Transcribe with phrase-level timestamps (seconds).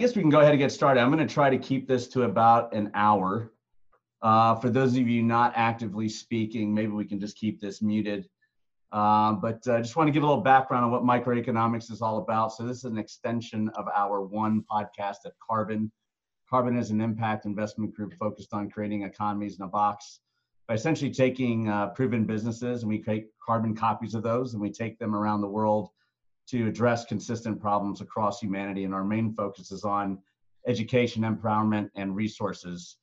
[0.00, 0.98] I guess we can go ahead and get started.
[1.02, 3.52] I'm going to try to keep this to about an hour.
[4.22, 8.26] Uh, for those of you not actively speaking, maybe we can just keep this muted.
[8.92, 12.00] Um, but I uh, just want to give a little background on what microeconomics is
[12.00, 12.54] all about.
[12.54, 15.92] So this is an extension of our one podcast at Carbon.
[16.48, 20.20] Carbon is an impact investment group focused on creating economies in a box
[20.66, 24.72] by essentially taking uh, proven businesses and we create carbon copies of those and we
[24.72, 25.90] take them around the world
[26.50, 28.84] to address consistent problems across humanity.
[28.84, 30.18] And our main focus is on
[30.66, 32.96] education, empowerment, and resources.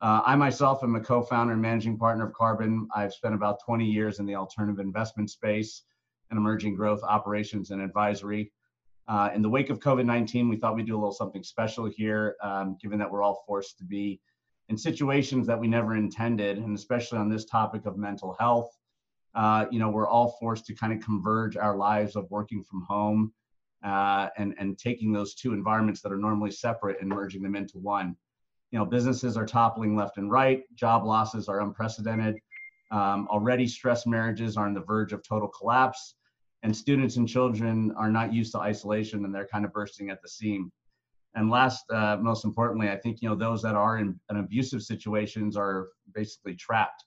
[0.00, 2.88] Uh, I myself am a co-founder and managing partner of Carbon.
[2.94, 5.82] I've spent about 20 years in the alternative investment space
[6.30, 8.52] and emerging growth operations and advisory.
[9.08, 12.36] Uh, in the wake of COVID-19, we thought we'd do a little something special here,
[12.42, 14.20] um, given that we're all forced to be
[14.68, 18.76] in situations that we never intended, and especially on this topic of mental health
[19.34, 22.82] uh, you know, we're all forced to kind of converge our lives of working from
[22.82, 23.32] home
[23.84, 27.78] uh, and, and taking those two environments that are normally separate and merging them into
[27.78, 28.16] one.
[28.70, 32.36] You know, businesses are toppling left and right, job losses are unprecedented.
[32.90, 36.14] Um, already stressed marriages are on the verge of total collapse,
[36.62, 40.20] and students and children are not used to isolation and they're kind of bursting at
[40.22, 40.70] the seam.
[41.34, 44.82] And last, uh, most importantly, I think you know those that are in, in abusive
[44.82, 47.04] situations are basically trapped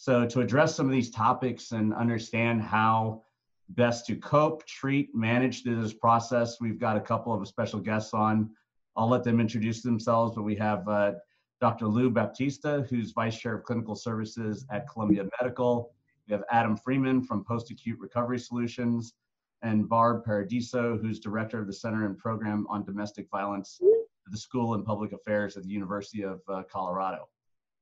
[0.00, 3.24] so to address some of these topics and understand how
[3.70, 8.14] best to cope, treat, manage through this process, we've got a couple of special guests
[8.14, 8.48] on.
[8.96, 11.14] I'll let them introduce themselves, but we have uh,
[11.60, 11.88] Dr.
[11.88, 15.92] Lou Baptista, who's Vice Chair of Clinical Services at Columbia Medical.
[16.28, 19.14] We have Adam Freeman from Post Acute Recovery Solutions,
[19.62, 24.38] and Barb Paradiso, who's Director of the Center and Program on Domestic Violence at the
[24.38, 27.28] School and Public Affairs at the University of uh, Colorado.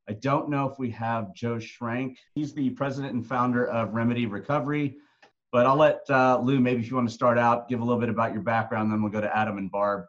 [0.08, 2.16] I don't know if we have Joe Schrank.
[2.34, 4.96] He's the president and founder of Remedy Recovery.
[5.52, 8.00] But I'll let uh, Lou, maybe if you want to start out, give a little
[8.00, 10.04] bit about your background, then we'll go to Adam and Barb.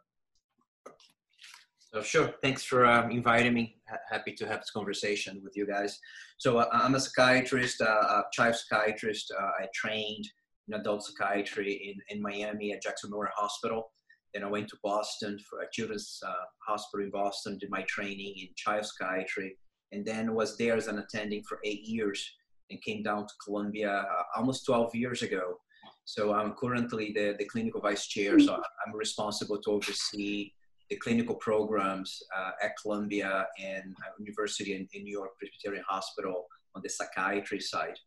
[1.80, 3.78] So sure, thanks for um, inviting me.
[3.90, 6.00] H happy to have this conversation with you guys.
[6.38, 9.32] So uh, I'm a psychiatrist, uh, a child psychiatrist.
[9.32, 10.28] Uh, I trained
[10.68, 13.92] in adult psychiatry in, in Miami at Jackson Memorial Hospital.
[14.34, 16.34] Then I went to Boston for a children's uh,
[16.68, 19.58] hospital in Boston, did my training in child psychiatry
[19.92, 22.34] and then was there as an attending for eight years
[22.70, 25.58] and came down to Columbia uh, almost 12 years ago.
[26.06, 30.52] So I'm currently the, the clinical vice chair, so I'm responsible to oversee
[30.90, 36.46] the clinical programs uh, at Columbia and uh, University in, in, New York Presbyterian Hospital
[36.76, 37.98] on the psychiatry side.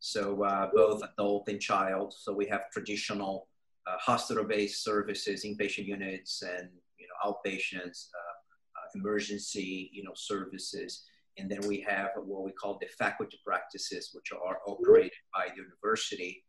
[0.00, 2.12] So uh, both adult and child.
[2.16, 3.48] So we have traditional
[3.86, 8.34] uh, hospital-based services, inpatient units, and you know outpatients, uh,
[8.76, 11.04] uh, emergency you know services
[11.36, 15.62] and then we have what we call the faculty practices, which are operated by the
[15.62, 16.44] university.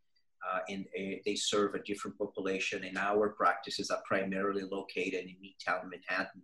[0.47, 0.85] Uh, and
[1.25, 2.83] they serve a different population.
[2.83, 6.43] And our practices are primarily located in Midtown Manhattan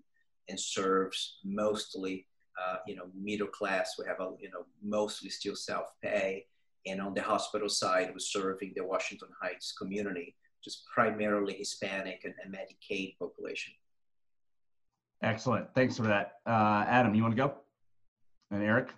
[0.49, 2.25] and serves mostly,
[2.59, 3.95] uh, you know, middle class.
[3.99, 6.45] We have a, you know, mostly still self-pay.
[6.87, 12.33] And on the hospital side, we're serving the Washington Heights community, just primarily Hispanic and,
[12.43, 13.73] and Medicaid population.
[15.21, 15.67] Excellent.
[15.75, 16.39] Thanks for that.
[16.47, 17.53] Uh, Adam, you want to go?
[18.51, 18.89] And Eric?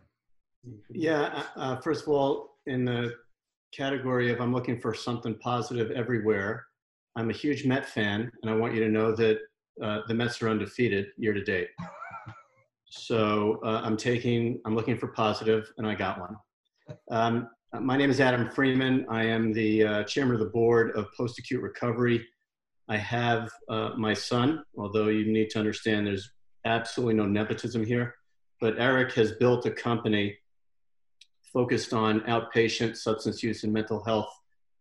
[0.90, 3.14] Yeah, uh, uh, first of all, in the
[3.72, 6.66] category of I'm looking for something positive everywhere,
[7.16, 9.40] I'm a huge Met fan, and I want you to know that
[9.82, 11.70] uh, the Mets are undefeated year to date.
[12.90, 16.36] So uh, I'm taking, I'm looking for positive, and I got one.
[17.12, 17.50] Um,
[17.80, 19.06] my name is Adam Freeman.
[19.10, 22.26] I am the uh, chairman of the board of Post Acute Recovery.
[22.88, 26.32] I have uh, my son, although you need to understand there's
[26.66, 28.16] absolutely no nepotism here
[28.60, 30.38] but Eric has built a company
[31.42, 34.34] focused on outpatient substance use and mental health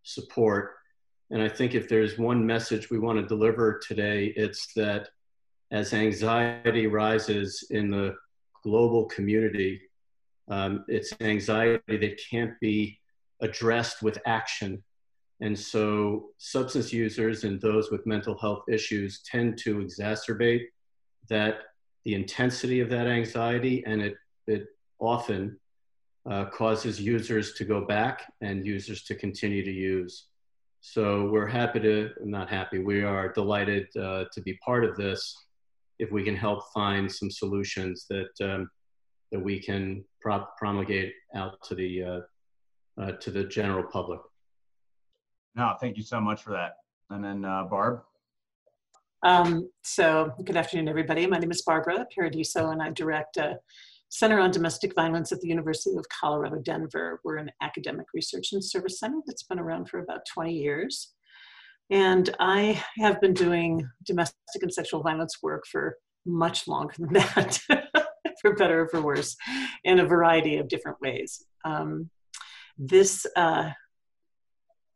[0.03, 0.72] support.
[1.31, 5.09] And I think if there's one message we want to deliver today, it's that
[5.71, 8.15] as anxiety rises in the
[8.62, 9.81] global community,
[10.49, 12.99] um, it's anxiety that can't be
[13.41, 14.82] addressed with action.
[15.41, 20.67] And so substance users and those with mental health issues tend to exacerbate
[21.29, 21.62] that
[22.04, 24.14] the intensity of that anxiety, and it,
[24.46, 24.66] it
[24.99, 25.58] often
[26.28, 30.26] uh, causes users to go back and users to continue to use.
[30.81, 35.37] So we're happy to, not happy, we are delighted uh, to be part of this
[35.99, 38.69] if we can help find some solutions that, um,
[39.31, 42.20] that we can pro promulgate out to the, uh,
[43.00, 44.20] uh to the general public.
[45.55, 46.76] No, thank you so much for that.
[47.10, 48.02] And then uh, Barb?
[49.24, 51.26] Um, so good afternoon, everybody.
[51.28, 53.58] My name is Barbara Paradiso, and I direct a
[54.08, 57.20] Center on Domestic Violence at the University of Colorado, Denver.
[57.22, 61.14] We're an academic research and service center that's been around for about 20 years.
[61.88, 65.96] And I have been doing domestic and sexual violence work for
[66.26, 67.60] much longer than that,
[68.40, 69.36] for better or for worse,
[69.84, 71.44] in a variety of different ways.
[71.64, 72.10] Um,
[72.76, 73.70] this uh,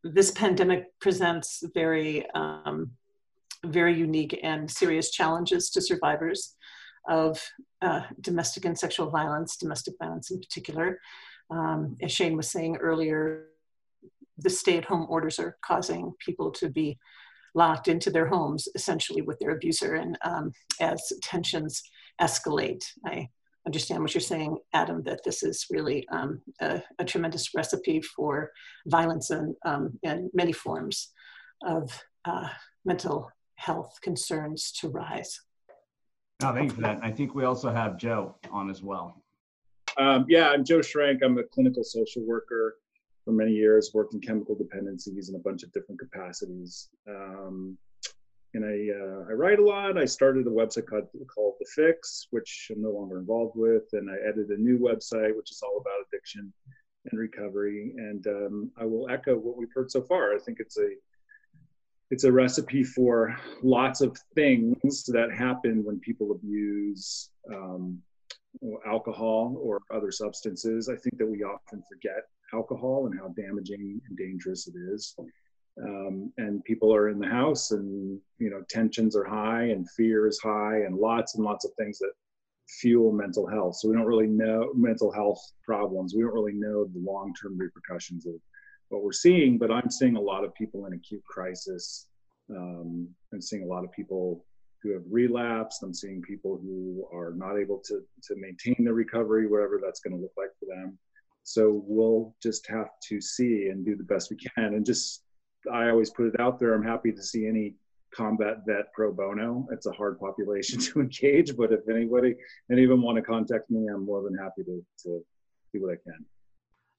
[0.02, 2.90] this pandemic presents very um,
[3.64, 6.54] very unique and serious challenges to survivors
[7.08, 7.40] of
[7.82, 10.98] uh, domestic and sexual violence, domestic violence in particular.
[11.50, 13.46] Um, as Shane was saying earlier,
[14.38, 16.98] the stay-at-home orders are causing people to be
[17.54, 21.82] locked into their homes essentially with their abuser and um, as tensions
[22.20, 23.26] escalate i
[23.66, 28.52] understand what you're saying adam that this is really um, a, a, tremendous recipe for
[28.86, 31.12] violence and, um, and many forms
[31.64, 31.90] of
[32.26, 32.48] uh,
[32.84, 35.40] mental health concerns to rise
[36.42, 36.98] no, thank you for that.
[37.02, 39.22] I think we also have Joe on as well.
[39.96, 41.22] Um, yeah, I'm Joe Schrank.
[41.24, 42.76] I'm a clinical social worker
[43.24, 46.90] for many years, worked in chemical dependencies in a bunch of different capacities.
[47.08, 47.78] Um,
[48.52, 49.96] and I, uh, I write a lot.
[49.96, 53.84] I started a website called, called The Fix, which I'm no longer involved with.
[53.94, 56.52] And I edited a new website, which is all about addiction
[57.10, 57.94] and recovery.
[57.96, 60.34] And um, I will echo what we've heard so far.
[60.34, 60.90] I think it's a
[62.10, 68.00] it's a recipe for lots of things that happen when people abuse um,
[68.86, 70.88] alcohol or other substances.
[70.88, 72.22] I think that we often forget
[72.54, 75.16] alcohol and how damaging and dangerous it is.
[75.82, 80.26] Um, and people are in the house and you know tensions are high and fear
[80.26, 82.12] is high and lots and lots of things that
[82.80, 86.86] fuel mental health so we don't really know mental health problems we don't really know
[86.86, 88.32] the long-term repercussions of
[88.88, 92.08] what we're seeing but i'm seeing a lot of people in acute crisis
[92.50, 94.44] um, i'm seeing a lot of people
[94.82, 99.46] who have relapsed i'm seeing people who are not able to to maintain their recovery
[99.46, 100.98] whatever that's going to look like for them
[101.46, 104.74] so we'll just have to see and do the best we can.
[104.74, 105.22] And just,
[105.72, 106.74] I always put it out there.
[106.74, 107.76] I'm happy to see any
[108.12, 109.68] combat vet pro bono.
[109.70, 112.34] It's a hard population to engage, but if anybody,
[112.72, 115.24] any of them want to contact me, I'm more than happy to, to
[115.72, 116.24] do what I can.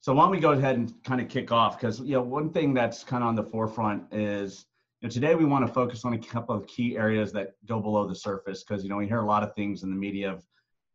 [0.00, 1.78] So why don't we go ahead and kind of kick off?
[1.78, 4.64] Because you know, one thing that's kind of on the forefront is
[5.00, 7.80] you know, today we want to focus on a couple of key areas that go
[7.80, 10.30] below the surface because you know we hear a lot of things in the media
[10.30, 10.44] of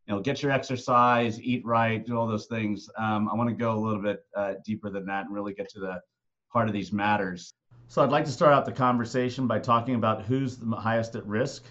[0.08, 2.90] you know, get your exercise, eat right, do all those things.
[2.98, 5.70] Um, I want to go a little bit uh, deeper than that and really get
[5.70, 6.02] to the
[6.50, 7.54] heart of these matters.
[7.88, 11.26] So I'd like to start out the conversation by talking about who's the highest at
[11.26, 11.64] risk,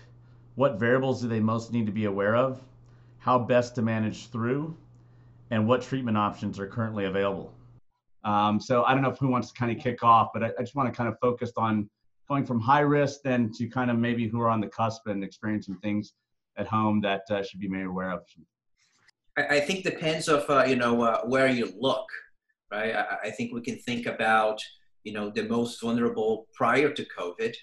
[0.54, 2.60] what variables do they most need to be aware of,
[3.18, 4.76] how best to manage through,
[5.52, 7.52] and what treatment options are currently available.
[8.24, 10.46] Um, so I don't know if who wants to kind of kick off, but I,
[10.58, 11.90] I just want to kind of focus on
[12.26, 15.22] going from high risk then to kind of maybe who are on the cusp and
[15.22, 16.14] experiencing things
[16.56, 18.22] at home that uh, should be made aware of?
[19.36, 22.06] I, I think depends of uh, you know uh, where you look,
[22.70, 22.94] right?
[22.94, 24.58] I, I, think we can think about
[25.04, 27.54] you know the most vulnerable prior to COVID,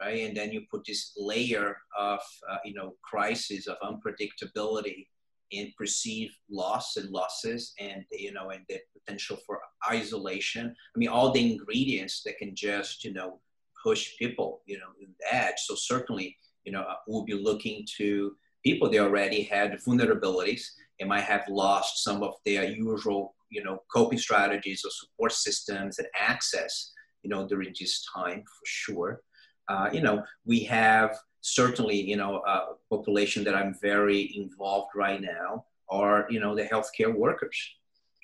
[0.00, 0.22] right?
[0.24, 2.20] And then you put this layer of
[2.50, 5.08] uh, you know crisis of unpredictability
[5.52, 9.60] and perceive loss and losses and you know and the potential for
[9.90, 13.40] isolation i mean all the ingredients that can just you know
[13.82, 18.36] push people you know in the edge so certainly you know, we'll be looking to
[18.64, 20.62] people they already had vulnerabilities
[21.00, 25.98] and might have lost some of their usual, you know, coping strategies or support systems
[25.98, 26.92] and access,
[27.22, 29.20] you know, during this time for sure.
[29.68, 35.20] Uh, you know, we have certainly, you know, a population that I'm very involved right
[35.20, 37.58] now are, you know, the healthcare workers.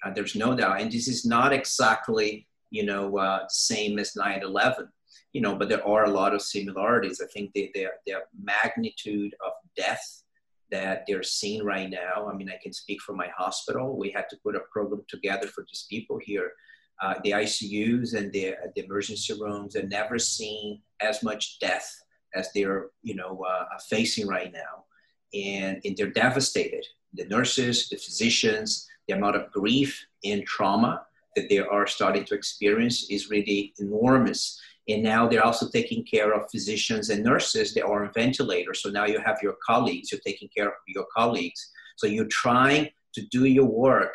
[0.04, 0.80] Uh, there's no doubt.
[0.80, 4.88] And this is not exactly, you know, uh, same as 9 11
[5.32, 7.20] you know, but there are a lot of similarities.
[7.22, 10.22] I think the, the, the magnitude of death
[10.70, 12.28] that they're seeing right now.
[12.28, 13.96] I mean, I can speak for my hospital.
[13.96, 16.52] We had to put a program together for these people here.
[17.00, 22.02] Uh, the ICUs and the, the emergency rooms have never seen as much death
[22.34, 24.84] as they're, you know, uh, facing right now.
[25.32, 26.84] And, and they're devastated.
[27.14, 32.34] The nurses, the physicians, the amount of grief and trauma that they are starting to
[32.34, 34.60] experience is really enormous.
[34.88, 38.82] And now they're also taking care of physicians and nurses that are on ventilators.
[38.82, 41.70] So now you have your colleagues, you're taking care of your colleagues.
[41.96, 44.14] So you're trying to do your work,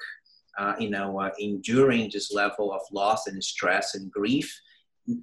[0.58, 4.62] uh, you know, uh, enduring this level of loss and stress and grief,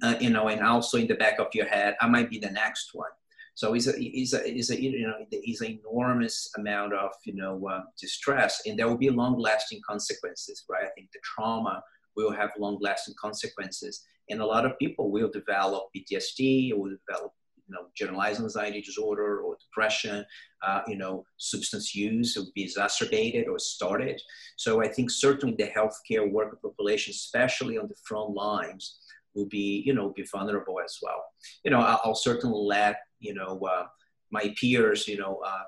[0.01, 2.51] uh, you know, and also in the back of your head, I might be the
[2.51, 3.09] next one.
[3.55, 7.35] So it's a, it's a, it's a you know, it's an enormous amount of, you
[7.35, 10.85] know, uh, distress and there will be long lasting consequences, right?
[10.85, 11.83] I think the trauma
[12.15, 17.33] will have long lasting consequences and a lot of people will develop PTSD, will develop
[17.73, 20.25] know, generalized anxiety disorder or depression,
[20.65, 24.21] uh, you know, substance use would be exacerbated or started.
[24.55, 28.99] So I think certainly the healthcare worker population, especially on the front lines,
[29.35, 31.23] will be, you know, be vulnerable as well.
[31.63, 33.85] You know, I'll, I'll certainly let, you know, uh,
[34.31, 35.63] my peers, you know, uh,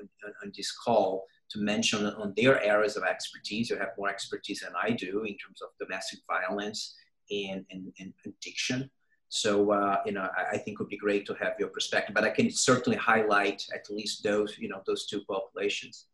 [0.00, 0.08] on,
[0.42, 3.70] on, this call to mention on their areas of expertise.
[3.70, 6.94] You have more expertise than I do in terms of domestic violence
[7.30, 8.90] and, and, and addiction.
[9.28, 12.14] So, uh, you know, I, I, think it would be great to have your perspective,
[12.14, 16.06] but I can certainly highlight at least those, you know, those two populations.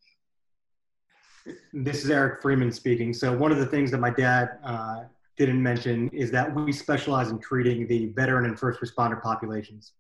[1.73, 3.13] This is Eric Freeman speaking.
[3.13, 5.05] So one of the things that my dad uh,
[5.37, 9.93] didn't mention is that we specialize in treating the veteran and first responder populations.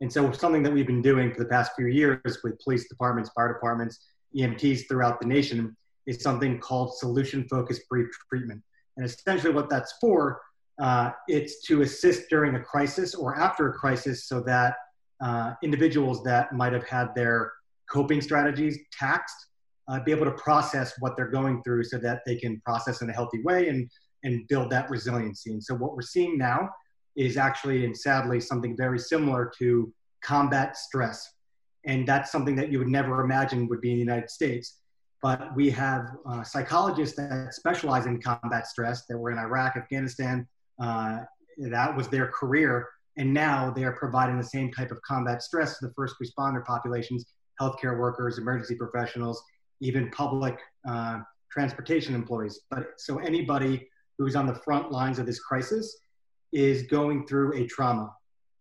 [0.00, 3.30] And so something that we've been doing for the past few years with police departments,
[3.30, 4.00] fire departments,
[4.36, 8.62] EMTs throughout the nation is something called solution focused brief treatment.
[8.96, 10.40] And essentially what that's for,
[10.80, 14.74] uh, it's to assist during a crisis or after a crisis so that
[15.20, 17.52] uh, individuals that might have had their
[17.90, 19.46] coping strategies taxed
[19.88, 23.10] uh, be able to process what they're going through so that they can process in
[23.10, 23.90] a healthy way and,
[24.22, 25.52] and build that resiliency.
[25.52, 26.70] And so what we're seeing now
[27.16, 31.34] is actually and sadly something very similar to combat stress.
[31.84, 34.78] And that's something that you would never imagine would be in the United States.
[35.22, 40.46] But we have uh, psychologists that specialize in combat stress that were in Iraq, Afghanistan.
[40.80, 41.20] Uh,
[41.58, 42.88] that was their career.
[43.16, 47.26] And now they're providing the same type of combat stress to the first responder populations,
[47.60, 49.42] healthcare workers, emergency professionals,
[49.80, 50.58] even public
[50.88, 51.18] uh,
[51.50, 52.60] transportation employees.
[52.70, 55.98] But so anybody who's on the front lines of this crisis
[56.52, 58.12] is going through a trauma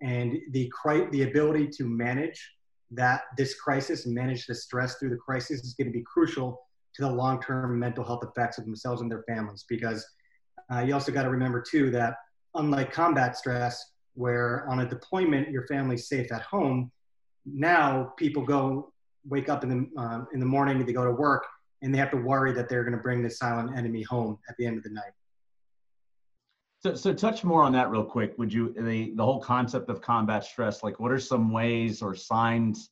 [0.02, 0.72] and the
[1.12, 2.54] the ability to manage
[2.92, 6.60] that this crisis and manage the stress through the crisis is going to be crucial
[6.96, 10.06] to the long-term mental health effects of themselves and their families because
[10.72, 12.16] uh, you also got to remember too that
[12.56, 16.92] unlike combat stress where on a deployment your family's safe at home
[17.46, 18.92] now people go
[19.28, 21.46] wake up in the uh, in the morning they go to work
[21.82, 24.56] and they have to worry that they're going to bring the silent enemy home at
[24.58, 25.12] the end of the night
[26.82, 28.38] so, so touch more on that real quick.
[28.38, 30.82] Would you the the whole concept of combat stress?
[30.82, 32.90] Like, what are some ways or signs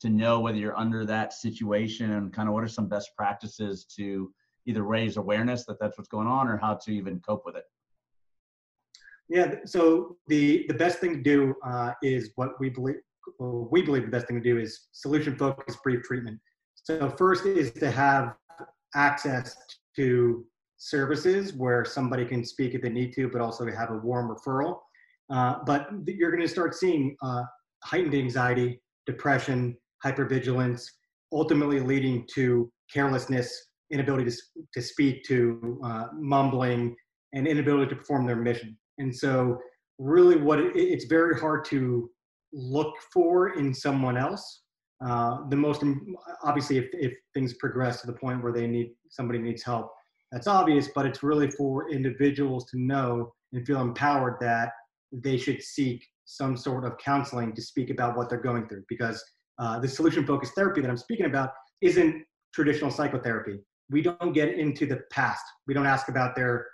[0.00, 3.86] to know whether you're under that situation, and kind of what are some best practices
[3.96, 4.30] to
[4.66, 7.64] either raise awareness that that's what's going on, or how to even cope with it?
[9.28, 9.56] Yeah.
[9.64, 12.96] So the the best thing to do uh, is what we believe.
[13.38, 16.40] Well, we believe the best thing to do is solution focused brief treatment.
[16.74, 18.34] So first is to have
[18.94, 19.56] access
[19.96, 20.44] to
[20.76, 24.80] services where somebody can speak if they need to, but also have a warm referral.
[25.30, 27.44] Uh, but you're going to start seeing uh,
[27.84, 30.84] heightened anxiety, depression, hypervigilance,
[31.32, 34.36] ultimately leading to carelessness, inability to,
[34.74, 36.96] to speak, to uh, mumbling,
[37.34, 38.76] and inability to perform their mission.
[38.98, 39.58] And so,
[39.98, 42.10] really, what it, it's very hard to
[42.52, 44.62] look for in someone else.
[45.04, 45.82] Uh, the most
[46.44, 49.90] obviously, if, if things progress to the point where they need somebody needs help,
[50.30, 54.70] that's obvious, but it's really for individuals to know and feel empowered that
[55.12, 59.22] they should seek some sort of counseling to speak about what they're going through because
[59.58, 61.50] uh, the solution focused therapy that I'm speaking about
[61.82, 63.58] isn't traditional psychotherapy.
[63.90, 65.44] We don't get into the past.
[65.66, 66.66] We don't ask about their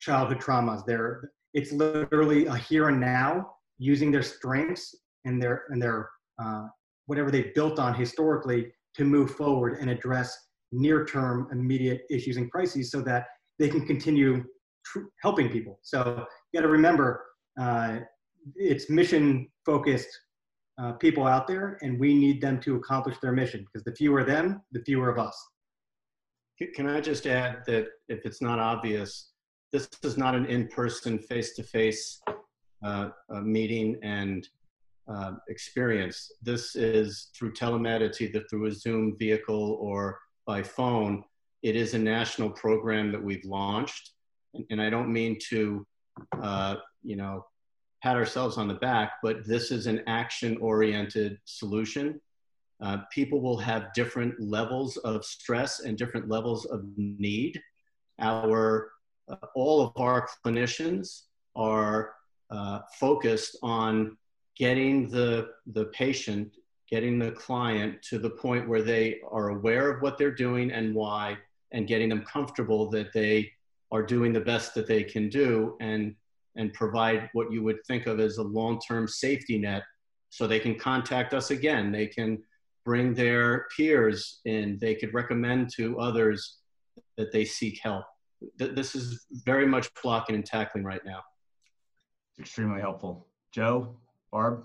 [0.00, 0.84] childhood traumas.
[0.84, 6.10] Their it's literally a here and now using their strengths and their and their
[6.42, 6.66] uh,
[7.06, 10.36] whatever they built on historically to move forward and address
[10.72, 13.26] near term immediate issues and crises so that
[13.58, 14.44] they can continue
[14.84, 15.78] tr- helping people.
[15.82, 17.24] So you got to remember
[17.58, 18.00] uh,
[18.56, 20.08] it's mission focused
[20.80, 24.22] uh, people out there, and we need them to accomplish their mission because the fewer
[24.24, 25.36] them, the fewer of us.
[26.74, 29.30] Can I just add that if it's not obvious,
[29.72, 32.20] this is not an in person, face to face
[33.42, 34.48] meeting and
[35.08, 36.32] uh, experience.
[36.42, 41.24] This is through telemed, it's either through a Zoom vehicle or by phone.
[41.62, 44.12] It is a national program that we've launched.
[44.54, 45.86] And, and I don't mean to,
[46.42, 47.46] uh, you know,
[48.02, 52.20] pat ourselves on the back, but this is an action oriented solution.
[52.80, 57.60] Uh, people will have different levels of stress and different levels of need.
[58.20, 58.92] Our,
[59.28, 61.22] uh, all of our clinicians
[61.56, 62.14] are
[62.50, 64.16] uh, focused on
[64.56, 66.54] getting the, the patient
[66.90, 70.94] getting the client to the point where they are aware of what they're doing and
[70.94, 71.36] why,
[71.72, 73.50] and getting them comfortable that they
[73.92, 76.14] are doing the best that they can do and,
[76.56, 79.82] and provide what you would think of as a long term safety net
[80.30, 81.92] so they can contact us again.
[81.92, 82.42] They can
[82.88, 86.56] bring their peers in, they could recommend to others
[87.18, 88.06] that they seek help.
[88.56, 91.20] This is very much blocking and tackling right now.
[92.40, 93.26] Extremely helpful.
[93.52, 93.94] Joe,
[94.32, 94.64] Barb?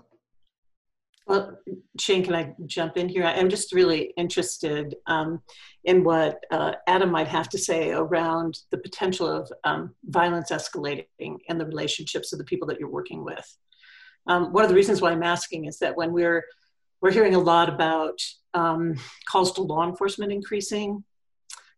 [1.26, 1.58] Well,
[2.00, 3.24] Shane, can I jump in here?
[3.24, 5.42] I'm just really interested um,
[5.84, 11.36] in what uh, Adam might have to say around the potential of um, violence escalating
[11.50, 13.46] and the relationships of the people that you're working with.
[14.26, 16.42] Um, one of the reasons why I'm asking is that when we're
[17.04, 18.18] we're hearing a lot about
[18.54, 18.94] um,
[19.28, 21.04] calls to law enforcement increasing,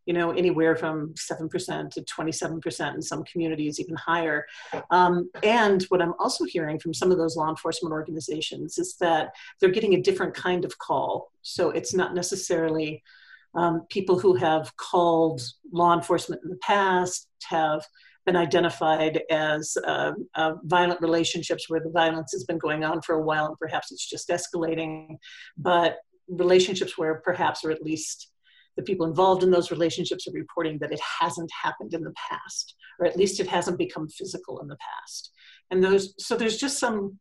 [0.04, 4.46] you know, anywhere from 7% to 27% in some communities, even higher.
[4.92, 9.34] Um, and what I'm also hearing from some of those law enforcement organizations is that
[9.60, 11.32] they're getting a different kind of call.
[11.42, 13.02] So it's not necessarily
[13.56, 15.42] um, people who have called
[15.72, 17.84] law enforcement in the past, have
[18.26, 23.14] been identified as uh, uh, violent relationships where the violence has been going on for
[23.14, 25.16] a while and perhaps it's just escalating,
[25.56, 28.32] but relationships where perhaps, or at least
[28.76, 32.74] the people involved in those relationships are reporting that it hasn't happened in the past,
[32.98, 35.30] or at least it hasn't become physical in the past.
[35.70, 37.18] And those, so there's just some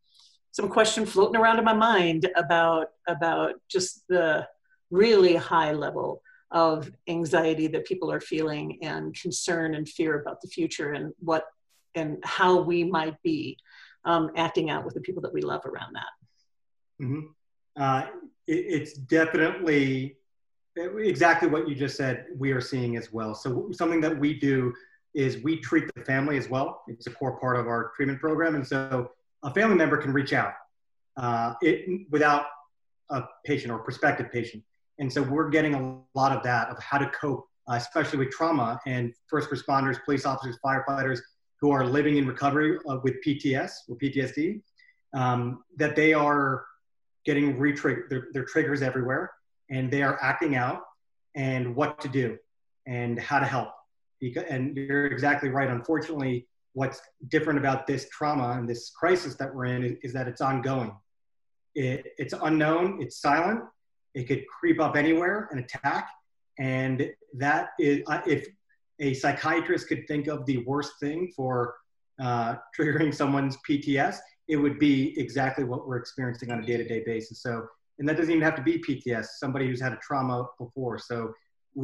[0.52, 4.48] some question floating around in my mind about about just the
[4.90, 6.22] really high level
[6.52, 11.46] of anxiety that people are feeling and concern and fear about the future and what
[11.96, 13.58] and how we might be
[14.04, 17.04] um, acting out with the people that we love around that.
[17.04, 17.22] Mm-hmm.
[17.82, 18.06] Uh,
[18.48, 20.18] it, it's definitely
[20.78, 24.74] exactly what you just said we are seeing as well so something that we do
[25.14, 28.56] is we treat the family as well it's a core part of our treatment program
[28.56, 29.10] and so
[29.44, 30.52] a family member can reach out
[31.16, 32.48] uh, it, without
[33.10, 34.62] a patient or prospective patient
[35.00, 38.32] and so we're getting a lot of that of how to cope uh, especially with
[38.32, 41.20] trauma and first responders police officers firefighters
[41.62, 44.62] who are living in recovery uh, with pts or ptsd
[45.16, 46.66] um, that they are
[47.25, 49.32] getting their, their triggers everywhere
[49.70, 50.82] and they are acting out
[51.36, 52.38] and what to do
[52.86, 53.70] and how to help.
[54.50, 55.70] And you're exactly right.
[55.70, 60.28] Unfortunately, what's different about this trauma and this crisis that we're in is, is that
[60.28, 60.96] it's ongoing.
[61.74, 63.62] It, it's unknown, it's silent,
[64.15, 66.10] it could creep up anywhere and attack.
[66.57, 68.48] And that is, uh, if
[69.00, 71.75] a psychiatrist could think of the worst thing for
[72.19, 74.17] uh, triggering someone's PTS,
[74.48, 77.41] it would be exactly what we're experiencing on a day to day basis.
[77.41, 77.67] So
[77.99, 80.97] and that doesn't even have to be PTS, somebody who's had a trauma before.
[80.97, 81.34] So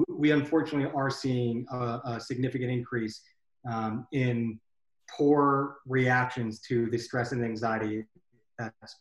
[0.07, 3.21] we unfortunately are seeing a, a significant increase
[3.69, 4.59] um, in
[5.09, 8.05] poor reactions to the stress and anxiety
[8.57, 8.97] that's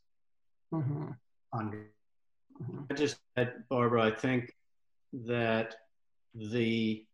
[0.73, 1.11] mm-hmm.
[1.53, 1.85] on.
[2.91, 4.55] I just said, Barbara, I think
[5.13, 5.77] that
[6.35, 7.05] the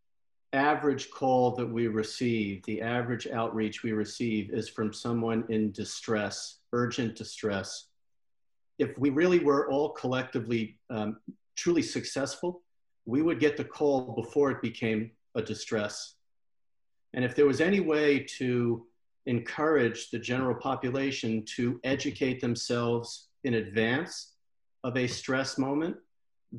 [0.53, 6.59] average call that we receive, the average outreach we receive is from someone in distress,
[6.73, 7.89] urgent distress,
[8.79, 11.19] if we really were all collectively um,
[11.57, 12.63] truly successful,
[13.07, 16.15] we would get the call before it became a distress.
[17.15, 18.87] And if there was any way to
[19.27, 24.36] encourage the general population to educate themselves in advance
[24.87, 25.97] of a stress moment,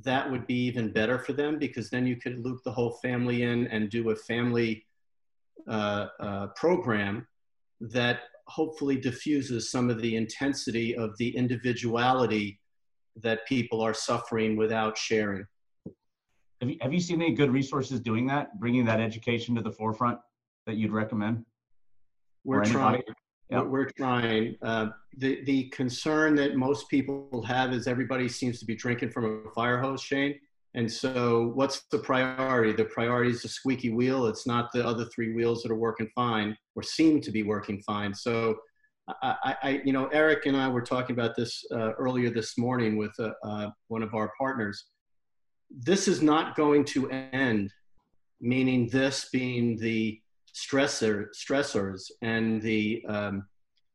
[0.04, 3.44] that would be even better for them because then you could loop the whole family
[3.44, 4.86] in and do a family
[5.68, 7.26] uh, uh, program
[7.80, 12.60] that hopefully diffuses some of the intensity of the individuality
[13.16, 15.46] that people are suffering without sharing.
[16.60, 19.72] Have you, have you seen any good resources doing that, bringing that education to the
[19.72, 20.20] forefront
[20.66, 21.46] that you'd recommend?
[22.44, 23.04] We're trying.
[23.50, 23.66] Yep.
[23.66, 24.56] We're trying.
[24.62, 29.46] Uh, the the concern that most people have is everybody seems to be drinking from
[29.48, 30.38] a fire hose, Shane.
[30.76, 32.74] And so, what's the priority?
[32.74, 34.28] The priority is the squeaky wheel.
[34.28, 37.82] It's not the other three wheels that are working fine or seem to be working
[37.82, 38.14] fine.
[38.14, 38.58] So,
[39.24, 42.98] I, I you know, Eric and I were talking about this uh, earlier this morning
[42.98, 44.86] with uh, uh, one of our partners.
[45.72, 47.72] This is not going to end,
[48.42, 50.20] meaning this being the
[50.58, 53.46] stressor, stressors and the um,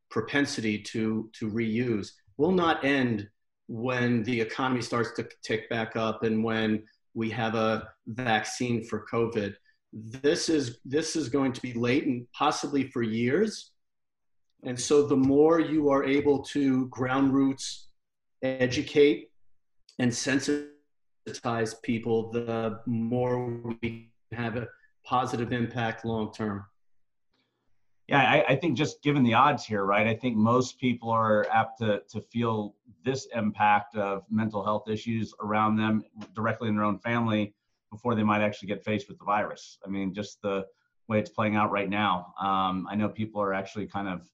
[0.09, 3.27] propensity to to reuse will not end
[3.67, 9.05] when the economy starts to tick back up and when we have a vaccine for
[9.11, 9.55] COVID.
[9.93, 13.71] This is, this is going to be latent possibly for years.
[14.63, 17.89] And so the more you are able to ground roots,
[18.41, 19.29] educate,
[19.99, 20.69] and sensitize
[21.83, 24.67] people, the more we have a
[25.03, 26.65] positive impact long term.
[28.07, 30.07] Yeah, I, I, think just given the odds here, right?
[30.07, 35.33] I think most people are apt to, to feel this impact of mental health issues
[35.41, 36.03] around them
[36.35, 37.53] directly in their own family
[37.91, 39.77] before they might actually get faced with the virus.
[39.85, 40.65] I mean, just the
[41.07, 42.33] way it's playing out right now.
[42.41, 44.29] Um, I know people are actually kind of,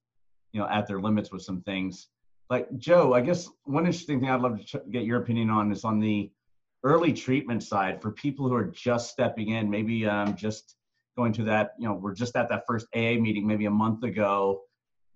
[0.52, 2.08] you know, at their limits with some things.
[2.50, 5.72] Like Joe, I guess one interesting thing I'd love to ch- get your opinion on
[5.72, 6.32] is on the
[6.84, 10.76] early treatment side for people who are just stepping in, maybe um, just
[11.18, 14.04] going to that, you know, we're just at that first AA meeting maybe a month
[14.04, 14.62] ago.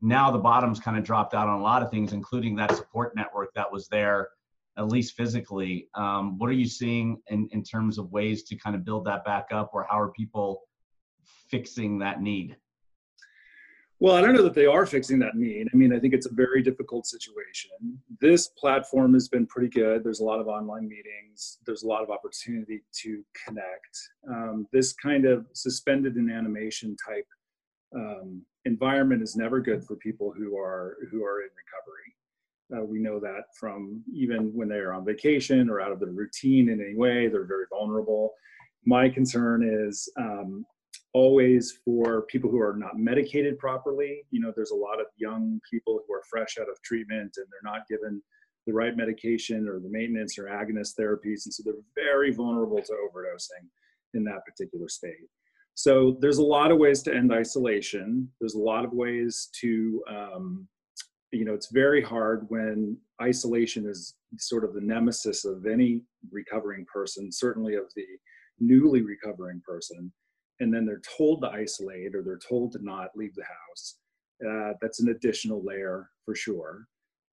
[0.01, 3.15] now the bottom's kind of dropped out on a lot of things, including that support
[3.15, 4.29] network that was there,
[4.77, 5.87] at least physically.
[5.95, 9.23] Um, what are you seeing in, in terms of ways to kind of build that
[9.23, 10.63] back up, or how are people
[11.49, 12.57] fixing that need?
[14.03, 15.69] Well, I don't know that they are fixing that need.
[15.73, 17.71] I mean, I think it's a very difficult situation.
[18.19, 20.03] This platform has been pretty good.
[20.03, 24.09] There's a lot of online meetings, there's a lot of opportunity to connect.
[24.29, 27.25] Um, this kind of suspended in animation type
[27.95, 32.83] um, environment is never good for people who are who are in recovery.
[32.83, 36.11] Uh, we know that from even when they are on vacation or out of their
[36.11, 38.33] routine in any way, they're very vulnerable.
[38.85, 40.65] My concern is um,
[41.13, 44.23] always for people who are not medicated properly.
[44.31, 47.45] You know, there's a lot of young people who are fresh out of treatment and
[47.49, 48.21] they're not given
[48.65, 52.93] the right medication or the maintenance or agonist therapies, and so they're very vulnerable to
[52.93, 53.67] overdosing
[54.13, 55.27] in that particular state.
[55.75, 58.29] So there's a lot of ways to end isolation.
[58.39, 60.67] There's a lot of ways to, um,
[61.31, 66.85] you know, it's very hard when isolation is sort of the nemesis of any recovering
[66.93, 68.05] person, certainly of the
[68.59, 70.13] newly recovering person.
[70.59, 73.97] And then they're told to isolate or they're told to not leave the house.
[74.45, 76.85] Uh, that's an additional layer for sure.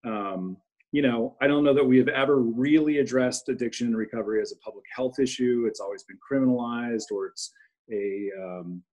[0.05, 0.57] Um,
[0.91, 4.51] you know, I don't know that we have ever really addressed addiction and recovery as
[4.51, 5.65] a public health issue.
[5.67, 7.53] It's always been criminalized or it's
[7.91, 8.83] a um,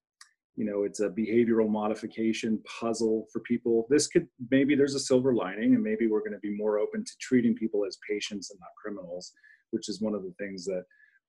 [0.58, 5.32] you know it's a behavioral modification puzzle for people this could maybe there's a silver
[5.32, 8.58] lining and maybe we're going to be more open to treating people as patients and
[8.58, 9.32] not criminals
[9.70, 10.82] which is one of the things that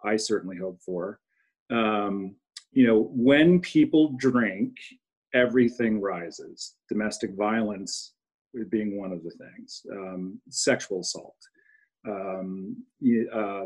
[0.03, 1.19] i certainly hope for
[1.71, 2.35] um,
[2.71, 4.73] you know when people drink
[5.33, 8.13] everything rises domestic violence
[8.69, 11.35] being one of the things um, sexual assault
[12.07, 12.75] um,
[13.33, 13.65] uh,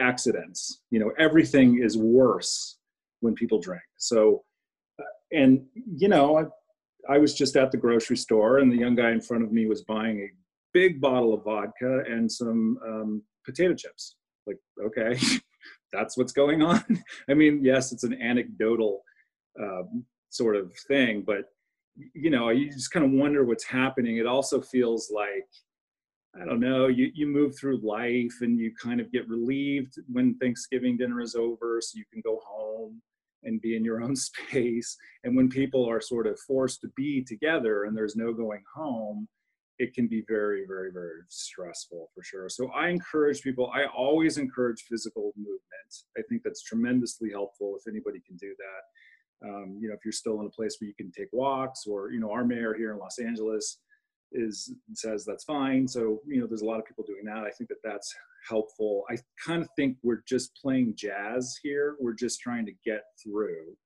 [0.00, 2.78] accidents you know everything is worse
[3.24, 3.82] when people drink.
[3.96, 4.44] So,
[5.00, 5.64] uh, and
[5.96, 9.20] you know, I, I was just at the grocery store, and the young guy in
[9.20, 10.30] front of me was buying a
[10.72, 14.16] big bottle of vodka and some um, potato chips.
[14.46, 15.18] Like, okay,
[15.94, 16.84] that's what's going on.
[17.28, 19.02] I mean, yes, it's an anecdotal
[19.60, 21.50] um, sort of thing, but
[22.14, 24.16] you know, you just kind of wonder what's happening.
[24.16, 25.46] It also feels like
[26.40, 30.36] I don't know, you, you move through life and you kind of get relieved when
[30.38, 33.00] Thanksgiving dinner is over so you can go home
[33.44, 34.96] and be in your own space.
[35.22, 39.28] And when people are sort of forced to be together and there's no going home,
[39.78, 42.48] it can be very, very, very stressful for sure.
[42.48, 45.60] So I encourage people, I always encourage physical movement.
[46.16, 49.48] I think that's tremendously helpful if anybody can do that.
[49.48, 52.10] Um, you know, if you're still in a place where you can take walks or,
[52.10, 53.80] you know, our mayor here in Los Angeles
[54.32, 55.86] is says that's fine.
[55.86, 57.44] So, you know, there's a lot of people doing that.
[57.44, 58.14] I think that that's
[58.48, 59.04] helpful.
[59.10, 61.96] I kind of think we're just playing jazz here.
[62.00, 63.76] We're just trying to get through.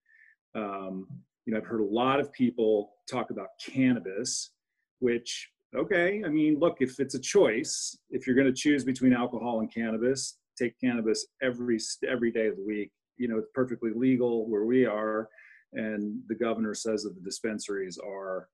[0.54, 1.06] Um,
[1.44, 4.50] you know, I've heard a lot of people talk about cannabis,
[4.98, 9.12] which, okay, I mean, look, if it's a choice, if you're going to choose between
[9.12, 11.78] alcohol and cannabis, take cannabis every
[12.08, 12.90] every day of the week.
[13.16, 15.28] You know, it's perfectly legal where we are,
[15.72, 18.48] and the governor says that the dispensaries are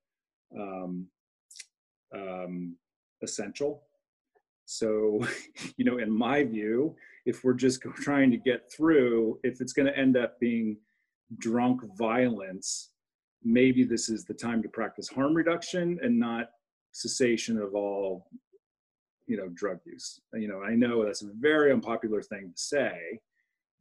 [0.57, 1.07] um,
[2.13, 2.75] um,
[3.21, 3.83] essential
[4.65, 5.25] so,
[5.77, 9.87] you know, in my view, if we're just trying to get through, if it's going
[9.87, 10.77] to end up being
[11.37, 12.91] drunk violence,
[13.43, 16.49] maybe this is the time to practice harm reduction and not
[16.95, 18.25] cessation of all,
[19.27, 20.21] you know, drug use.
[20.33, 23.19] You know, I know that's a very unpopular thing to say,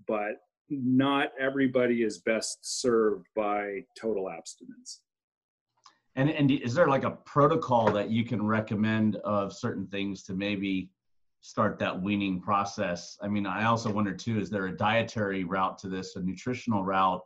[0.09, 5.01] but not everybody is best served by total abstinence.
[6.17, 10.33] And and is there like a protocol that you can recommend of certain things to
[10.33, 10.91] maybe
[11.41, 13.17] start that weaning process?
[13.23, 16.85] I mean, I also wonder too, is there a dietary route to this, a nutritional
[16.85, 17.23] route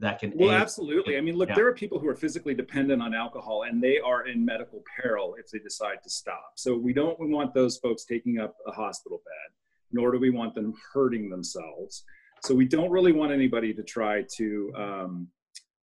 [0.00, 0.60] that can Well, aid?
[0.60, 1.16] absolutely.
[1.16, 1.54] I mean, look, yeah.
[1.54, 5.36] there are people who are physically dependent on alcohol and they are in medical peril
[5.38, 6.52] if they decide to stop.
[6.56, 9.54] So we don't want those folks taking up a hospital bed,
[9.92, 12.04] nor do we want them hurting themselves.
[12.42, 15.28] So we don't really want anybody to try to um,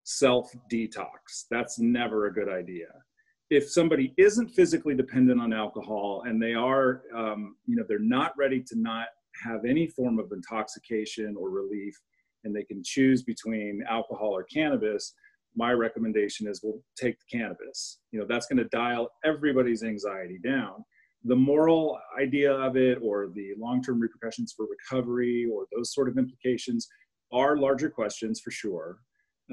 [0.04, 1.46] self detox.
[1.52, 2.88] That's never a good idea.
[3.50, 8.34] If somebody isn't physically dependent on alcohol and they are, um, you know, they're not
[8.38, 9.08] ready to not
[9.44, 11.96] have any form of intoxication or relief,
[12.44, 15.14] and they can choose between alcohol or cannabis,
[15.56, 18.00] my recommendation is we'll take the cannabis.
[18.12, 20.86] You know, that's going to dial everybody's anxiety down.
[21.24, 26.10] The moral idea of it or the long term repercussions for recovery or those sort
[26.10, 26.88] of implications
[27.34, 29.00] are larger questions for sure.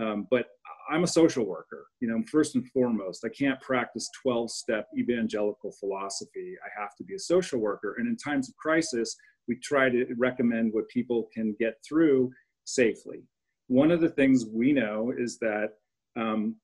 [0.00, 0.46] Um, but
[0.90, 3.24] I'm a social worker, you know, first and foremost.
[3.24, 6.54] I can't practice 12 step evangelical philosophy.
[6.64, 7.94] I have to be a social worker.
[7.98, 9.16] And in times of crisis,
[9.48, 12.30] we try to recommend what people can get through
[12.64, 13.22] safely.
[13.68, 15.70] One of the things we know is that
[16.16, 16.56] um,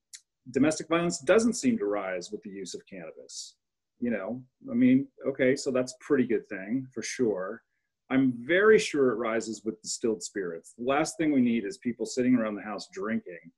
[0.50, 3.56] domestic violence doesn't seem to rise with the use of cannabis.
[4.00, 7.62] You know, I mean, okay, so that's pretty good thing for sure.
[8.10, 10.74] I'm very sure it rises with distilled spirits.
[10.76, 13.52] The last thing we need is people sitting around the house drinking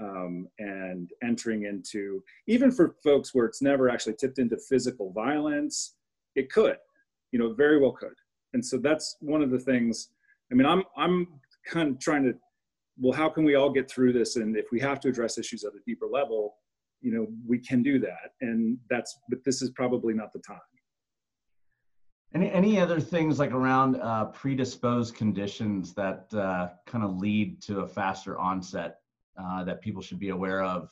[0.00, 5.94] um, and entering into, even for folks where it's never actually tipped into physical violence,
[6.34, 6.76] it could,
[7.30, 8.14] you know, very well could.
[8.54, 10.08] And so that's one of the things.
[10.50, 11.28] I mean, I'm I'm
[11.66, 12.34] kind of trying to,
[12.98, 14.36] well, how can we all get through this?
[14.36, 16.54] And if we have to address issues at a deeper level,
[17.00, 18.32] you know, we can do that.
[18.40, 20.58] And that's, but this is probably not the time.
[22.34, 27.80] Any, any other things like around uh, predisposed conditions that uh, kind of lead to
[27.80, 28.98] a faster onset
[29.40, 30.90] uh, that people should be aware of?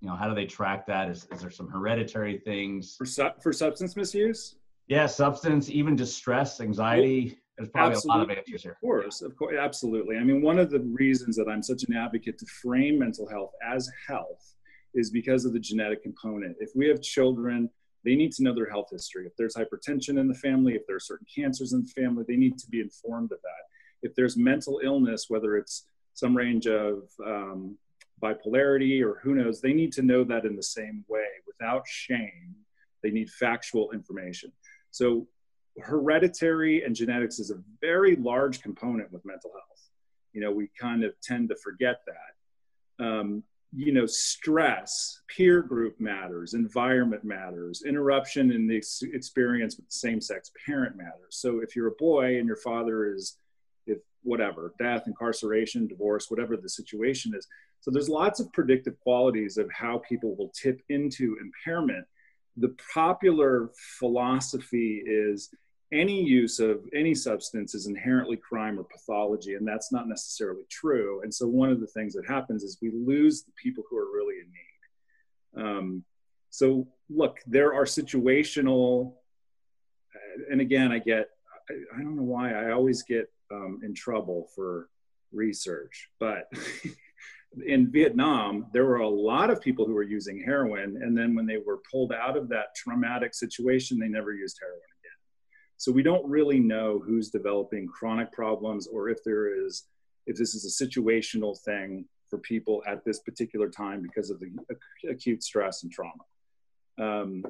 [0.00, 1.08] You know, how do they track that?
[1.08, 2.96] Is, is there some hereditary things?
[2.98, 4.56] For, su- for substance misuse?
[4.88, 7.38] Yeah, substance, even distress, stress, anxiety.
[7.56, 8.16] There's probably Absolutely.
[8.16, 8.72] a lot of answers here.
[8.72, 10.16] Of course, of course, absolutely.
[10.16, 13.52] I mean, one of the reasons that I'm such an advocate to frame mental health
[13.62, 14.54] as health
[14.94, 16.56] is because of the genetic component.
[16.60, 17.70] If we have children
[18.04, 19.26] they need to know their health history.
[19.26, 22.36] If there's hypertension in the family, if there are certain cancers in the family, they
[22.36, 23.62] need to be informed of that.
[24.02, 27.78] If there's mental illness, whether it's some range of um,
[28.20, 32.54] bipolarity or who knows, they need to know that in the same way without shame.
[33.02, 34.52] They need factual information.
[34.90, 35.26] So,
[35.80, 39.90] hereditary and genetics is a very large component with mental health.
[40.32, 43.04] You know, we kind of tend to forget that.
[43.04, 43.42] Um,
[43.74, 49.96] you know stress peer group matters environment matters interruption in the ex- experience with the
[49.96, 53.38] same sex parent matters so if you're a boy and your father is
[53.86, 57.46] if whatever death incarceration divorce whatever the situation is
[57.80, 62.04] so there's lots of predictive qualities of how people will tip into impairment
[62.56, 65.50] the popular philosophy is
[65.92, 71.20] any use of any substance is inherently crime or pathology, and that's not necessarily true.
[71.22, 74.10] And so, one of the things that happens is we lose the people who are
[74.12, 75.68] really in need.
[75.68, 76.04] Um,
[76.50, 79.14] so, look, there are situational,
[80.50, 81.28] and again, I get,
[81.68, 84.88] I, I don't know why I always get um, in trouble for
[85.30, 86.50] research, but
[87.66, 91.46] in Vietnam, there were a lot of people who were using heroin, and then when
[91.46, 95.18] they were pulled out of that traumatic situation, they never used heroin again.
[95.76, 99.84] so we don't really know who's developing chronic problems or if there is,
[100.26, 104.50] if this is a situational thing for people at this particular time because of the
[105.10, 106.24] acute stress and trauma.
[106.98, 107.44] Um,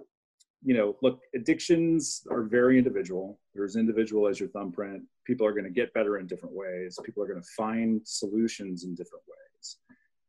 [0.65, 3.39] you know, look, addictions are very individual.
[3.55, 5.03] They're as individual as your thumbprint.
[5.25, 6.99] People are going to get better in different ways.
[7.05, 9.77] People are going to find solutions in different ways.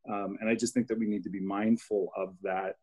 [0.10, 2.76] Um, and I just think that we need to be mindful of that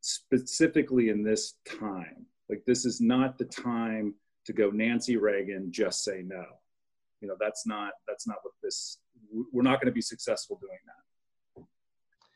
[0.00, 2.26] specifically in this time.
[2.48, 4.14] Like, this is not the time
[4.46, 6.44] to go Nancy Reagan, just say no.
[7.20, 8.98] You know, that's not that's not what this.
[9.52, 11.64] We're not going to be successful doing that.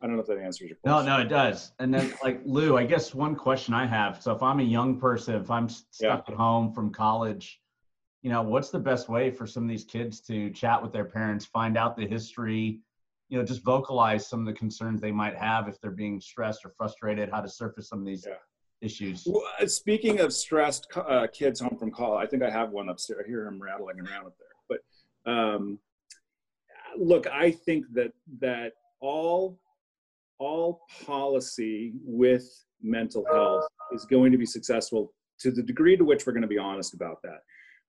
[0.01, 1.07] I don't know if that answers your question.
[1.07, 1.73] No, no, it does.
[1.79, 4.23] And then, like Lou, I guess one question I have.
[4.23, 6.33] So, if I'm a young person, if I'm stuck yeah.
[6.33, 7.61] at home from college,
[8.23, 11.05] you know, what's the best way for some of these kids to chat with their
[11.05, 12.81] parents, find out the history,
[13.29, 16.65] you know, just vocalize some of the concerns they might have if they're being stressed
[16.65, 18.35] or frustrated, how to surface some of these yeah
[18.81, 19.25] issues.
[19.27, 22.89] Well, uh, speaking of stressed uh, kids home from college, I think I have one
[22.89, 23.23] upstairs.
[23.25, 24.79] I hear him rattling around up there.
[25.25, 25.79] But um,
[26.97, 29.59] look, I think that that all
[30.39, 32.49] all policy with
[32.81, 36.49] mental health is going to be successful to the degree to which we're going to
[36.49, 37.41] be honest about that,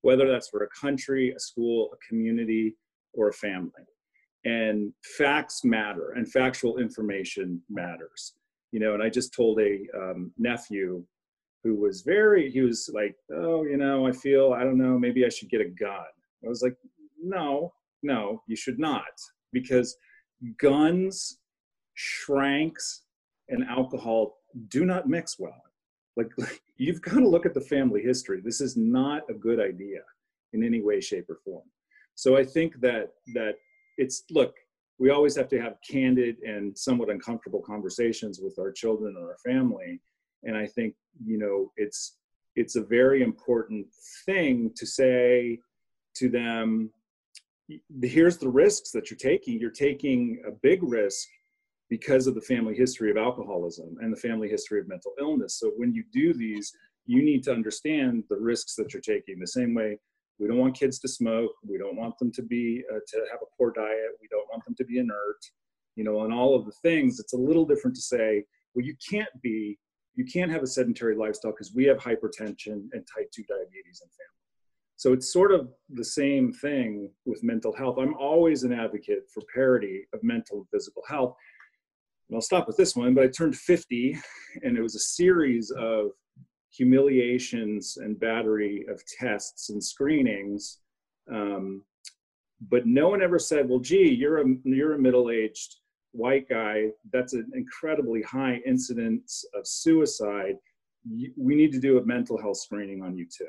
[0.02, 2.76] whether that's for a country, a school, a community,
[3.14, 3.72] or a family.
[4.50, 8.22] And facts matter, and factual information matters.
[8.72, 11.04] You know and i just told a um, nephew
[11.64, 15.26] who was very he was like oh you know i feel i don't know maybe
[15.26, 16.12] i should get a gun.
[16.46, 16.78] I was like
[17.22, 19.16] no no you should not
[19.52, 19.98] because
[20.58, 21.40] guns
[22.00, 23.02] Schranks
[23.50, 24.38] and alcohol
[24.70, 25.62] do not mix well.
[26.16, 28.42] Like, like you've got to look at the family history.
[28.42, 30.02] This is not a good idea
[30.54, 31.68] in any way shape or form.
[32.16, 33.56] So i think that that
[34.00, 34.56] it's look
[34.98, 39.38] we always have to have candid and somewhat uncomfortable conversations with our children and our
[39.46, 40.02] family.
[40.44, 42.18] And i think you know it's
[42.56, 43.86] it's a very important
[44.26, 45.60] thing to say
[46.16, 46.92] to them
[48.02, 49.60] here's the risks that you're taking.
[49.60, 51.28] You're taking a big risk
[51.88, 55.60] because of the family history of alcoholism and the family history of mental illness.
[55.60, 56.74] So when you do these
[57.06, 59.40] you need to understand the risks that you're taking.
[59.40, 59.98] The same way
[60.40, 61.52] we don't want kids to smoke.
[61.68, 64.12] We don't want them to be uh, to have a poor diet.
[64.22, 65.44] We don't want them to be inert.
[65.96, 67.20] You know, and all of the things.
[67.20, 69.78] It's a little different to say, well, you can't be,
[70.16, 74.08] you can't have a sedentary lifestyle because we have hypertension and type two diabetes in
[74.08, 74.40] family.
[74.96, 77.98] So it's sort of the same thing with mental health.
[78.00, 81.36] I'm always an advocate for parity of mental and physical health.
[82.30, 84.18] and I'll stop with this one, but I turned 50
[84.64, 86.12] and it was a series of
[86.72, 90.80] humiliations and battery of tests and screenings.
[91.32, 91.84] Um,
[92.70, 95.76] but no one ever said, well, gee, you're a, you're a middle-aged
[96.12, 96.88] white guy.
[97.12, 100.56] That's an incredibly high incidence of suicide.
[101.38, 103.48] We need to do a mental health screening on you too.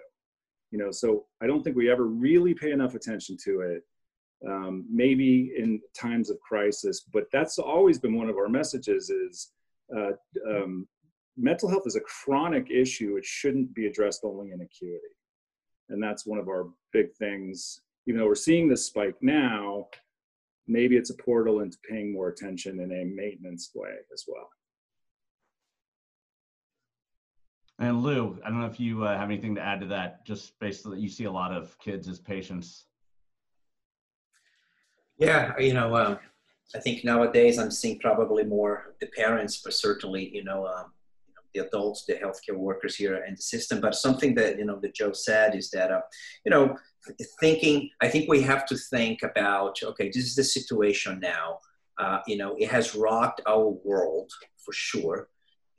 [0.71, 3.83] You know, so I don't think we ever really pay enough attention to it
[4.49, 7.03] um, maybe in times of crisis.
[7.13, 9.51] But that's always been one of our messages: is
[9.97, 10.13] uh,
[10.49, 10.87] um,
[11.37, 13.17] mental health is a chronic issue.
[13.17, 15.15] It shouldn't be addressed only in acuity,
[15.89, 17.81] and that's one of our big things.
[18.07, 19.87] Even though we're seeing this spike now,
[20.67, 24.49] maybe it's a portal into paying more attention in a maintenance way as well.
[27.79, 30.27] And Lou, I don't know if you uh, have anything to add to that.
[30.27, 32.85] Just basically, you see a lot of kids as patients
[35.21, 36.19] yeah, you know, um,
[36.75, 40.87] I think nowadays I'm seeing probably more the parents, but certainly, you know, um, you
[40.87, 41.00] know,
[41.55, 43.81] the adults, the healthcare workers here in the system.
[43.81, 46.01] But something that, you know, that Joe said is that, uh,
[46.45, 46.77] you know,
[47.41, 51.59] thinking, I think we have to think about, okay, this is the situation now.
[51.99, 55.29] Uh, you know, it has rocked our world for sure,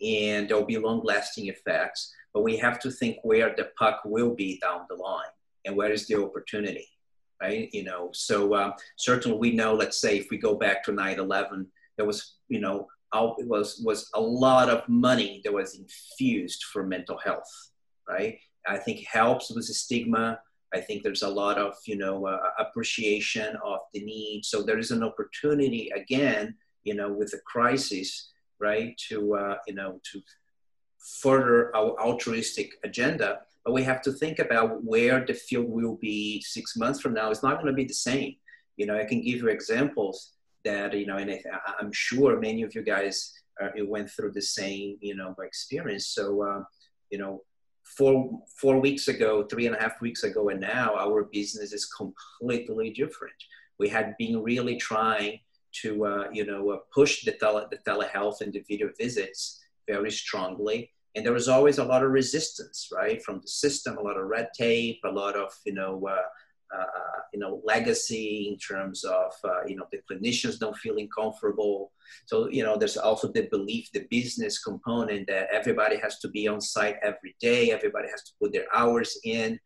[0.01, 2.13] and there'll be long lasting effects.
[2.33, 5.33] But we have to think where the puck will be down the line
[5.65, 6.87] and where is the opportunity
[7.41, 7.69] right?
[7.73, 11.65] You know, so um, certainly we know, let's say if we go back to 9-11,
[11.97, 17.17] there was, you know, was, was a lot of money that was infused for mental
[17.17, 17.69] health,
[18.07, 18.37] right?
[18.67, 20.39] I think helps with the stigma.
[20.73, 24.45] I think there's a lot of, you know, uh, appreciation of the need.
[24.45, 29.73] So there is an opportunity again, you know, with the crisis, right, to, uh, you
[29.73, 30.21] know, to
[31.21, 36.41] further our altruistic agenda but we have to think about where the field will be
[36.41, 37.29] six months from now.
[37.29, 38.35] It's not going to be the same.
[38.77, 40.31] You know, I can give you examples
[40.63, 41.39] that, you know, and
[41.79, 46.07] I'm sure many of you guys uh, went through the same, you know, experience.
[46.07, 46.63] So, uh,
[47.09, 47.41] you know,
[47.83, 51.85] four, four weeks ago, three and a half weeks ago, and now our business is
[51.85, 53.35] completely different.
[53.79, 55.39] We had been really trying
[55.81, 60.11] to, uh, you know, uh, push the, tele, the telehealth and the video visits very
[60.11, 64.17] strongly and there was always a lot of resistance, right, from the system, a lot
[64.17, 66.21] of red tape, a lot of you know, uh,
[67.33, 71.91] you know, legacy in terms of uh, you know the clinicians don't feeling comfortable.
[72.25, 76.47] So you know, there's also the belief, the business component that everybody has to be
[76.47, 79.59] on site every day, everybody has to put their hours in.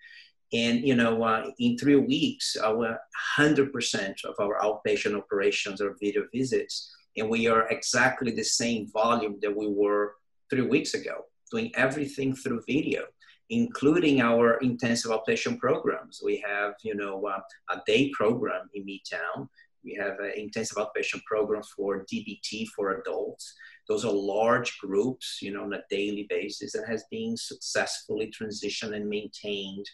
[0.54, 3.00] And you know, uh, in three weeks, our
[3.38, 9.38] 100% of our outpatient operations are video visits, and we are exactly the same volume
[9.42, 10.14] that we were
[10.50, 13.04] three weeks ago doing everything through video,
[13.50, 16.22] including our intensive outpatient programs.
[16.24, 19.48] We have, you know, uh, a day program in Midtown.
[19.84, 23.54] We have an intensive outpatient program for DBT for adults.
[23.88, 28.96] Those are large groups, you know, on a daily basis and has been successfully transitioned
[28.96, 29.86] and maintained,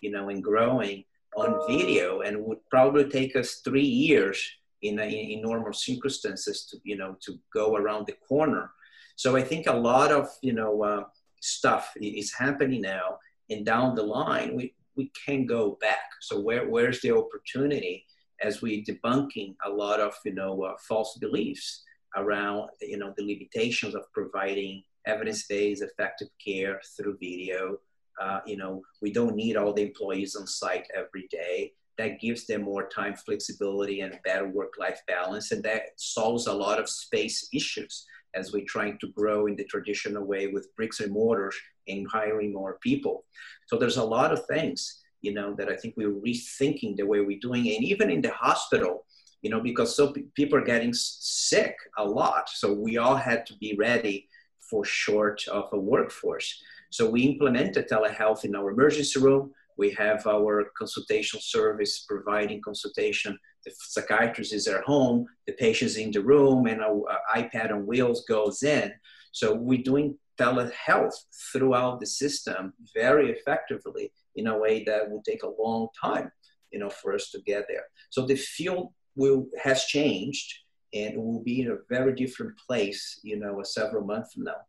[0.00, 1.04] you know, and growing
[1.36, 4.42] on video and would probably take us three years
[4.82, 8.70] in, a, in normal circumstances to, you know, to go around the corner
[9.16, 11.04] so I think a lot of you know uh,
[11.40, 13.18] stuff is happening now,
[13.50, 16.10] and down the line we we can go back.
[16.20, 18.04] So where where's the opportunity
[18.42, 21.82] as we debunking a lot of you know uh, false beliefs
[22.16, 27.78] around you know the limitations of providing evidence-based effective care through video.
[28.20, 31.72] Uh, you know, we don't need all the employees on site every day.
[31.98, 36.78] That gives them more time flexibility and better work-life balance, and that solves a lot
[36.78, 38.04] of space issues
[38.36, 41.50] as we're trying to grow in the traditional way with bricks and mortar
[41.88, 43.24] and hiring more people.
[43.66, 47.20] So there's a lot of things, you know, that I think we're rethinking the way
[47.20, 47.68] we're doing.
[47.74, 49.06] And even in the hospital,
[49.42, 52.48] you know, because so people are getting sick a lot.
[52.48, 54.28] So we all had to be ready
[54.60, 56.62] for short of a workforce.
[56.90, 59.52] So we implemented telehealth in our emergency room.
[59.76, 66.10] We have our consultation service providing consultation the psychiatrist is at home, the patient's in
[66.12, 67.02] the room, and an
[67.34, 68.92] iPad on wheels goes in.
[69.32, 71.14] So we're doing telehealth
[71.52, 76.30] throughout the system very effectively in a way that will take a long time,
[76.70, 77.84] you know, for us to get there.
[78.10, 80.54] So the field will has changed
[80.94, 84.60] and will be in a very different place, you know, several months from now.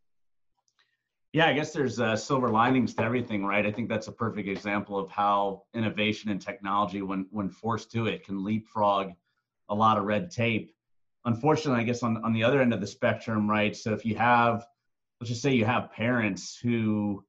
[1.38, 3.64] Yeah, I guess there's uh, silver linings to everything, right?
[3.64, 8.08] I think that's a perfect example of how innovation and technology, when when forced to
[8.08, 9.12] it, can leapfrog
[9.70, 10.72] a lot of red tape.
[11.26, 13.76] Unfortunately, I guess on on the other end of the spectrum, right?
[13.76, 14.66] So if you have,
[15.22, 17.24] let's just say you have parents who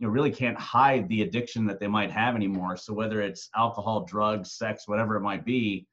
[0.00, 2.76] you know really can't hide the addiction that they might have anymore.
[2.76, 5.86] So whether it's alcohol, drugs, sex, whatever it might be,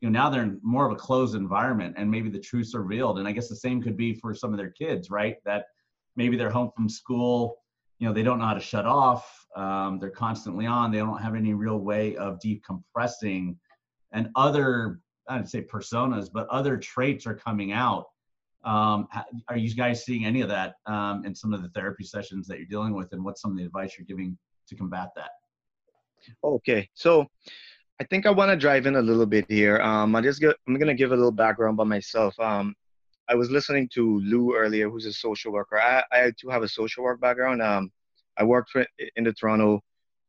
[0.00, 2.82] you know now they're in more of a closed environment and maybe the truths are
[2.82, 5.64] revealed and i guess the same could be for some of their kids right that
[6.16, 7.56] maybe they're home from school
[7.98, 11.22] you know they don't know how to shut off um, they're constantly on they don't
[11.22, 13.56] have any real way of decompressing
[14.12, 18.06] and other i'd say personas but other traits are coming out
[18.62, 19.08] um,
[19.48, 22.58] are you guys seeing any of that um, in some of the therapy sessions that
[22.58, 24.36] you're dealing with and what's some of the advice you're giving
[24.68, 25.30] to combat that
[26.44, 27.26] okay so
[28.00, 29.78] I think I want to drive in a little bit here.
[29.82, 32.38] Um, I just get, I'm going to give a little background by myself.
[32.40, 32.74] Um,
[33.30, 35.78] I was listening to Lou earlier, who's a social worker.
[35.78, 37.62] I, I do have a social work background.
[37.62, 37.92] Um,
[38.36, 39.80] I worked for, in the Toronto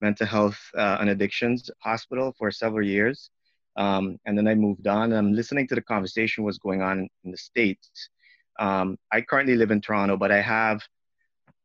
[0.02, 3.32] Mental Health uh, and Addictions Hospital for several years.
[3.76, 5.14] Um, and then I moved on.
[5.14, 7.90] I'm listening to the conversation was going on in the States.
[8.60, 10.82] Um, I currently live in Toronto, but I have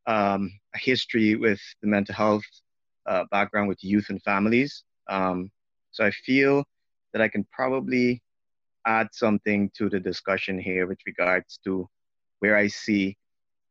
[0.07, 2.45] um, a history with the mental health
[3.05, 4.85] uh, background with youth and families.
[5.07, 5.51] Um,
[5.91, 6.65] so I feel
[7.13, 8.23] that I can probably
[8.87, 11.89] add something to the discussion here with regards to
[12.39, 13.17] where I see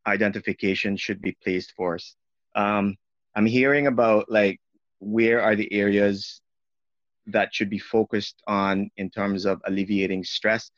[0.05, 2.15] identification should be placed us.
[2.55, 2.95] Um,
[3.35, 4.59] I'm hearing about like
[4.99, 6.41] where are the areas
[7.27, 10.69] that should be focused on in terms of alleviating stress.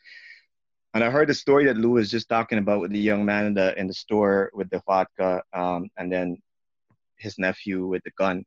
[0.94, 3.46] And I heard the story that Lou was just talking about with the young man
[3.46, 6.38] in the in the store with the vodka, um, and then
[7.18, 8.46] his nephew with the gun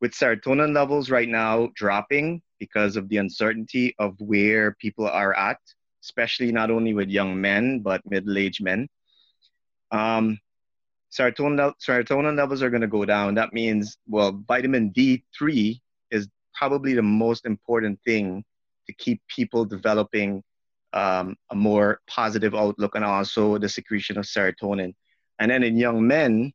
[0.00, 5.58] with serotonin levels right now dropping because of the uncertainty of where people are at,
[6.02, 8.88] especially not only with young men, but middle aged men.
[9.90, 10.38] Um,
[11.10, 13.34] serotonin, serotonin levels are going to go down.
[13.34, 15.80] That means, well, vitamin D3
[16.10, 18.44] is probably the most important thing
[18.86, 20.42] to keep people developing
[20.92, 24.94] um, a more positive outlook and also the secretion of serotonin.
[25.38, 26.52] And then in young men,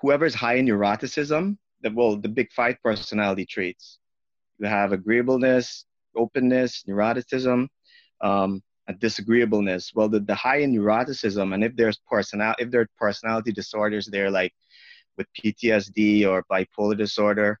[0.00, 1.56] whoever's high in neuroticism,
[1.86, 3.98] the well the big five personality traits.
[4.58, 5.84] You have agreeableness,
[6.16, 7.68] openness, neuroticism,
[8.20, 9.92] um, and disagreeableness.
[9.94, 14.06] Well, the, the high in neuroticism, and if there's personal if there are personality disorders
[14.06, 14.52] there, like
[15.16, 17.58] with PTSD or bipolar disorder,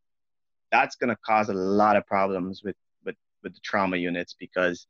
[0.72, 4.86] that's to cause a lot of problems with, with, with the trauma units because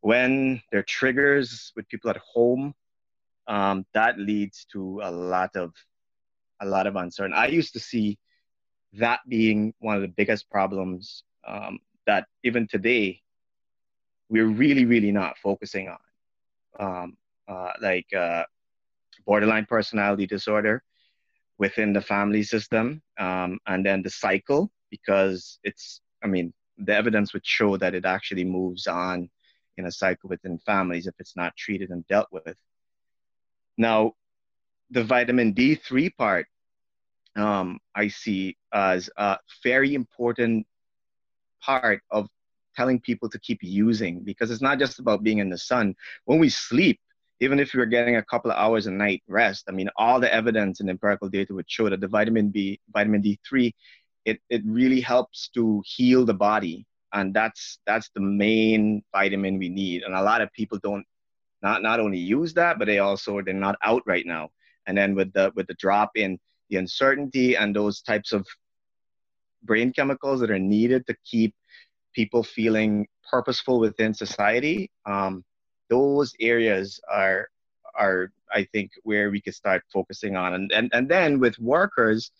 [0.00, 2.74] when there are triggers with people at home,
[3.48, 5.72] um, that leads to a lot of
[6.62, 7.38] a lot of uncertainty.
[7.38, 8.18] I used to see
[8.94, 13.22] that being one of the biggest problems um, that even today
[14.28, 15.98] we're really, really not focusing on.
[16.78, 17.16] Um,
[17.48, 18.44] uh, like uh,
[19.26, 20.82] borderline personality disorder
[21.58, 27.32] within the family system, um, and then the cycle, because it's, I mean, the evidence
[27.32, 29.28] would show that it actually moves on
[29.76, 32.56] in a cycle within families if it's not treated and dealt with.
[33.76, 34.14] Now,
[34.90, 36.46] the vitamin D3 part
[37.36, 40.66] um, I see as a very important
[41.60, 42.28] part of
[42.76, 45.94] telling people to keep using because it's not just about being in the sun.
[46.24, 47.00] When we sleep,
[47.40, 50.20] even if we are getting a couple of hours a night rest, I mean, all
[50.20, 53.72] the evidence and empirical data would show that the vitamin B, vitamin D3,
[54.24, 56.86] it, it really helps to heal the body.
[57.12, 60.02] And that's that's the main vitamin we need.
[60.02, 61.04] And a lot of people don't
[61.62, 64.50] not not only use that, but they also they're not out right now.
[64.86, 66.38] And then with the with the drop in
[66.70, 68.46] the uncertainty and those types of
[69.62, 71.54] brain chemicals that are needed to keep
[72.14, 75.44] people feeling purposeful within society um,
[75.88, 77.48] those areas are
[77.98, 80.54] are i think where we could start focusing on.
[80.54, 82.30] And, and and then with workers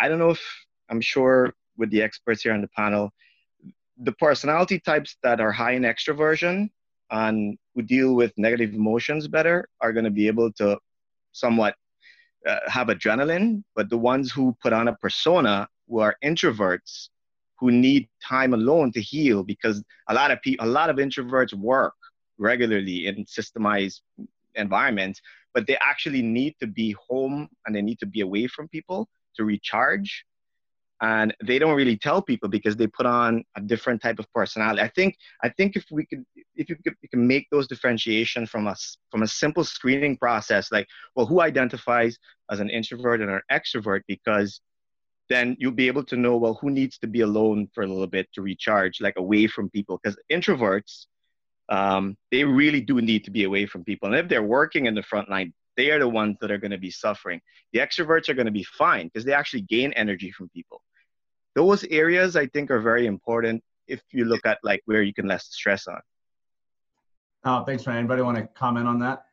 [0.00, 0.42] i don't know if
[0.90, 3.12] i'm sure with the experts here on the panel
[3.98, 6.70] the personality types that are high in extroversion
[7.10, 10.78] and who deal with negative emotions better are going to be able to
[11.32, 11.74] somewhat
[12.46, 17.08] uh, have adrenaline, but the ones who put on a persona who are introverts
[17.58, 21.54] who need time alone to heal because a lot of people, a lot of introverts
[21.54, 21.94] work
[22.38, 24.00] regularly in systemized
[24.54, 25.20] environments,
[25.54, 29.08] but they actually need to be home and they need to be away from people
[29.36, 30.24] to recharge
[31.02, 34.80] and they don't really tell people because they put on a different type of personality.
[34.80, 36.24] I think I think if we could
[36.54, 40.72] if you could you can make those differentiation from us from a simple screening process,
[40.72, 42.18] like well, who identifies
[42.50, 44.60] as an introvert and an extrovert, because
[45.28, 48.06] then you'll be able to know well who needs to be alone for a little
[48.06, 51.06] bit to recharge, like away from people, because introverts
[51.68, 54.94] um, they really do need to be away from people, and if they're working in
[54.94, 57.40] the front line, they are the ones that are going to be suffering.
[57.72, 60.80] The extroverts are going to be fine because they actually gain energy from people.
[61.56, 65.26] Those areas I think are very important if you look at like where you can
[65.26, 66.00] less stress on.
[67.44, 68.00] Oh, thanks, Ryan.
[68.00, 69.24] Anybody want to comment on that?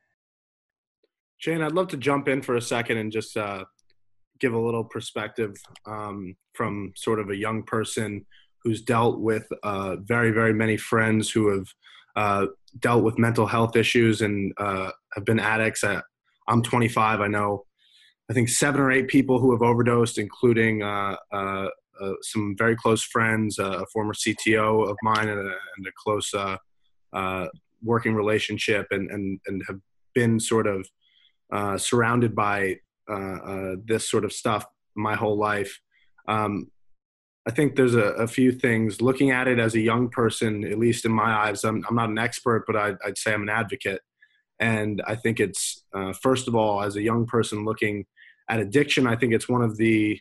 [1.37, 3.65] Shane, I'd love to jump in for a second and just uh,
[4.39, 5.53] give a little perspective
[5.85, 8.25] um, from sort of a young person
[8.63, 11.67] who's dealt with uh, very, very many friends who have
[12.15, 12.45] uh,
[12.79, 15.83] dealt with mental health issues and uh, have been addicts.
[15.83, 15.99] I,
[16.47, 17.19] I'm 25.
[17.19, 17.65] I know,
[18.29, 21.67] I think seven or eight people who have overdosed, including uh, uh,
[22.01, 25.91] Uh, some very close friends, uh, a former CTO of mine, and a, and a
[25.97, 27.47] close uh,
[27.83, 29.79] working relationship, and, and, and have
[30.13, 30.87] been sort of
[31.79, 32.77] surrounded by
[33.85, 34.65] this sort of stuff
[34.95, 35.79] my whole life.
[36.27, 36.71] Um,
[37.45, 39.01] I think there's a, a, few things.
[39.01, 42.09] Looking at it as a young person, at least in my eyes, I'm, I'm not
[42.09, 44.01] an expert, but I'd, I'd, say I'm an advocate.
[44.59, 48.05] And I think it's, uh, first of all, as a young person looking
[48.49, 50.19] at addiction, I think it's one of the,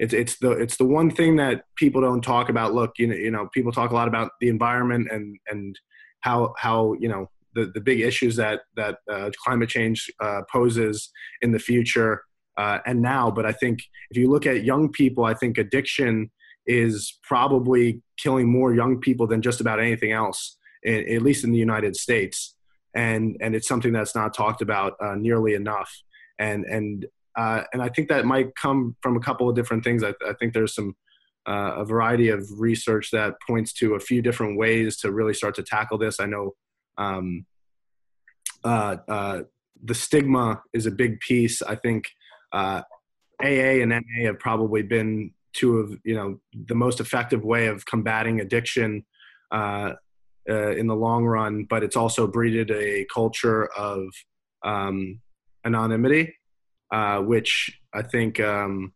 [0.00, 2.74] it's, it's the, it's the one thing that people don't talk about.
[2.74, 5.78] Look, you know, you know, people talk a lot about the environment and, and
[6.20, 11.10] how, how, you know, the, the big issues that, that uh, climate change uh, poses
[11.42, 12.22] in the future
[12.56, 13.30] uh, and now.
[13.30, 13.80] But I think
[14.10, 16.30] if you look at young people, I think addiction
[16.66, 21.58] is probably killing more young people than just about anything else, at least in the
[21.58, 22.54] United States.
[22.94, 25.90] And and it's something that's not talked about uh, nearly enough.
[26.38, 30.02] And and uh, and I think that might come from a couple of different things.
[30.02, 30.96] I, I think there's some
[31.46, 35.54] uh, a variety of research that points to a few different ways to really start
[35.54, 36.20] to tackle this.
[36.20, 36.54] I know
[36.98, 37.46] um,
[38.62, 39.42] uh, uh,
[39.82, 41.62] the stigma is a big piece.
[41.62, 42.10] I think
[42.52, 42.82] AA uh,
[43.42, 48.40] and NA have probably been two of you know the most effective way of combating
[48.40, 49.04] addiction
[49.50, 49.94] uh,
[50.48, 54.04] in the long run, but it's also breeded a culture of
[54.64, 55.20] um,
[55.64, 56.34] anonymity,
[56.90, 58.92] uh, which I think um,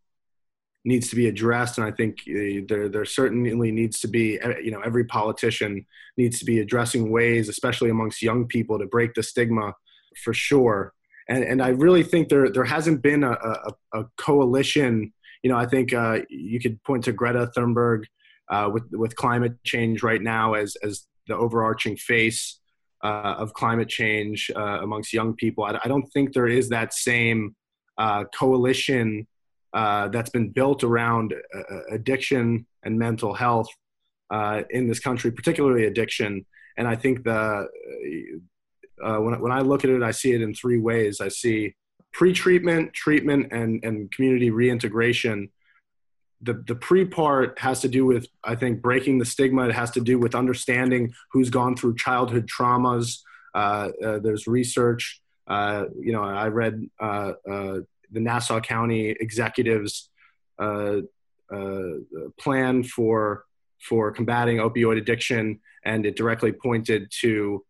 [0.84, 1.78] needs to be addressed.
[1.78, 5.86] And I think uh, there there certainly needs to be you know every politician
[6.16, 9.74] needs to be addressing ways, especially amongst young people, to break the stigma
[10.22, 10.92] for sure.
[11.28, 15.12] And, and I really think there there hasn't been a, a, a coalition
[15.44, 18.04] you know, I think uh, you could point to Greta Thunberg
[18.50, 22.58] uh, with with climate change right now as as the overarching face
[23.04, 25.64] uh, of climate change uh, amongst young people.
[25.64, 27.54] I, I, don't think there is that same
[27.98, 29.26] uh, coalition
[29.72, 31.34] uh, that's been built around
[31.90, 33.68] addiction and mental health
[34.70, 36.44] in this country, particularly addiction.
[36.76, 37.68] And I think the
[38.98, 41.20] when when I look at it, I see it in three ways.
[41.20, 41.74] I see
[42.14, 45.50] pre-treatment, treatment, and and community reintegration.
[46.40, 49.68] The the pre part has to do with I think breaking the stigma.
[49.68, 53.18] It has to do with understanding who's gone through childhood traumas.
[53.54, 55.20] Uh, uh, there's research.
[55.46, 57.78] Uh, you know, I read uh, uh,
[58.10, 60.10] the Nassau County executives
[60.58, 60.98] uh,
[62.38, 63.44] plan for
[63.80, 67.64] for combating opioid addiction, and it directly pointed to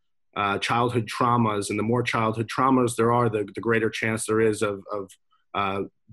[0.60, 4.62] childhood traumas, and the more childhood traumas there are, the, the greater chance there is
[4.62, 5.10] of, of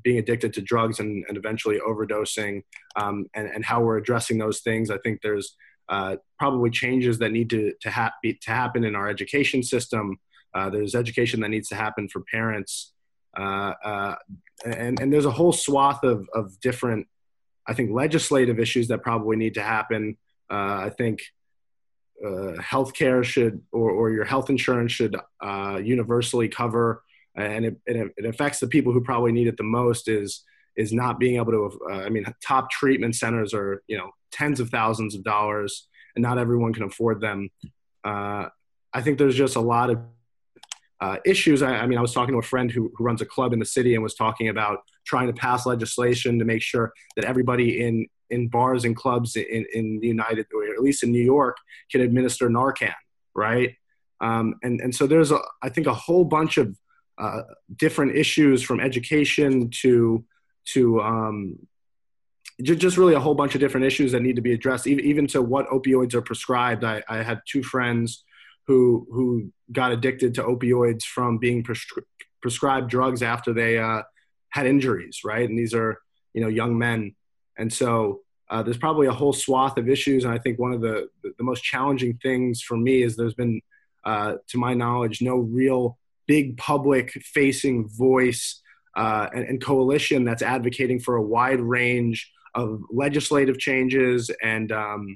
[0.03, 2.63] being addicted to drugs and, and eventually overdosing,
[2.95, 4.89] um, and, and how we're addressing those things.
[4.89, 5.55] I think there's
[5.89, 10.17] uh, probably changes that need to, to, ha- be, to happen in our education system.
[10.53, 12.93] Uh, there's education that needs to happen for parents.
[13.37, 14.15] Uh, uh,
[14.65, 17.07] and, and there's a whole swath of, of different,
[17.67, 20.17] I think, legislative issues that probably need to happen.
[20.49, 21.21] I think
[22.23, 27.03] uh, healthcare should or, or your health insurance should uh, universally cover
[27.35, 30.43] and it, it, affects the people who probably need it the most is
[30.75, 34.59] is not being able to uh, i mean top treatment centers are you know tens
[34.59, 37.49] of thousands of dollars and not everyone can afford them
[38.03, 38.45] uh,
[38.93, 39.99] i think there's just a lot of
[41.01, 43.25] uh, issues I, I, mean i was talking to a friend who, who runs a
[43.25, 46.93] club in the city and was talking about trying to pass legislation to make sure
[47.15, 51.11] that everybody in in bars and clubs in, in the United, or at least in
[51.11, 51.57] New York,
[51.91, 52.93] can administer Narcan,
[53.35, 53.75] right?
[54.21, 56.75] Um, and and so there's a, I think a whole bunch of
[57.19, 57.41] uh,
[57.75, 60.23] different issues from education to
[60.73, 61.59] to um,
[62.61, 65.27] just really a whole bunch of different issues that need to be addressed, even, even
[65.27, 66.83] to what opioids are prescribed.
[66.83, 68.23] I, I had two friends
[68.67, 72.03] who who got addicted to opioids from being prescri-
[72.41, 74.01] prescribed drugs after they uh,
[74.49, 75.47] had injuries, right?
[75.47, 75.99] And these are
[76.33, 77.15] you know young men
[77.57, 80.25] and so uh, there's probably a whole swath of issues.
[80.25, 83.61] And I think one of the, the most challenging things for me is there's been,
[84.03, 85.97] uh, to my knowledge, no real
[86.27, 88.61] big public facing voice
[88.97, 95.15] uh, and, and, coalition that's advocating for a wide range of legislative changes and, um,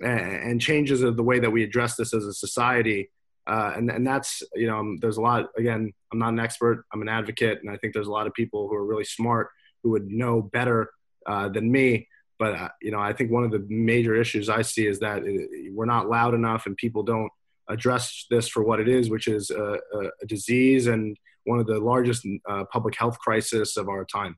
[0.00, 3.10] and changes of the way that we address this as a society.
[3.46, 6.84] Uh, and, and that's, you know, um, there's a lot, again, I'm not an expert,
[6.92, 7.58] I'm an advocate.
[7.60, 9.48] And I think there's a lot of people who are really smart
[9.82, 10.90] who would know better
[11.26, 12.08] uh, than me.
[12.38, 15.24] But uh, you know, I think one of the major issues I see is that
[15.24, 17.30] it, we're not loud enough, and people don't
[17.68, 21.66] address this for what it is, which is a, a, a disease and one of
[21.66, 24.36] the largest uh, public health crisis of our time.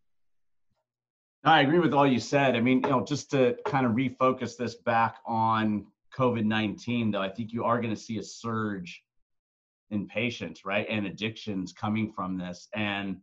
[1.46, 2.56] I agree with all you said.
[2.56, 5.86] I mean, you know, just to kind of refocus this back on
[6.16, 9.04] COVID 19, though, I think you are going to see a surge
[9.90, 10.86] in patients, right?
[10.88, 12.68] And addictions coming from this.
[12.74, 13.18] And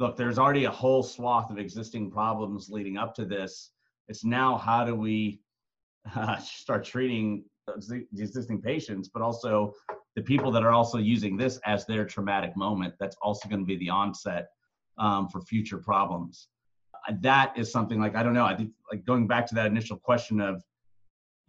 [0.00, 3.70] look, there's already a whole swath of existing problems leading up to this.
[4.08, 5.40] It's now how do we
[6.16, 9.74] uh, start treating the existing patients, but also
[10.16, 12.94] the people that are also using this as their traumatic moment.
[12.98, 14.48] That's also going to be the onset
[14.98, 16.48] um, for future problems.
[17.20, 18.44] That is something like I don't know.
[18.44, 20.62] I think like going back to that initial question of,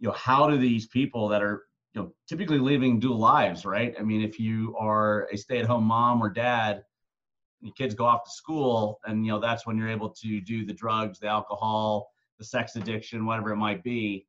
[0.00, 3.94] you know, how do these people that are you know typically living dual lives, right?
[3.98, 6.84] I mean, if you are a stay-at-home mom or dad,
[7.60, 10.64] your kids go off to school, and you know that's when you're able to do
[10.64, 14.26] the drugs, the alcohol, the sex addiction, whatever it might be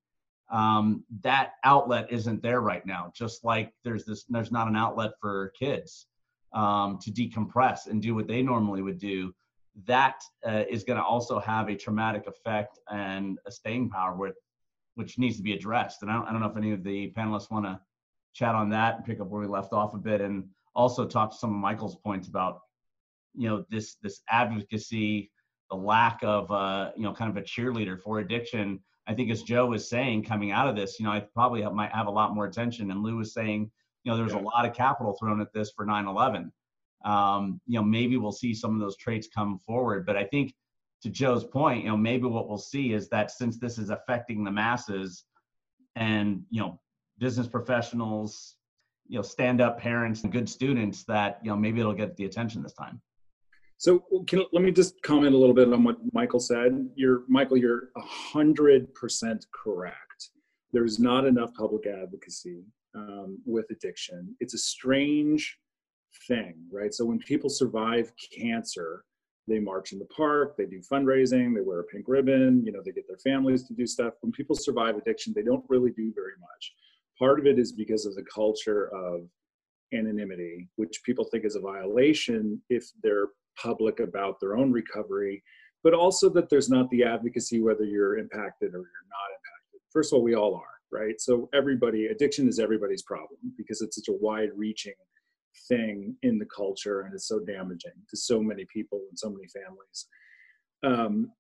[0.54, 3.12] um, that outlet isn't there right now.
[3.16, 6.08] Just like there's this, there's not an outlet for kids
[6.54, 9.34] um, to decompress and do what they normally would do.
[9.86, 14.36] That uh, is going to also have a traumatic effect and a staying power with,
[14.96, 16.02] which needs to be addressed.
[16.02, 17.80] And I don't, I don't know if any of the panelists want to
[18.34, 20.46] chat on that and pick up where we left off a bit, and
[20.76, 22.62] also talk to some of Michael's points about,
[23.36, 25.32] you know, this this advocacy,
[25.70, 29.44] the lack of, uh, you know, kind of a cheerleader for addiction I think as
[29.44, 32.12] Joe was saying, coming out of this, you know, I probably have, might have a
[32.12, 32.92] lot more attention.
[32.92, 33.70] And Lou was saying,
[34.04, 34.40] you know, there's yeah.
[34.40, 36.52] a lot of capital thrown at this for 9/11.
[37.04, 40.06] Um, you know, maybe we'll see some of those traits come forward.
[40.06, 40.54] But I think
[41.02, 44.44] to Joe's point, you know, maybe what we'll see is that since this is affecting
[44.44, 45.26] the masses,
[45.96, 46.80] and you know,
[47.20, 48.56] business professionals,
[49.08, 52.64] you know, stand-up parents and good students, that you know, maybe it'll get the attention
[52.64, 53.02] this time.
[53.78, 56.90] So can, let me just comment a little bit on what Michael said.
[56.96, 60.30] You're Michael, you're hundred percent correct.
[60.72, 62.64] There's not enough public advocacy
[62.96, 64.36] um, with addiction.
[64.40, 65.60] It's a strange
[66.28, 66.94] thing, right?
[66.94, 69.04] So when people survive cancer,
[69.48, 72.82] they march in the park, they do fundraising, they wear a pink ribbon, you know,
[72.84, 74.14] they get their families to do stuff.
[74.22, 76.74] When people survive addiction, they don't really do very much.
[77.20, 79.28] Part of it is because of the culture of
[79.94, 83.28] anonymity, which people think is a violation if they're
[83.62, 85.44] public about their own recovery,
[85.84, 89.82] but also that there's not the advocacy whether you're impacted or you're not impacted.
[89.92, 90.62] First of all, we all are,
[90.92, 91.20] right?
[91.20, 94.94] So everybody, addiction is everybody's problem because it's such a wide reaching
[95.68, 99.48] thing in the culture and it's so damaging to so many people and so many
[99.48, 100.08] families.
[100.84, 101.32] Um,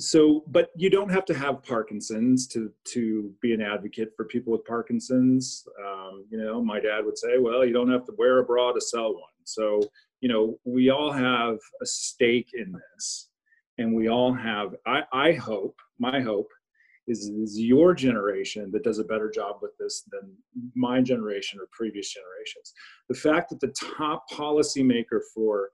[0.00, 4.52] so, but you don't have to have Parkinson's to to be an advocate for people
[4.52, 5.64] with Parkinson's.
[5.78, 8.72] Um, you know, my dad would say, "Well, you don't have to wear a bra
[8.72, 9.80] to sell one." So,
[10.20, 13.28] you know, we all have a stake in this,
[13.78, 14.74] and we all have.
[14.86, 16.48] I, I hope, my hope,
[17.10, 20.34] is is your generation that does a better job with this than
[20.74, 22.72] my generation or previous generations.
[23.08, 25.70] The fact that the top policymaker for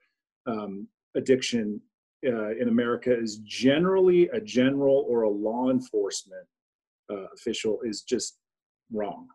[0.47, 1.81] um, addiction
[2.27, 6.47] uh, in America is generally a general or a law enforcement
[7.13, 8.39] uh, official is just
[8.93, 9.29] wrong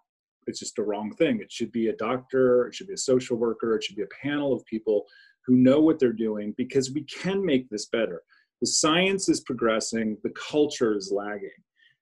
[0.47, 1.39] it's just a wrong thing.
[1.41, 4.27] It should be a doctor, it should be a social worker, it should be a
[4.27, 5.05] panel of people
[5.45, 8.21] who know what they're doing because we can make this better.
[8.61, 11.49] The science is progressing, the culture is lagging.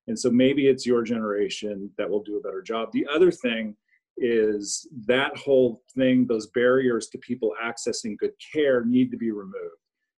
[0.09, 2.91] And so maybe it's your generation that will do a better job.
[2.91, 3.75] The other thing
[4.17, 9.77] is that whole thing, those barriers to people accessing good care need to be removed.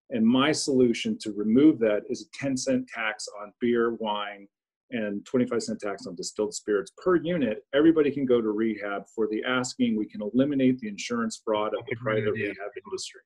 [0.10, 4.48] And my solution to remove that is a 10 cent tax on beer, wine,
[4.92, 9.28] and 25 cent tax on distilled spirits per unit, everybody can go to rehab for
[9.28, 9.98] the asking.
[9.98, 13.22] We can eliminate the insurance fraud of the private rehab industry.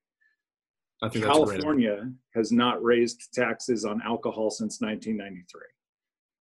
[1.04, 5.62] I think California has not raised taxes on alcohol since 1993.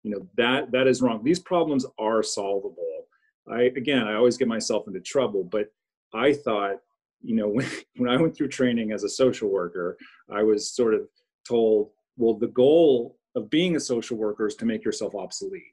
[0.04, 1.24] You know that that is wrong.
[1.24, 3.06] These problems are solvable.
[3.50, 5.68] I again, I always get myself into trouble, but
[6.14, 6.78] I thought,
[7.22, 9.98] you know, when, when I went through training as a social worker,
[10.30, 11.02] I was sort of
[11.48, 15.64] told, well, the goal of being a social worker is to make yourself obsolete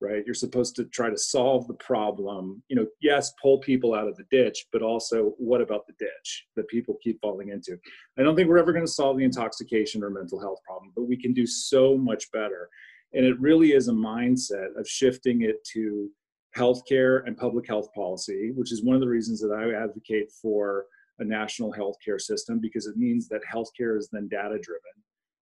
[0.00, 4.08] right you're supposed to try to solve the problem you know yes pull people out
[4.08, 7.78] of the ditch but also what about the ditch that people keep falling into
[8.18, 11.04] i don't think we're ever going to solve the intoxication or mental health problem but
[11.08, 12.68] we can do so much better
[13.12, 16.08] and it really is a mindset of shifting it to
[16.56, 20.86] healthcare and public health policy which is one of the reasons that i advocate for
[21.20, 24.92] a national healthcare system because it means that healthcare is then data driven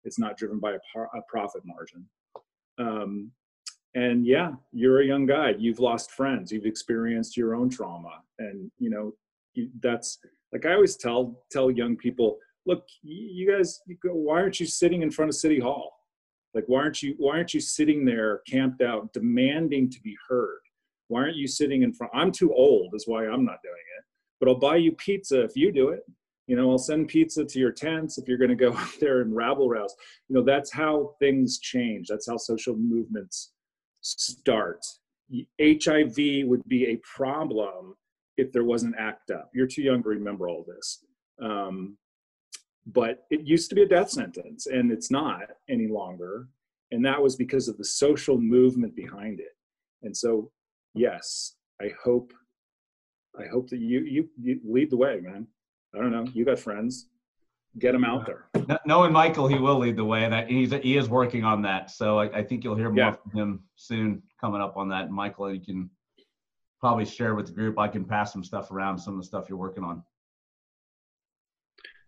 [0.07, 2.05] it's not driven by a, par- a profit margin.
[2.79, 3.31] Um,
[3.93, 5.53] and yeah, you're a young guy.
[5.57, 6.51] You've lost friends.
[6.51, 9.13] You've experienced your own trauma, and you know
[9.81, 10.19] that's
[10.53, 14.65] like I always tell tell young people, look, you guys, you go, why aren't you
[14.65, 15.96] sitting in front of City Hall?
[16.57, 20.57] Like, why aren't you why aren't you sitting there camped out, demanding to be heard?
[21.07, 22.11] Why aren't you sitting in front?
[22.15, 24.03] I'm too old, is why I'm not doing it.
[24.39, 26.01] But I'll buy you pizza if you do it
[26.47, 29.21] You know, I'll send pizza to your tents if you're going to go out there
[29.21, 29.93] and rabble rouse.
[30.29, 32.07] You know, that's how things change.
[32.07, 33.51] That's how social movements
[34.01, 34.83] start.
[35.61, 37.95] HIV would be a problem
[38.37, 39.49] if there wasn't ACT UP.
[39.53, 41.05] You're too young to remember all this.
[41.39, 41.97] Um,
[42.87, 46.47] but it used to be a death sentence, and it's not any longer.
[46.91, 49.55] And that was because of the social movement behind it.
[50.03, 50.51] And so,
[50.93, 52.33] yes, I hope,
[53.37, 55.47] I hope that you you, you lead the way, man.
[55.93, 56.25] I don't know.
[56.33, 57.07] You got friends.
[57.79, 58.49] Get them out there.
[58.85, 61.91] Knowing Michael, he will lead the way, and that he's he is working on that.
[61.91, 63.11] So I, I think you'll hear more Yeah.
[63.11, 65.05] from him soon, coming up on that.
[65.05, 65.89] And Michael, you can
[66.79, 67.77] probably share with the group.
[67.77, 70.03] I can pass some stuff around, some of the stuff you're working on.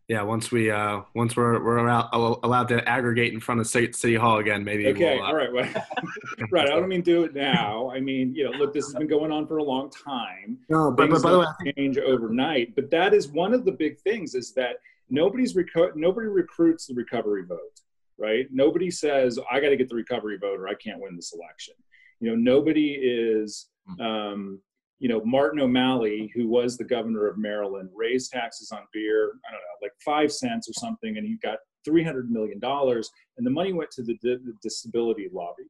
[0.09, 2.09] Yeah, once we uh once we're we're allowed,
[2.43, 4.87] allowed to aggregate in front of city, city hall again, maybe.
[4.87, 5.71] Okay, we'll, uh, all right, well,
[6.51, 6.65] right.
[6.65, 7.91] I don't mean do it now.
[7.91, 10.57] I mean, you know, look, this has been going on for a long time.
[10.67, 12.73] No, but, but by the way, change overnight.
[12.73, 14.77] But that is one of the big things is that
[15.11, 17.79] nobody's reco- nobody recruits the recovery vote,
[18.17, 18.47] right?
[18.51, 21.75] Nobody says I got to get the recovery vote or I can't win this election.
[22.19, 23.67] You know, nobody is.
[23.99, 24.59] Um,
[24.99, 29.51] you know, Martin O'Malley, who was the governor of Maryland, raised taxes on beer, I
[29.51, 32.59] don't know, like five cents or something, and he got $300 million.
[32.61, 35.63] And the money went to the, di- the disability lobby,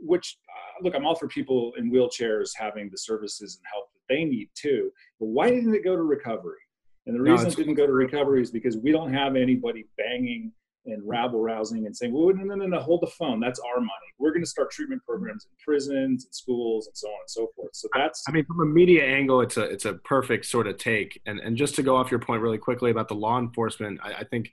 [0.00, 4.14] which, uh, look, I'm all for people in wheelchairs having the services and help that
[4.14, 4.92] they need too.
[5.18, 6.58] But why didn't it go to recovery?
[7.06, 9.86] And the No, reason it didn't go to recovery is because we don't have anybody
[9.98, 10.52] banging
[10.86, 13.40] and rabble rousing and saying, well, no, no, no, no, hold the phone.
[13.40, 14.08] That's our money.
[14.18, 17.50] We're going to start treatment programs in prisons and schools and so on and so
[17.56, 17.70] forth.
[17.72, 20.76] So that's, I mean, from a media angle, it's a it's a perfect sort of
[20.76, 21.20] take.
[21.26, 24.12] And and just to go off your point really quickly about the law enforcement, I,
[24.12, 24.52] I think,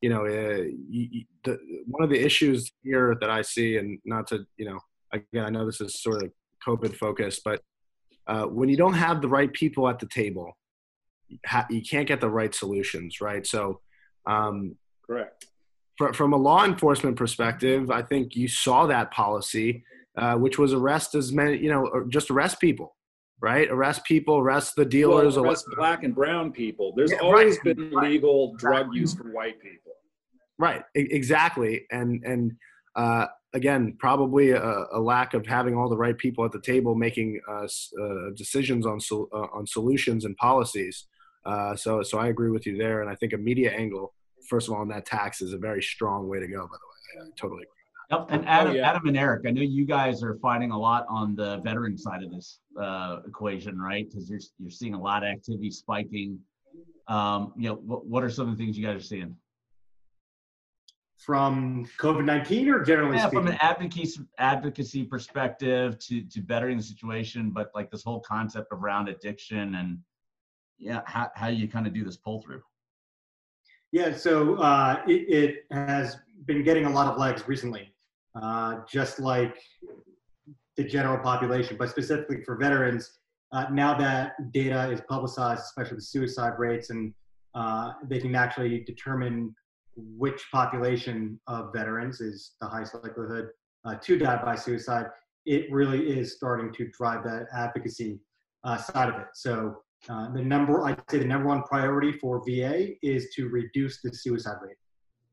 [0.00, 3.98] you know, uh, you, you, the, one of the issues here that I see, and
[4.04, 4.80] not to, you know,
[5.12, 6.30] again, I know this is sort of
[6.66, 7.62] COVID focused, but
[8.26, 10.56] uh, when you don't have the right people at the table,
[11.46, 13.46] ha- you can't get the right solutions, right?
[13.46, 13.80] So.
[14.26, 14.76] Um,
[15.06, 15.46] correct.
[16.00, 19.84] Fr- from a law enforcement perspective, I think you saw that policy,
[20.16, 22.96] uh, which was arrest as many, you know, just arrest people,
[23.40, 23.68] right?
[23.70, 25.36] Arrest people, arrest the dealers.
[25.36, 26.86] well, or arrest black and brown people.
[26.96, 27.76] There's Yeah, always right.
[27.76, 29.92] been legal drug use for white people.
[30.58, 32.52] Right, exactly, and and
[32.96, 36.94] uh, again, probably a, a lack of having all the right people at the table
[36.94, 37.66] making uh,
[38.02, 41.06] uh, decisions on sol- uh, on solutions and policies.
[41.46, 44.12] Uh, so so I agree with you there, and I think a media angle,
[44.50, 46.60] first of all, on that tax is a very strong way to go.
[46.72, 47.62] By the way, I totally.
[47.62, 47.76] agree.
[48.10, 48.26] Yep.
[48.30, 48.90] And Adam, Oh, yeah.
[48.90, 52.24] Adam and Eric, I know you guys are fighting a lot on the veteran side
[52.24, 54.04] of this uh, equation, right?
[54.08, 56.38] Because you're you're seeing a lot of activity spiking.
[57.06, 59.36] Um, you know, what, what are some of the things you guys are seeing?
[61.18, 63.38] From COVID 19 or generally Yeah, speaking?
[63.44, 68.68] from an advocacy advocacy perspective to to bettering the situation, but like this whole concept
[68.72, 69.98] around addiction and
[70.78, 72.62] yeah, how how you kind of do this pull through.
[73.92, 77.92] Yeah, so uh, it, it has been getting a lot of legs recently,
[78.40, 79.56] uh, just like
[80.76, 83.18] the general population, but specifically for veterans.
[83.52, 87.12] Uh, now that data is publicized, especially the suicide rates, and
[87.54, 89.54] uh, they can actually determine
[89.96, 93.48] which population of veterans is the highest likelihood
[93.84, 95.06] uh, to die by suicide,
[95.46, 98.20] it really is starting to drive that advocacy
[98.64, 99.28] uh, side of it.
[99.34, 99.78] So
[100.08, 104.12] uh, the number, I'd say the number one priority for VA is to reduce the
[104.14, 104.76] suicide rate.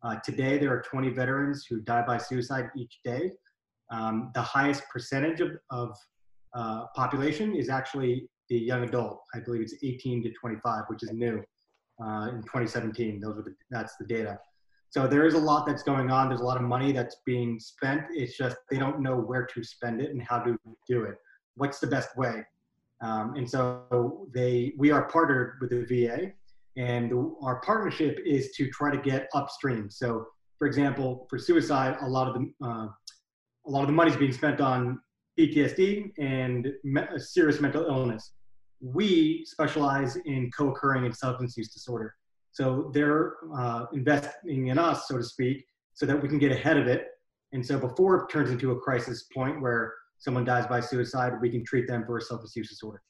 [0.03, 3.31] Uh, today, there are 20 veterans who die by suicide each day.
[3.91, 5.95] Um, the highest percentage of, of
[6.53, 9.21] uh, population is actually the young adult.
[9.33, 11.43] I believe it's 18 to 25, which is new
[12.03, 13.19] uh, in 2017.
[13.19, 14.39] Those are the, that's the data.
[14.89, 16.29] So there is a lot that's going on.
[16.29, 18.03] There's a lot of money that's being spent.
[18.11, 20.57] It's just they don't know where to spend it and how to
[20.87, 21.15] do it.
[21.55, 22.45] What's the best way?
[23.01, 26.31] Um, and so they, we are partnered with the VA,
[26.77, 29.89] and our partnership is to try to get upstream.
[29.89, 30.27] So,
[30.57, 32.87] for example, for suicide, a lot of the uh,
[33.67, 34.99] a lot of the money is being spent on
[35.37, 38.31] PTSD and me- serious mental illness.
[38.79, 42.15] We specialize in co-occurring and substance use disorder.
[42.51, 46.77] So they're uh, investing in us, so to speak, so that we can get ahead
[46.77, 47.07] of it.
[47.53, 51.49] And so before it turns into a crisis point where someone dies by suicide, we
[51.49, 53.01] can treat them for a substance use disorder.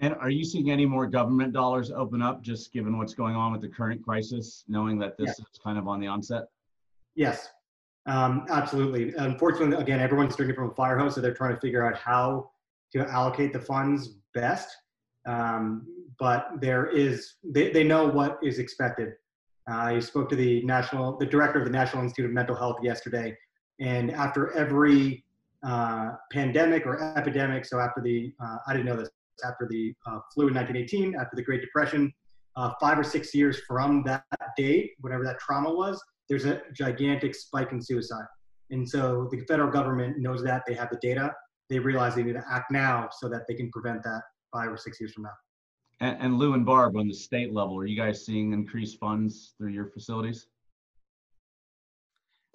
[0.00, 3.52] And are you seeing any more government dollars open up, just given what's going on
[3.52, 6.44] with the current crisis, knowing that this is kind of on the onset?
[7.14, 7.50] Yes,
[8.06, 9.14] um, absolutely.
[9.16, 12.50] Unfortunately, again, everyone's drinking from a fire hose, so they're trying to figure out how
[12.92, 14.76] to allocate the funds best.
[15.26, 15.86] Um,
[16.18, 19.12] but there is, they, they know what is expected.
[19.66, 23.36] I spoke to the national, the director of the National Institute of Mental Health yesterday,
[23.80, 25.23] and after every
[25.64, 29.10] uh, pandemic or epidemic, so after the, uh, I didn't know this,
[29.44, 32.12] after the uh, flu in 1918, after the Great Depression,
[32.56, 34.24] uh, five or six years from that
[34.56, 38.26] date, whatever that trauma was, there's a gigantic spike in suicide.
[38.70, 41.34] And so the federal government knows that they have the data.
[41.68, 44.76] They realize they need to act now so that they can prevent that five or
[44.76, 45.30] six years from now.
[46.00, 49.54] And, and Lou and Barb, on the state level, are you guys seeing increased funds
[49.58, 50.46] through your facilities?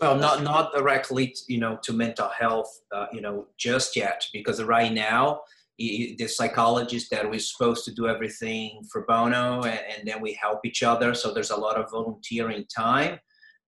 [0.02, 4.64] Well, not not directly, you know, to mental health, uh, you know, just yet, because
[4.64, 5.41] right now
[5.78, 10.60] the psychologist that we're supposed to do everything for bono, and, and then we help
[10.66, 11.14] each other.
[11.14, 13.18] So there's a lot of volunteering time.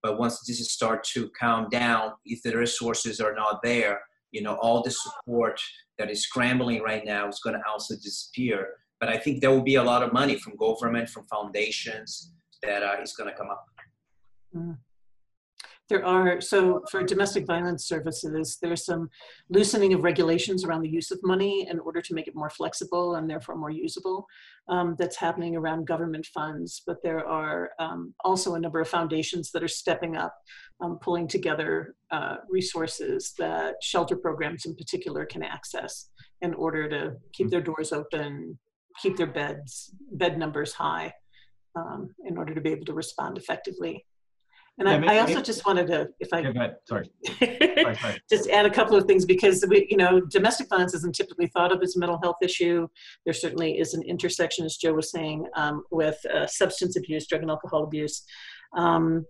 [0.03, 4.01] But once this start to calm down, if the resources are not there,
[4.31, 5.61] you know, all the support
[5.97, 8.67] that is scrambling right now is going to also disappear.
[8.99, 12.83] But I think there will be a lot of money from government, from foundations that
[12.83, 13.65] uh, is going to come up.
[14.55, 14.77] Mm.
[15.91, 19.09] There are, so for domestic violence services, there's some
[19.49, 23.15] loosening of regulations around the use of money in order to make it more flexible
[23.15, 24.25] and therefore more usable.
[24.69, 29.51] Um, that's happening around government funds, but there are um, also a number of foundations
[29.51, 30.33] that are stepping up,
[30.79, 36.07] um, pulling together uh, resources that shelter programs in particular can access
[36.41, 38.57] in order to keep their doors open,
[39.01, 41.11] keep their beds, bed numbers high,
[41.75, 44.05] um, in order to be able to respond effectively.
[44.81, 46.75] And Yeah, I, may- I also may- just wanted to, if I Yeah, go ahead.
[46.85, 47.07] Sorry.
[47.37, 48.21] Sorry, sorry.
[48.31, 51.71] just add a couple of things because we, you know, domestic violence isn't typically thought
[51.71, 52.87] of as a mental health issue.
[53.23, 57.43] There certainly is an intersection, as Joe was saying, um, with uh, substance abuse, drug
[57.43, 58.23] and alcohol abuse,
[58.75, 59.23] um,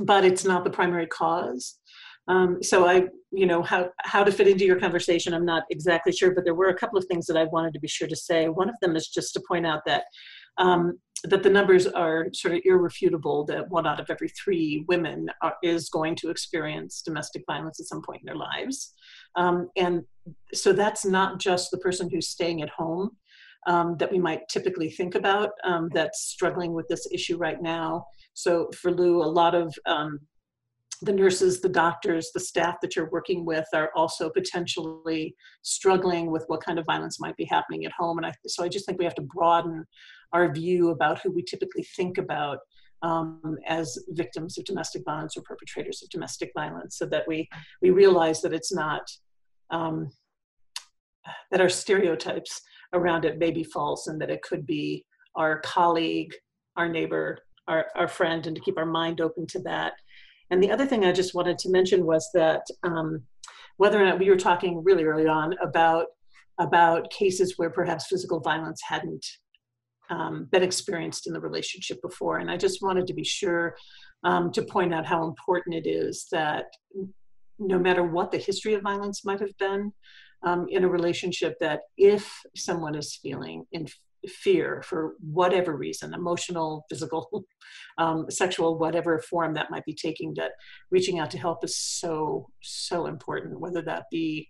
[0.00, 1.78] but it's not the primary cause.
[2.26, 6.12] Um, so I, you know, how how to fit into your conversation, I'm not exactly
[6.12, 8.16] sure, but there were a couple of things that I wanted to be sure to
[8.16, 8.48] say.
[8.48, 10.02] One of them is just to point out that
[10.58, 15.28] um, that the numbers are sort of irrefutable that one out of every three women
[15.40, 18.92] are, is going to experience domestic violence at some point in their lives.
[19.36, 20.02] Um, and
[20.52, 23.16] so that's not just the person who's staying at home
[23.66, 28.04] um, that we might typically think about um, that's struggling with this issue right now.
[28.34, 30.18] So for Lou, a lot of um,
[31.02, 36.44] the nurses, the doctors, the staff that you're working with are also potentially struggling with
[36.46, 38.18] what kind of violence might be happening at home.
[38.18, 39.84] And I, so I just think we have to broaden
[40.32, 42.58] our view about who we typically think about
[43.02, 47.48] um, as victims of domestic violence or perpetrators of domestic violence, so that we
[47.80, 49.02] we realize that it's not
[49.70, 50.10] um,
[51.50, 52.60] that our stereotypes
[52.92, 55.04] around it may be false, and that it could be
[55.34, 56.32] our colleague,
[56.76, 59.94] our neighbor, our, our friend, and to keep our mind open to that.
[60.50, 63.22] And the other thing I just wanted to mention was that um,
[63.78, 66.06] whether or not we were talking really early on about
[66.58, 69.24] about cases where perhaps physical violence hadn't
[70.12, 72.38] um, been experienced in the relationship before.
[72.38, 73.74] And I just wanted to be sure
[74.24, 76.66] um, to point out how important it is that
[77.58, 79.92] no matter what the history of violence might have been
[80.44, 83.86] um, in a relationship, that if someone is feeling in
[84.28, 87.44] fear for whatever reason emotional physical
[87.98, 90.52] um, sexual whatever form that might be taking that
[90.92, 94.48] reaching out to help is so so important whether that be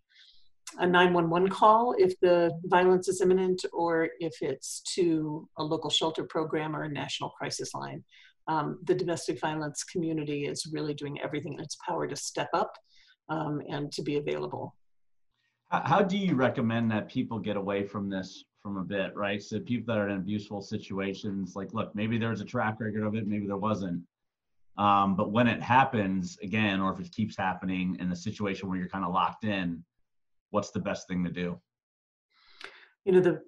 [0.78, 6.24] a 911 call if the violence is imminent or if it's to a local shelter
[6.24, 8.02] program or a national crisis line.
[8.48, 12.74] Um, the domestic violence community is really doing everything in its power to step up
[13.28, 14.74] um, and to be available.
[15.70, 19.42] How, do you recommend that people get away from this from a bit, right?
[19.42, 23.14] So people that are in abuseful situations, like, look, maybe there's a track record of
[23.14, 24.02] it, maybe there wasn't.
[24.76, 28.78] Um, but when it happens again, or if it keeps happening in a situation where
[28.78, 29.82] you're kind of locked in,
[30.52, 31.58] what's the best thing to do?
[33.04, 33.40] You know, the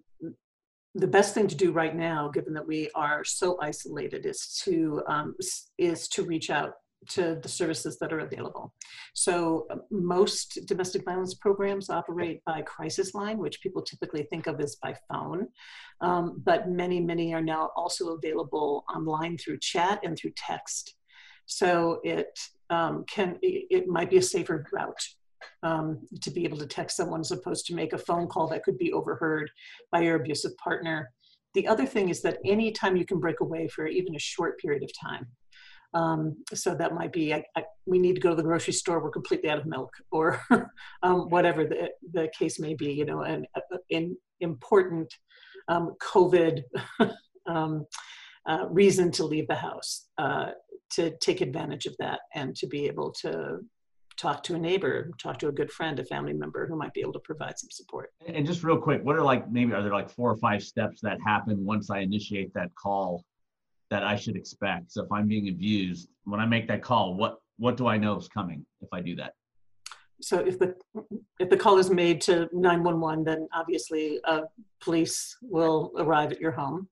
[0.96, 5.02] the best thing to do right now, given that we are so isolated, is to
[5.06, 5.34] um,
[5.78, 6.72] is to reach out
[7.10, 8.72] to the services that are available.
[9.12, 14.58] So uh, most domestic violence programs operate by crisis line, which people typically think of
[14.60, 15.48] as by phone.
[16.00, 20.94] Um, but many, many are now also available online through chat and through text.
[21.46, 22.38] So it
[22.70, 25.06] um, can it, it might be a safer route
[25.62, 28.62] um, to be able to text someone as opposed to make a phone call that
[28.62, 29.50] could be overheard
[29.90, 31.10] by your abusive partner.
[31.54, 34.82] The other thing is that anytime you can break away for even a short period
[34.82, 35.26] of time,
[35.94, 39.02] um, so that might be, I, I, we need to go to the grocery store,
[39.02, 40.40] we're completely out of milk, or
[41.02, 43.46] um, whatever the, the case may be, you know, an,
[43.90, 45.14] an important
[45.68, 46.62] um, COVID
[47.46, 47.86] um,
[48.46, 50.50] uh, reason to leave the house, uh,
[50.90, 53.58] to take advantage of that and to be able to
[54.16, 57.00] talk to a neighbor, talk to a good friend, a family member who might be
[57.00, 58.10] able to provide some support.
[58.26, 61.00] And just real quick, what are like maybe are there like four or five steps
[61.02, 63.24] that happen once I initiate that call
[63.90, 64.92] that I should expect?
[64.92, 68.16] So if I'm being abused, when I make that call, what what do I know
[68.16, 69.34] is coming if I do that?
[70.24, 70.74] So if the
[71.38, 74.42] if the call is made to 911, then obviously uh,
[74.80, 76.88] police will arrive at your home.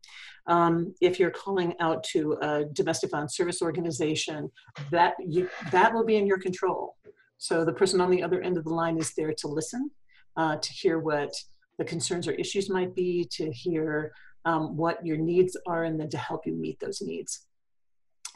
[0.46, 4.50] Um, if you're calling out to a domestic violence service organization,
[4.90, 6.96] that you that will be in your control.
[7.38, 9.90] So the person on the other end of the line is there to listen,
[10.36, 11.32] uh, to hear what
[11.78, 14.12] the concerns or issues might be, to hear
[14.44, 17.46] um, what your needs are, and then to help you meet those needs.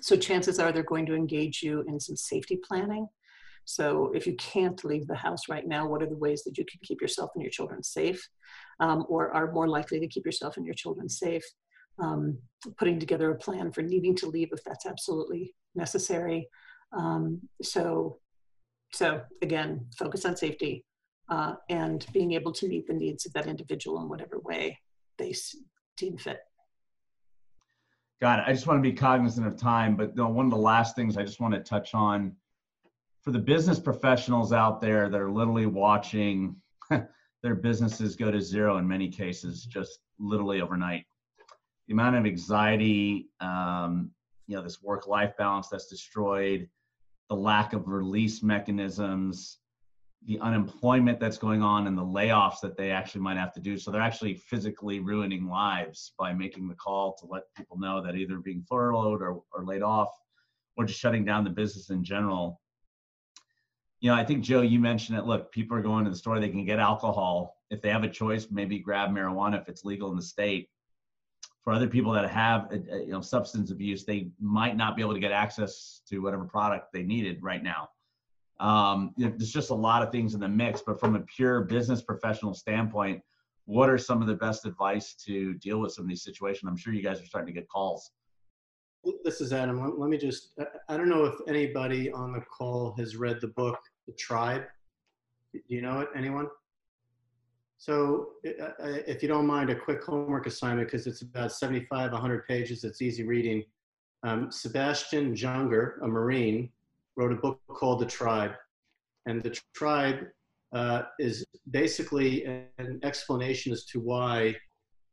[0.01, 3.09] So chances are they're going to engage you in some safety planning.
[3.67, 6.65] So if you can't leave the house right now, what are the ways that you
[6.65, 8.27] can keep yourself and your children safe
[8.79, 11.45] um, or are more likely to keep yourself and your children safe?
[11.99, 12.39] Um,
[12.79, 16.49] putting together a plan for needing to leave if that's absolutely necessary.
[16.93, 18.21] Um, so,
[18.93, 20.85] so again, focus on safety
[21.29, 24.79] uh, and being able to meet the needs of that individual in whatever way
[25.19, 25.35] they
[25.97, 26.39] deem fit.
[28.21, 28.45] Got it.
[28.47, 31.25] I just want to be cognizant of time, but one of the last things I
[31.25, 32.37] just want to touch on
[33.27, 36.55] for the business professionals out there that are literally watching
[37.43, 41.05] their businesses go to zero in many cases, just literally overnight.
[41.89, 44.13] The amount of anxiety, um,
[44.47, 46.69] you know, this work-life balance that's destroyed,
[47.29, 49.59] the lack of release mechanisms,
[50.25, 53.77] the unemployment that's going on, and the layoffs that they actually might have to do.
[53.77, 58.15] So they're actually physically ruining lives by making the call to let people know that
[58.15, 60.11] either being furloughed or, or laid off,
[60.77, 62.61] or just shutting down the business in general
[64.01, 65.25] you know, I think Joe, you mentioned it.
[65.25, 68.09] Look, people are going to the store; they can get alcohol if they have a
[68.09, 68.49] choice.
[68.51, 70.69] Maybe grab marijuana if it's legal in the state.
[71.65, 75.03] For other people that have, uh, uh, you know, substance abuse, they might not be
[75.03, 77.89] able to get access to whatever product they needed right now.
[78.61, 80.81] Um, there's just a lot of things in the mix.
[80.81, 83.21] But from a pure business professional standpoint,
[83.65, 86.69] what are some of the best advice to deal with some of these situations?
[86.69, 88.13] I'm sure you guys are starting to get calls.
[89.23, 89.99] This is Adam.
[89.99, 90.53] Let me just,
[90.89, 93.79] I don't know if anybody on the call has read the book
[94.09, 94.65] the tribe.
[95.53, 96.09] Do you know it?
[96.17, 96.49] Anyone?
[97.79, 102.83] So if you don't mind, a quick homework assignment because it's about 75, 100 pages.
[102.83, 103.65] It's easy reading.
[104.25, 106.71] Um, Sebastian Junger, a Marine,
[107.17, 108.53] wrote a book called The Tribe.
[109.27, 110.27] And The Tribe
[110.73, 112.45] uh, is basically
[112.79, 114.57] an explanation as to why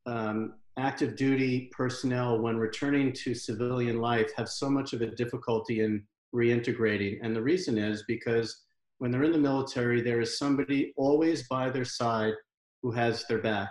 [0.08, 5.82] um, active duty personnel, when returning to civilian life, have so much of a difficulty
[5.82, 6.03] in
[6.34, 7.19] reintegrating.
[7.21, 8.63] And the reason is because
[8.97, 12.34] when they're in the military, there is somebody always by their side
[12.82, 13.69] who has their back.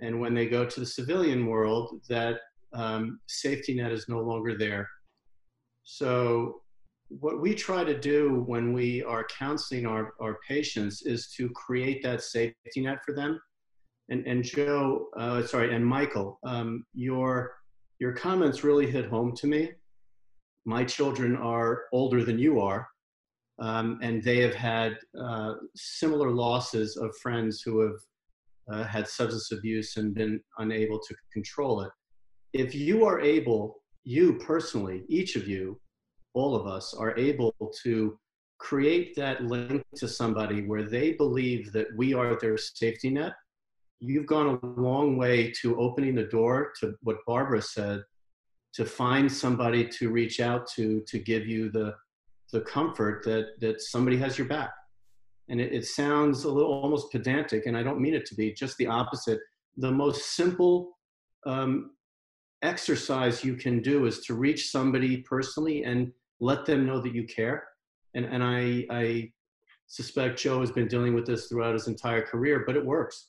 [0.00, 2.40] And when they go to the civilian world, that
[2.72, 4.88] um, safety net is no longer there.
[5.84, 6.62] So,
[7.08, 12.02] what we try to do when we are counseling our, our patients is to create
[12.02, 13.40] that safety net for them.
[14.08, 17.56] And, and Joe, uh, sorry, and Michael, um, your,
[17.98, 19.70] your comments really hit home to me.
[20.64, 22.88] My children are older than you are,
[23.60, 27.96] um, and they have had uh, similar losses of friends who have
[28.72, 31.90] uh, had substance abuse and been unable to control it.
[32.52, 35.80] If you are able, you personally, each of you,
[36.34, 38.18] all of us, are able to
[38.58, 43.32] create that link to somebody where they believe that we are their safety net,
[44.00, 48.02] you've gone a long way to opening the door to what Barbara said,
[48.74, 51.94] to find somebody to reach out to to give you the
[52.52, 54.70] the comfort that that somebody has your back.
[55.48, 58.52] And it, it, sounds a little almost pedantic and i don't mean it to be
[58.52, 59.40] just the opposite.
[59.76, 60.98] The most simple
[61.46, 61.92] um,
[62.62, 67.24] exercise you can do is to reach somebody personally and let them know that you
[67.24, 67.62] care.
[68.14, 69.30] And, and I, I
[69.86, 73.28] suspect joe has been dealing with this throughout his entire career but it works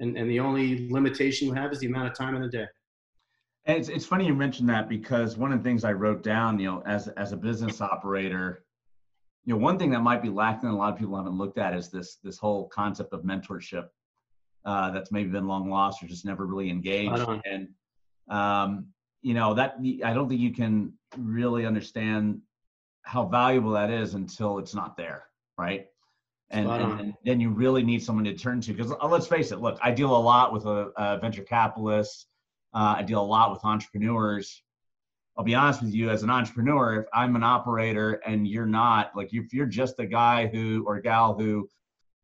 [0.00, 2.66] and, and the only limitation you have is the amount of time in the day
[3.68, 6.58] and it's, it's funny you mentioned that because one of the things I wrote down,
[6.58, 8.64] you know, as as a business operator,
[9.44, 11.58] you know, one thing that might be lacking, and a lot of people haven't looked
[11.58, 13.88] at, is this this whole concept of mentorship
[14.64, 17.22] uh, that's maybe been long lost or just never really engaged.
[17.44, 17.68] And
[18.30, 18.86] um,
[19.20, 22.40] you know that I don't think you can really understand
[23.02, 25.24] how valuable that is until it's not there,
[25.58, 25.88] right?
[26.50, 29.52] And, and, and, then you really need someone to turn to because uh, let's face
[29.52, 29.60] it.
[29.60, 32.26] Look, I deal a lot with a, a venture capitalists
[32.74, 34.62] uh, I deal a lot with entrepreneurs.
[35.36, 39.12] I'll be honest with you, as an entrepreneur, if I'm an operator and you're not,
[39.16, 41.68] like if you're just a guy who or gal who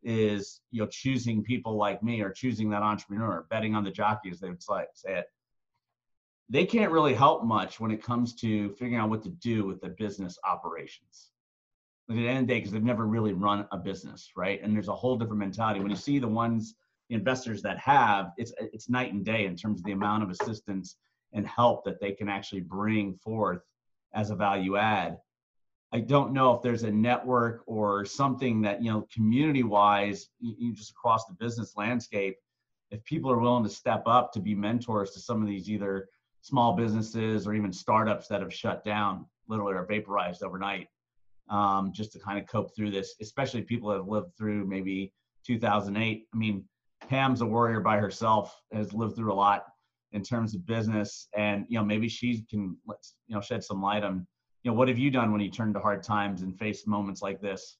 [0.02, 4.30] is you know choosing people like me or choosing that entrepreneur, betting on the jockey
[4.30, 5.26] as they would say it,
[6.50, 9.80] they can't really help much when it comes to figuring out what to do with
[9.80, 11.30] the business operations.
[12.10, 14.60] At the end of the day, because they've never really run a business, right?
[14.62, 15.80] And there's a whole different mentality.
[15.80, 16.74] When you see the ones
[17.10, 20.96] investors that have, it's it's night and day in terms of the amount of assistance
[21.32, 23.62] and help that they can actually bring forth
[24.12, 25.18] as a value add.
[25.92, 30.54] I don't know if there's a network or something that, you know, community wise, you,
[30.58, 32.36] you just across the business landscape,
[32.90, 36.08] if people are willing to step up to be mentors to some of these either
[36.40, 40.88] small businesses or even startups that have shut down literally or vaporized overnight
[41.50, 45.12] um, just to kind of cope through this, especially people that have lived through maybe
[45.46, 46.26] 2008.
[46.32, 46.64] I mean,
[47.08, 49.64] Pam's a warrior by herself, has lived through a lot
[50.12, 53.82] in terms of business, and you know maybe she can let's you know shed some
[53.82, 54.26] light on
[54.62, 57.20] you know what have you done when you turned to hard times and faced moments
[57.20, 57.76] like this.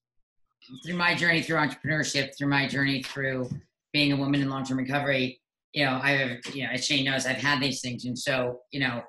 [0.85, 3.51] Through my journey through entrepreneurship, through my journey through
[3.93, 5.41] being a woman in long-term recovery,
[5.73, 8.61] you know, I have, you know, as Shane knows, I've had these things, and so
[8.73, 9.03] you know,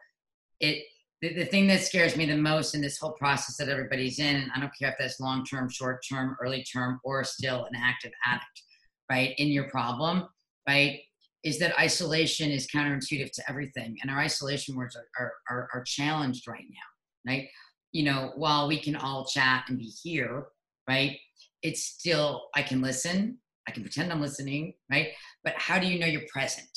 [0.60, 0.86] it
[1.26, 4.36] the, the thing that scares me the most in this whole process that everybody's in,
[4.36, 7.76] and I don't care if that's long term, short term, early term, or still an
[7.76, 8.62] active addict,
[9.10, 10.28] right, in your problem,
[10.68, 11.00] right,
[11.44, 13.98] is that isolation is counterintuitive to everything.
[14.02, 17.48] And our isolation words are, are, are, are challenged right now, right?
[17.92, 20.46] You know, while we can all chat and be here,
[20.88, 21.18] right,
[21.64, 25.10] it's still, I can listen, I can pretend I'm listening, right?
[25.44, 26.70] But how do you know you're present,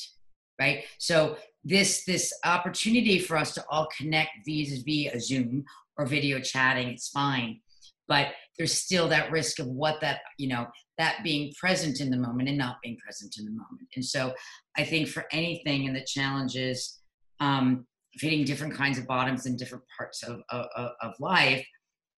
[0.58, 0.84] right?
[0.98, 1.36] So
[1.68, 5.64] this this opportunity for us to all connect via via Zoom
[5.96, 7.60] or video chatting, it's fine.
[8.06, 10.66] But there's still that risk of what that, you know,
[10.96, 13.88] that being present in the moment and not being present in the moment.
[13.94, 14.32] And so
[14.76, 17.00] I think for anything and the challenges
[17.40, 21.66] um, of hitting different kinds of bottoms in different parts of, of, of life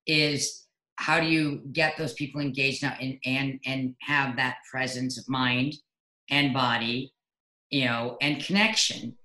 [0.07, 5.19] is how do you get those people engaged now and, and, and have that presence
[5.19, 5.75] of mind
[6.31, 7.13] and body,
[7.71, 9.17] you know, and connection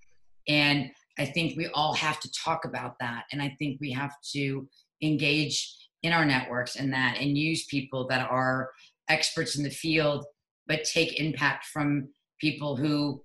[0.48, 3.24] and I think we all have to talk about that.
[3.32, 4.68] And I think we have to
[5.02, 8.72] engage in our networks and that and use people that are
[9.10, 10.26] experts in the field,
[10.68, 13.24] but take impact from people who,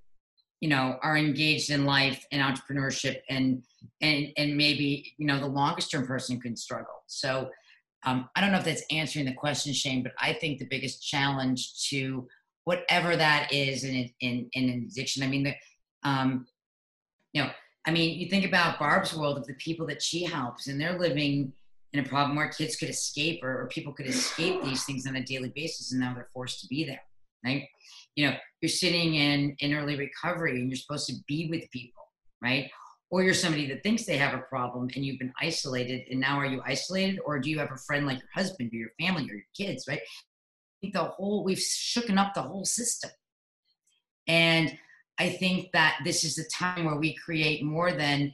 [0.61, 3.63] you know, are engaged in life and entrepreneurship and
[4.01, 7.03] and and maybe, you know, the longest term person can struggle.
[7.07, 7.51] So
[8.05, 11.07] um, I don't know if that's answering the question, Shane, but I think the biggest
[11.07, 12.27] challenge to
[12.65, 15.23] whatever that is in in, in addiction.
[15.23, 15.55] I mean, the,
[16.03, 16.47] um,
[17.33, 17.51] you know,
[17.87, 20.99] I mean, you think about Barb's world of the people that she helps, and they're
[20.99, 21.53] living
[21.93, 25.17] in a problem where kids could escape or, or people could escape these things on
[25.17, 27.03] a daily basis, and now they're forced to be there,
[27.45, 27.65] right?
[28.17, 32.03] You know, you're sitting in in early recovery, and you're supposed to be with people,
[32.43, 32.71] right?
[33.11, 36.39] Or you're somebody that thinks they have a problem and you've been isolated, and now
[36.39, 39.23] are you isolated, or do you have a friend like your husband or your family
[39.23, 40.01] or your kids, right?
[40.01, 43.11] I think the whole we've shooken up the whole system,
[44.27, 44.77] and
[45.21, 48.33] I think that this is the time where we create more than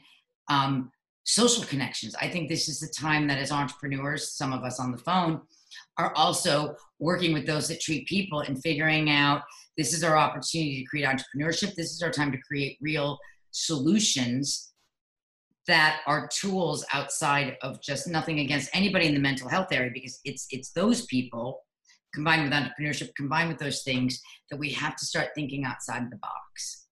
[0.48, 0.92] um,
[1.24, 2.14] social connections.
[2.14, 5.40] I think this is the time that as entrepreneurs, some of us on the phone,
[5.98, 9.42] are also working with those that treat people and figuring out
[9.76, 11.74] this is our opportunity to create entrepreneurship.
[11.74, 13.18] This is our time to create real
[13.50, 14.72] solutions
[15.66, 20.20] that are tools outside of just nothing against anybody in the mental health area because
[20.24, 21.65] it's it's those people
[22.16, 26.16] combined with entrepreneurship, combined with those things, that we have to start thinking outside the
[26.16, 26.86] box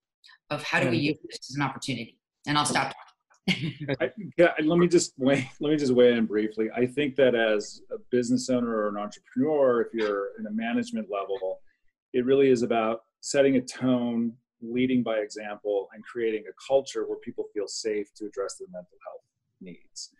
[0.51, 2.19] of how do we use this as an opportunity.
[2.47, 2.93] And I'll stop.
[3.49, 6.69] I, yeah, let me just weigh, let me just weigh in briefly.
[6.77, 11.09] I think that as a business owner or an entrepreneur, if you're in a management
[11.11, 11.61] level,
[12.13, 17.19] it really is about setting a tone, leading by example, and creating a culture where
[17.19, 19.25] people feel safe to address their mental health
[19.63, 20.11] needs.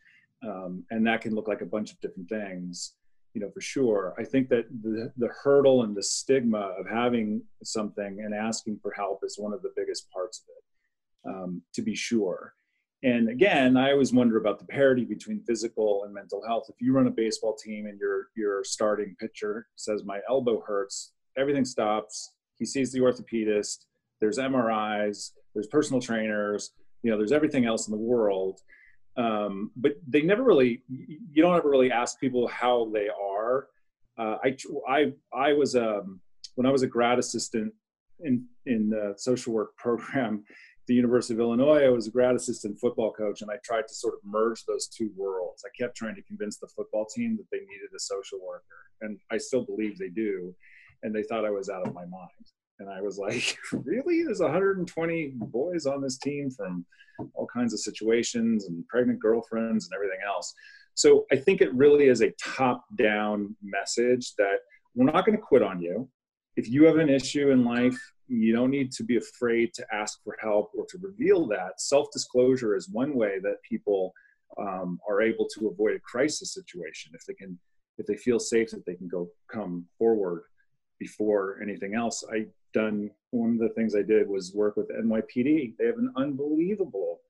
[0.43, 2.95] Um, and that can look like a bunch of different things
[3.35, 4.15] you know, for sure.
[4.17, 8.93] I think that the, the hurdle and the stigma of having something and asking for
[8.93, 12.55] help is one of the biggest parts of it, um, to be sure.
[13.03, 16.67] And again, I always wonder about the parity between physical and mental health.
[16.71, 21.13] If you run a baseball team and your your starting pitcher says my elbow hurts,
[21.37, 22.33] everything stops.
[22.57, 23.85] He sees the orthopedist.
[24.21, 25.33] There's MRIs.
[25.53, 26.73] There's personal trainers.
[27.03, 28.63] You know, there's everything else in the world
[29.17, 33.69] um, but they never really you don't ever really ask people how they are.
[34.19, 34.57] Uh, I,
[34.89, 36.21] I i was um,
[36.55, 37.73] when i was a grad assistant
[38.21, 40.45] in in the social work program
[40.87, 43.95] the university of illinois i was a grad assistant football coach and i tried to
[43.95, 45.65] sort of merge those two worlds.
[45.67, 49.19] I kept trying to convince the football team that they needed a social worker and
[49.33, 50.55] i still believe they do
[51.03, 52.47] and they thought i was out of my mind
[52.79, 54.25] and I was like, really?
[54.25, 56.85] There's 120 boys on this team from
[57.35, 60.53] all kinds of situations and pregnant girlfriends and everything else.
[60.95, 64.59] So I think it really is a top down message that
[64.95, 66.09] we're not going to quit on you.
[66.57, 67.99] If you have an issue in life,
[68.29, 71.81] you don't need to be afraid to ask for help or to reveal that.
[71.81, 74.13] Self disclosure is one way that people
[74.59, 77.59] um, are able to avoid a crisis situation if they can
[77.99, 80.45] if they feel safe that they can go come forward
[80.99, 82.25] before anything else.
[82.33, 85.77] I done one of the things I did was work with NYPD.
[85.79, 87.21] They have an unbelievable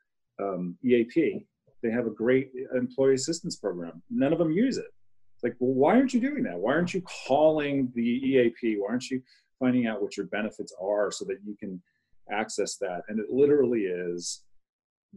[0.40, 1.46] um, EAP
[1.84, 4.02] they have a great employee assistance program.
[4.10, 4.86] None of them use it.
[5.34, 6.58] It's like, well, why aren't you doing that?
[6.58, 8.78] Why aren't you calling the EAP?
[8.78, 9.20] Why aren't you
[9.60, 11.80] finding out what your benefits are so that you can
[12.32, 13.02] access that?
[13.08, 14.44] And it literally is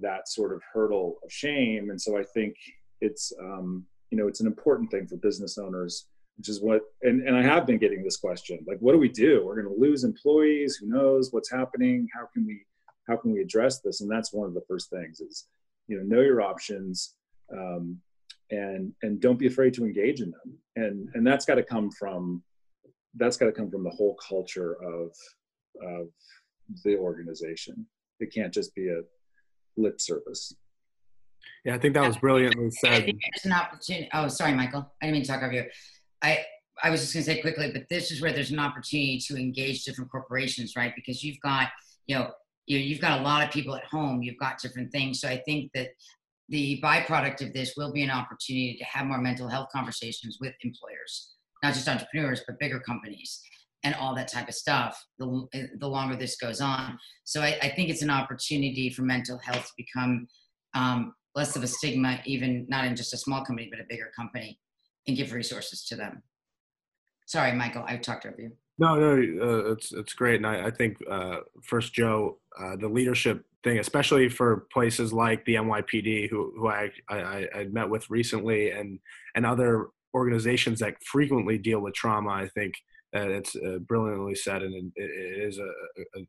[0.02, 1.90] that sort of hurdle of shame.
[1.90, 2.56] And so I think
[3.00, 6.08] it's, um, you know, it's an important thing for business owners,
[6.38, 9.10] which is what, and, and I have been getting this question, like, what do we
[9.10, 9.44] do?
[9.46, 10.76] We're going to lose employees.
[10.76, 12.08] Who knows what's happening?
[12.14, 12.64] How can we,
[13.08, 14.02] how can we address this?
[14.02, 15.48] And that's one of the first things is,
[15.88, 17.16] you know, know your options,
[17.52, 17.98] um,
[18.52, 20.58] and and don't be afraid to engage in them.
[20.76, 22.44] And and that's got to come from,
[23.16, 25.12] that's got to come from the whole culture of
[25.82, 26.08] of
[26.84, 27.86] the organization.
[28.20, 29.02] It can't just be a
[29.76, 30.54] lip service.
[31.64, 33.06] Yeah, I think that was brilliantly I said.
[33.06, 34.10] think there's an opportunity.
[34.14, 34.92] Oh, sorry, Michael.
[35.02, 35.66] I didn't mean to talk over you.
[36.22, 36.46] I
[36.84, 39.36] I was just going to say quickly, but this is where there's an opportunity to
[39.36, 40.94] engage different corporations, right?
[40.96, 41.70] Because you've got
[42.06, 42.32] you know
[42.66, 44.22] you you've got a lot of people at home.
[44.22, 45.22] You've got different things.
[45.22, 45.90] So I think that
[46.50, 50.54] the byproduct of this will be an opportunity to have more mental health conversations with
[50.62, 53.42] employers, not just entrepreneurs, but bigger companies
[53.84, 55.04] and all that type of stuff.
[55.20, 55.48] The
[55.80, 59.66] the longer this goes on, so I, I think it's an opportunity for mental health
[59.66, 60.28] to become
[60.74, 64.12] um, less of a stigma, even not in just a small company, but a bigger
[64.18, 64.60] company,
[65.08, 66.24] and give resources to them.
[67.26, 68.52] Sorry, Michael, I've talked over you.
[68.80, 72.88] No, no, uh, it's it's great, and I, I think uh, first, Joe, uh, the
[72.88, 78.10] leadership thing, especially for places like the NYPD, who who I I, I met with
[78.10, 79.00] recently, and
[79.36, 82.30] and other organizations that frequently deal with trauma.
[82.30, 82.76] I think
[83.14, 86.28] that it's uh, brilliantly said, and it, it is a, a,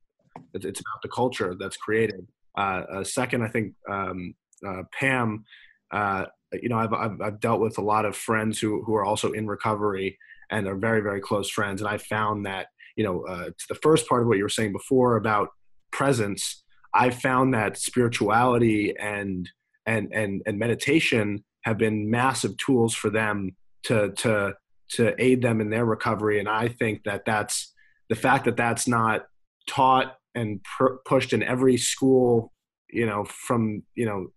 [0.55, 2.27] it's about the culture that's created.
[2.57, 4.35] Uh, uh, second, I think um,
[4.67, 5.45] uh, Pam,
[5.91, 9.05] uh, you know, I've, I've I've dealt with a lot of friends who who are
[9.05, 10.19] also in recovery
[10.51, 13.75] and are very very close friends, and I found that you know uh, to the
[13.77, 15.51] first part of what you were saying before about
[15.91, 16.63] presence,
[16.95, 19.49] I found that spirituality and
[19.87, 24.55] and and and meditation have been massive tools for them to to
[24.91, 27.75] to aid them in their recovery, and I think that that's
[28.09, 29.27] the fact that that's not
[29.69, 32.53] taught and pr- pushed in every school
[32.91, 34.29] you know from you know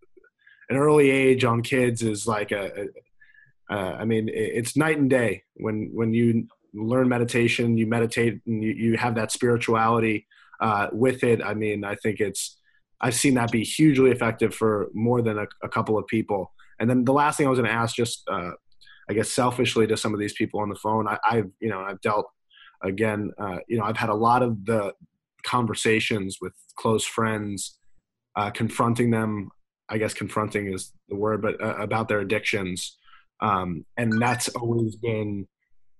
[0.71, 2.85] an early age on kids is like a, a
[3.73, 8.63] uh, I mean, it's night and day when when you learn meditation, you meditate, and
[8.63, 10.27] you, you have that spirituality
[10.59, 11.41] uh, with it.
[11.41, 12.57] I mean, I think it's
[12.99, 16.51] I've seen that be hugely effective for more than a, a couple of people.
[16.79, 18.51] And then the last thing I was going to ask, just uh,
[19.09, 21.81] I guess selfishly to some of these people on the phone, I, I've you know
[21.81, 22.27] I've dealt
[22.83, 24.93] again, uh, you know, I've had a lot of the
[25.43, 27.77] conversations with close friends,
[28.35, 29.49] uh, confronting them.
[29.91, 32.97] I guess confronting is the word, but uh, about their addictions
[33.41, 35.47] um, and that's always been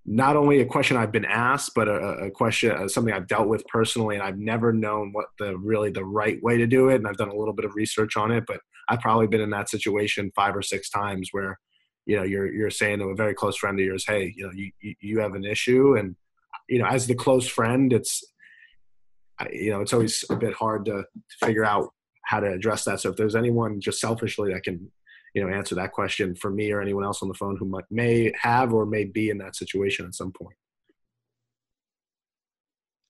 [0.04, 3.48] not only a question I've been asked, but a, a question, uh, something I've dealt
[3.48, 6.96] with personally, and I've never known what the really the right way to do it.
[6.96, 9.50] And I've done a little bit of research on it, but I've probably been in
[9.50, 11.58] that situation five or six times where,
[12.06, 14.52] you know, you're you're saying to a very close friend of yours, "Hey, you know,
[14.52, 16.16] you you have an issue," and
[16.68, 18.24] you know, as the close friend, it's
[19.52, 21.90] you know, it's always a bit hard to, to figure out
[22.22, 23.00] how to address that.
[23.00, 24.90] So if there's anyone just selfishly that can
[25.34, 27.84] you know answer that question for me or anyone else on the phone who might,
[27.90, 30.56] may have or may be in that situation at some point.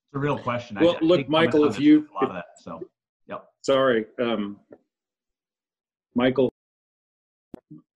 [0.09, 0.79] It's a real question.
[0.81, 2.81] Well I, look michael if you a lot of that so
[3.29, 3.45] yep.
[3.63, 4.59] Sorry um,
[6.15, 6.53] michael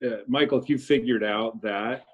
[0.04, 2.04] uh, michael if you figured out that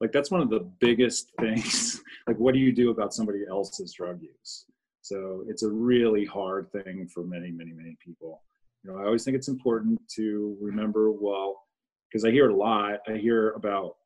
[0.00, 3.92] like that's one of the biggest things like what do you do about somebody else's
[3.92, 4.64] drug use?
[5.02, 8.42] So it's a really hard thing for many many many people
[8.82, 11.62] you know, I always think it's important to remember, well,
[12.10, 13.00] because I hear it a lot.
[13.08, 13.96] I hear about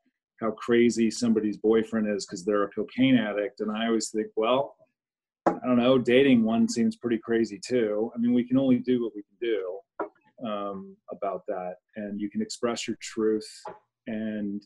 [0.41, 3.61] how crazy somebody's boyfriend is because they're a cocaine addict.
[3.61, 4.75] And I always think, well,
[5.47, 8.11] I don't know, dating one seems pretty crazy too.
[8.15, 11.77] I mean, we can only do what we can do um, about that.
[11.97, 13.49] And you can express your truth.
[14.07, 14.63] And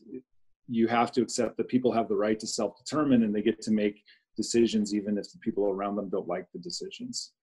[0.67, 3.61] you have to accept that people have the right to self determine and they get
[3.61, 4.01] to make
[4.35, 7.33] decisions even if the people around them don't like the decisions,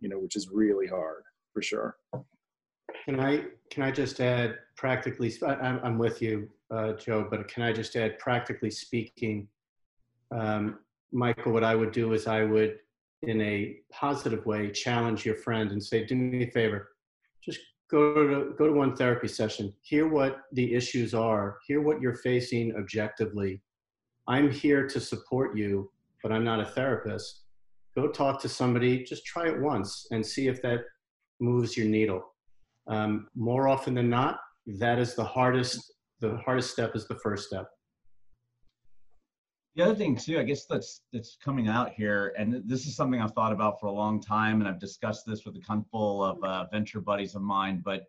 [0.00, 1.22] you know, which is really hard
[1.56, 1.96] for sure.
[3.06, 5.32] Can I can I just add practically?
[5.42, 7.26] I'm I'm with you, uh, Joe.
[7.30, 9.48] But can I just add practically speaking,
[10.30, 10.80] um,
[11.12, 11.52] Michael?
[11.52, 12.78] What I would do is I would,
[13.22, 16.90] in a positive way, challenge your friend and say, "Do me a favor,
[17.42, 17.60] just
[17.90, 19.72] go to go to one therapy session.
[19.80, 21.56] Hear what the issues are.
[21.66, 23.62] Hear what you're facing objectively.
[24.28, 25.90] I'm here to support you,
[26.22, 27.44] but I'm not a therapist.
[27.94, 29.04] Go talk to somebody.
[29.04, 30.80] Just try it once and see if that
[31.40, 32.24] moves your needle.
[32.86, 35.92] Um, more often than not, that is the hardest.
[36.20, 37.68] The hardest step is the first step.
[39.74, 43.20] The other thing too, I guess that's that's coming out here, and this is something
[43.20, 46.42] I've thought about for a long time, and I've discussed this with a handful of
[46.42, 47.82] uh, venture buddies of mine.
[47.84, 48.04] But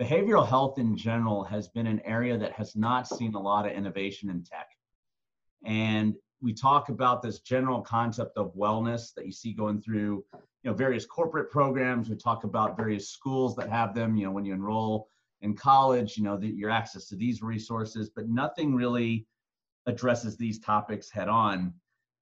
[0.00, 3.72] behavioral health in general has been an area that has not seen a lot of
[3.72, 4.68] innovation in tech.
[5.64, 10.70] And we talk about this general concept of wellness that you see going through you
[10.70, 12.08] know various corporate programs.
[12.08, 15.08] We talk about various schools that have them you know when you enroll
[15.42, 19.26] in college you know the, your access to these resources but nothing really
[19.86, 21.72] addresses these topics head on.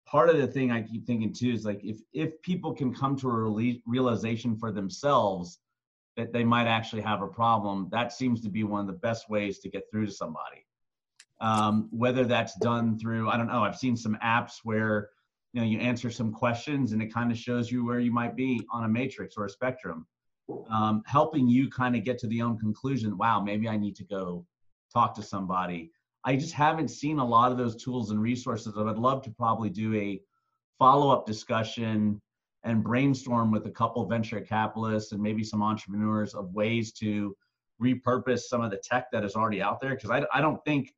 [0.06, 3.16] Part of the thing i keep thinking too is like if if people can come
[3.16, 5.59] to a realization for themselves
[6.16, 9.28] that they might actually have a problem that seems to be one of the best
[9.28, 10.64] ways to get through to somebody
[11.40, 15.10] um, whether that's done through i don't know i've seen some apps where
[15.52, 18.36] you know you answer some questions and it kind of shows you where you might
[18.36, 20.06] be on a matrix or a spectrum.
[20.70, 24.05] Um, helping you kind of get to the own conclusion wow maybe i need to
[24.05, 24.47] go
[24.93, 25.90] talk to somebody.
[26.24, 29.31] I just haven't seen a lot of those tools and resources i would love to
[29.31, 30.20] probably do a
[30.78, 32.20] follow-up discussion
[32.65, 37.36] and brainstorm with a couple venture capitalists and maybe some entrepreneurs of ways to
[37.82, 40.93] repurpose some of the tech that is already out there because I, I don't think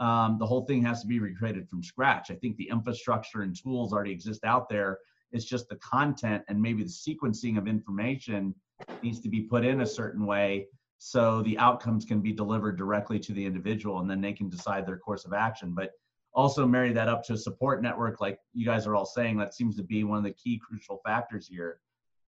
[0.00, 2.30] um, the whole thing has to be recreated from scratch.
[2.30, 4.98] I think the infrastructure and tools already exist out there.
[5.30, 8.54] It's just the content and maybe the sequencing of information
[9.02, 10.66] needs to be put in a certain way
[10.98, 14.86] so the outcomes can be delivered directly to the individual and then they can decide
[14.86, 15.74] their course of action.
[15.74, 15.92] But
[16.32, 19.54] also marry that up to a support network, like you guys are all saying, that
[19.54, 21.80] seems to be one of the key crucial factors here.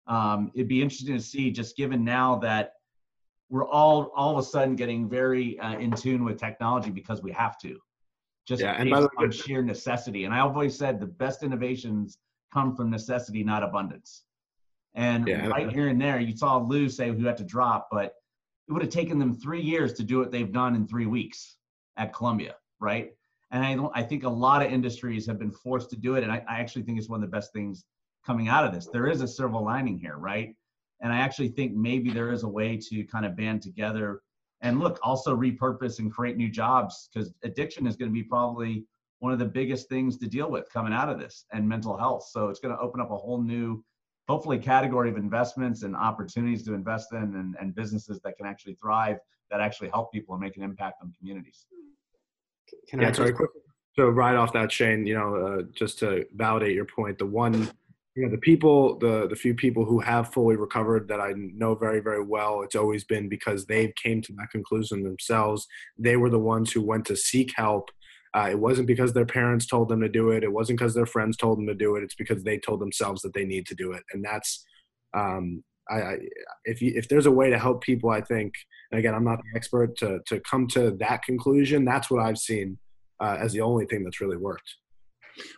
[0.07, 2.73] Um, it'd be interesting to see, just given now that
[3.51, 7.31] we're all all of a sudden getting very uh, in tune with technology because we
[7.33, 7.77] have to
[8.47, 10.23] just yeah, and based on way, sheer necessity.
[10.23, 12.17] And i've always said the best innovations
[12.51, 14.23] come from necessity not abundance.
[14.95, 18.15] And yeah, right here and there you saw lou say who had to drop but
[18.67, 21.57] it would have taken them three years to do what they've done in three weeks
[21.97, 23.11] at columbia right?
[23.51, 26.23] And i don't i think a lot of industries have been forced to do it
[26.23, 27.85] and I, I actually think it's one of the best things
[28.25, 28.87] coming out of this.
[28.87, 30.55] There is a silver lining here right
[31.01, 34.21] and I actually think maybe there is a way to kind of band together
[34.61, 38.85] and look, also repurpose and create new jobs because addiction is going to be probably
[39.19, 42.27] one of the biggest things to deal with coming out of this and mental health.
[42.31, 43.83] So it's going to open up a whole new,
[44.27, 48.75] hopefully, category of investments and opportunities to invest in and, and businesses that can actually
[48.75, 49.17] thrive
[49.49, 51.65] that actually help people and make an impact on communities.
[52.87, 53.49] Can yeah, I sorry, quick.
[53.95, 57.69] So right off that, Shane, you know, uh, just to validate your point, the one
[58.15, 61.75] you know the people the the few people who have fully recovered that i know
[61.75, 65.67] very very well it's always been because they came to that conclusion themselves.
[65.97, 67.89] They were the ones who went to seek help.
[68.33, 70.43] Uh, it wasn't because their parents told them to do it.
[70.43, 72.03] It wasn't because their friends told them to do it.
[72.03, 74.03] It's because they told themselves that they need to do it.
[74.13, 74.65] And that's
[75.13, 76.17] um, I, I,
[76.63, 78.53] if you, if there's a way to help people i think
[78.93, 82.77] again i'm not the expert to to come to that conclusion that's what i've seen
[83.21, 84.75] uh, as the only thing that's really worked.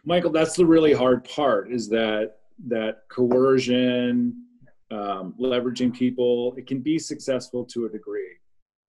[0.05, 2.35] Michael that's the really hard part is that
[2.67, 4.45] that coercion,
[4.91, 8.37] um, leveraging people, it can be successful to a degree.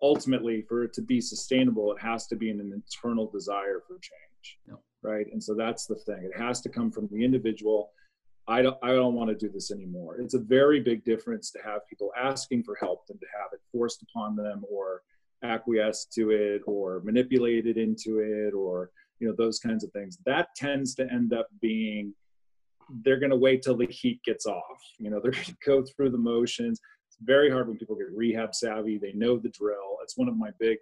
[0.03, 4.79] Ultimately, for it to be sustainable, it has to be an internal desire for change,
[5.03, 5.27] right?
[5.33, 6.31] And so that's the thing.
[6.35, 7.91] It has to come from the individual.
[8.47, 10.21] I don't, I don't want to do this anymore.
[10.21, 13.61] It's a very big difference to have people asking for help than to have it
[13.73, 15.03] forced upon them or
[15.43, 20.19] acquiesce to it or manipulated into it or you know those kinds of things.
[20.27, 22.13] That tends to end up being
[23.03, 24.81] they're going to wait till the heat gets off.
[24.99, 26.81] You know, they're going to go through the motions.
[27.09, 28.99] It's very hard when people get rehab savvy.
[28.99, 29.99] They know the drill.
[30.03, 30.79] It's one of my big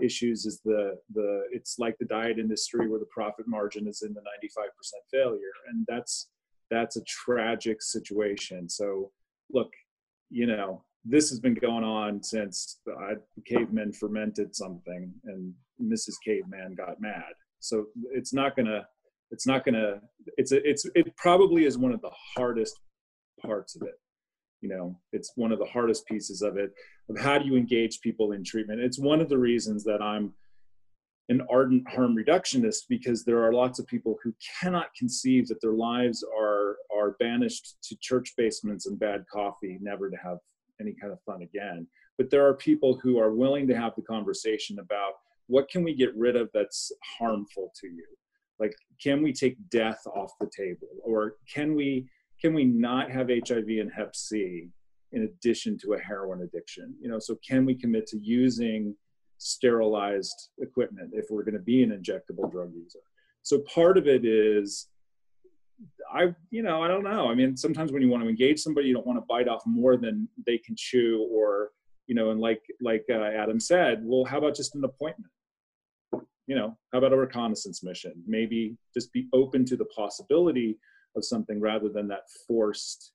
[0.00, 4.14] issues is the the it's like the diet industry where the profit margin is in
[4.14, 4.64] the 95%
[5.10, 6.28] failure and that's
[6.70, 9.10] that's a tragic situation so
[9.50, 9.70] look
[10.30, 15.52] you know this has been going on since the cavemen fermented something and
[15.82, 18.82] mrs caveman got mad so it's not to
[19.32, 20.00] it's not gonna
[20.36, 22.78] it's a, it's it probably is one of the hardest
[23.40, 23.98] parts of it.
[24.60, 26.72] You know it's one of the hardest pieces of it
[27.08, 28.80] of how do you engage people in treatment.
[28.80, 30.32] It's one of the reasons that i'm
[31.28, 35.72] an ardent harm reductionist because there are lots of people who cannot conceive that their
[35.72, 40.38] lives are are banished to church basements and bad coffee never to have
[40.80, 41.86] any kind of fun again.
[42.18, 45.12] But there are people who are willing to have the conversation about
[45.46, 48.06] what can we get rid of that's harmful to you
[48.62, 50.88] like can we take death off the table?
[51.04, 52.06] Or can we
[52.40, 54.68] can we not have hiv and hep c
[55.12, 56.94] in addition to a heroin addiction?
[57.02, 58.94] You know so can we commit to using
[59.38, 63.00] sterilized equipment if we're going to be an injectable drug user?
[63.42, 64.88] So part of it is
[66.14, 67.28] i you know i don't know.
[67.28, 69.62] I mean sometimes when you want to engage somebody you don't want to bite off
[69.66, 71.70] more than they can chew or
[72.06, 75.32] you know and like like uh, adam said well how about just an appointment
[76.46, 78.12] you know, how about a reconnaissance mission?
[78.26, 80.78] Maybe just be open to the possibility
[81.16, 83.12] of something rather than that forced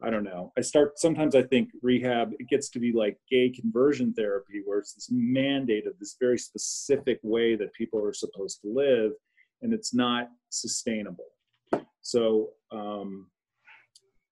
[0.00, 0.52] I don't know.
[0.56, 4.78] I start sometimes I think rehab it gets to be like gay conversion therapy where
[4.78, 9.12] it's this mandate of this very specific way that people are supposed to live
[9.62, 11.26] and it's not sustainable.
[12.00, 13.26] So um,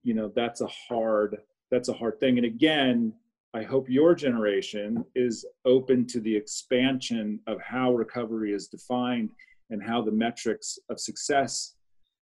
[0.04, 1.38] you know that's a hard
[1.72, 2.38] that's a hard thing.
[2.38, 3.12] And again,
[3.56, 9.30] I hope your generation is open to the expansion of how recovery is defined
[9.70, 11.74] and how the metrics of success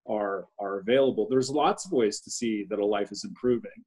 [0.09, 1.27] are are available.
[1.28, 3.82] There's lots of ways to see that a life is improving.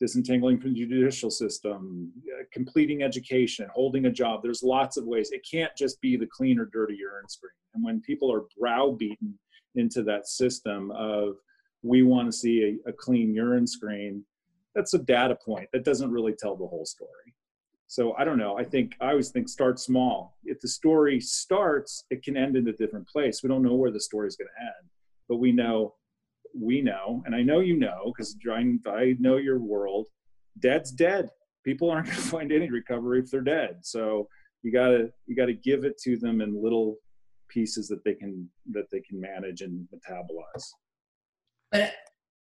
[0.00, 4.42] Disentangling from the judicial system, uh, completing education, holding a job.
[4.42, 5.32] There's lots of ways.
[5.32, 7.58] It can't just be the clean or dirty urine screen.
[7.74, 9.38] And when people are browbeaten
[9.74, 11.36] into that system of
[11.82, 14.24] we want to see a, a clean urine screen,
[14.76, 15.68] that's a data point.
[15.72, 17.34] That doesn't really tell the whole story.
[17.88, 18.56] So I don't know.
[18.56, 20.36] I think I always think start small.
[20.44, 23.42] If the story starts, it can end in a different place.
[23.42, 24.90] We don't know where the story is going to end
[25.28, 25.94] but we know
[26.54, 30.06] we know and i know you know because i know your world
[30.60, 31.28] dead's dead
[31.64, 34.28] people aren't going to find any recovery if they're dead so
[34.62, 36.96] you gotta you gotta give it to them in little
[37.48, 40.64] pieces that they can that they can manage and metabolize
[41.70, 41.92] but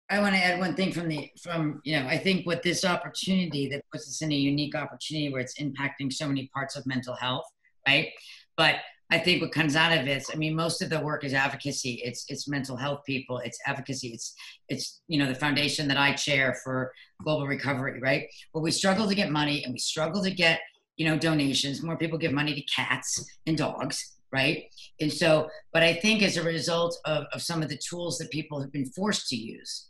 [0.10, 2.86] i want to add one thing from the from you know i think with this
[2.86, 6.86] opportunity that puts us in a unique opportunity where it's impacting so many parts of
[6.86, 7.46] mental health
[7.88, 8.10] right
[8.58, 8.76] but
[9.12, 12.02] I think what comes out of it, I mean, most of the work is advocacy.
[12.04, 13.38] It's it's mental health people.
[13.38, 14.08] It's advocacy.
[14.10, 14.34] It's
[14.68, 16.92] it's you know the foundation that I chair for
[17.24, 18.28] global recovery, right?
[18.52, 20.60] Where we struggle to get money and we struggle to get
[20.98, 21.84] you know donations.
[21.84, 24.64] More people give money to cats and dogs, right?
[25.00, 28.32] And so, but I think as a result of, of some of the tools that
[28.32, 29.88] people have been forced to use,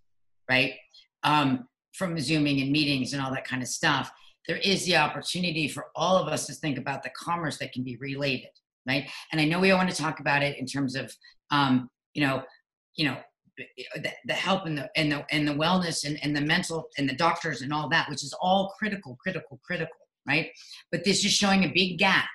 [0.49, 0.73] right,
[1.23, 4.11] um, from zooming and meetings and all that kind of stuff,
[4.47, 7.83] there is the opportunity for all of us to think about the commerce that can
[7.83, 8.49] be related
[8.87, 9.09] right?
[9.31, 11.11] And I know we all want to talk about it in terms of,
[11.51, 12.43] um, you know,
[12.95, 13.17] you know,
[13.57, 17.07] the, the help and the and the and the wellness and, and the mental and
[17.07, 19.95] the doctors and all that, which is all critical, critical, critical,
[20.27, 20.49] right?
[20.91, 22.27] But this is showing a big gap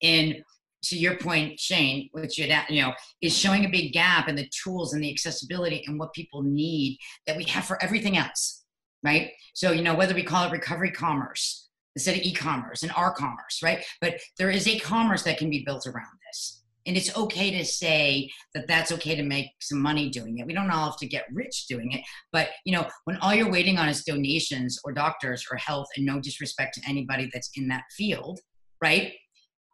[0.00, 0.42] in
[0.84, 4.48] to your point, Shane, which you you know is showing a big gap in the
[4.48, 8.64] tools and the accessibility and what people need that we have for everything else,
[9.02, 9.32] right?
[9.54, 13.60] So you know whether we call it recovery commerce, instead of e-commerce and our commerce,
[13.62, 13.84] right?
[14.00, 16.62] But there is a commerce that can be built around this.
[16.86, 20.46] And it's okay to say that that's okay to make some money doing it.
[20.46, 22.00] We don't all have to get rich doing it.
[22.32, 26.06] But, you know, when all you're waiting on is donations or doctors or health and
[26.06, 28.40] no disrespect to anybody that's in that field,
[28.82, 29.12] right?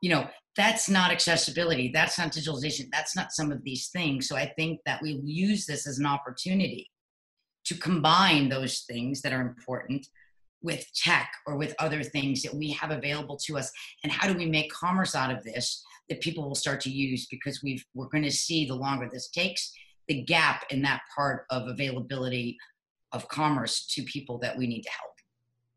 [0.01, 1.91] You know, that's not accessibility.
[1.93, 2.89] That's not digitalization.
[2.93, 4.29] That's not some of these things.
[4.29, 6.91] So I think that we use this as an opportunity
[7.67, 10.07] to combine those things that are important
[10.63, 13.71] with tech or with other things that we have available to us
[14.03, 17.27] and how do we make commerce out of this that people will start to use
[17.31, 19.73] because we've we're going to see the longer this takes
[20.09, 22.57] the gap in that part of availability
[23.13, 25.13] of commerce to people that we need to help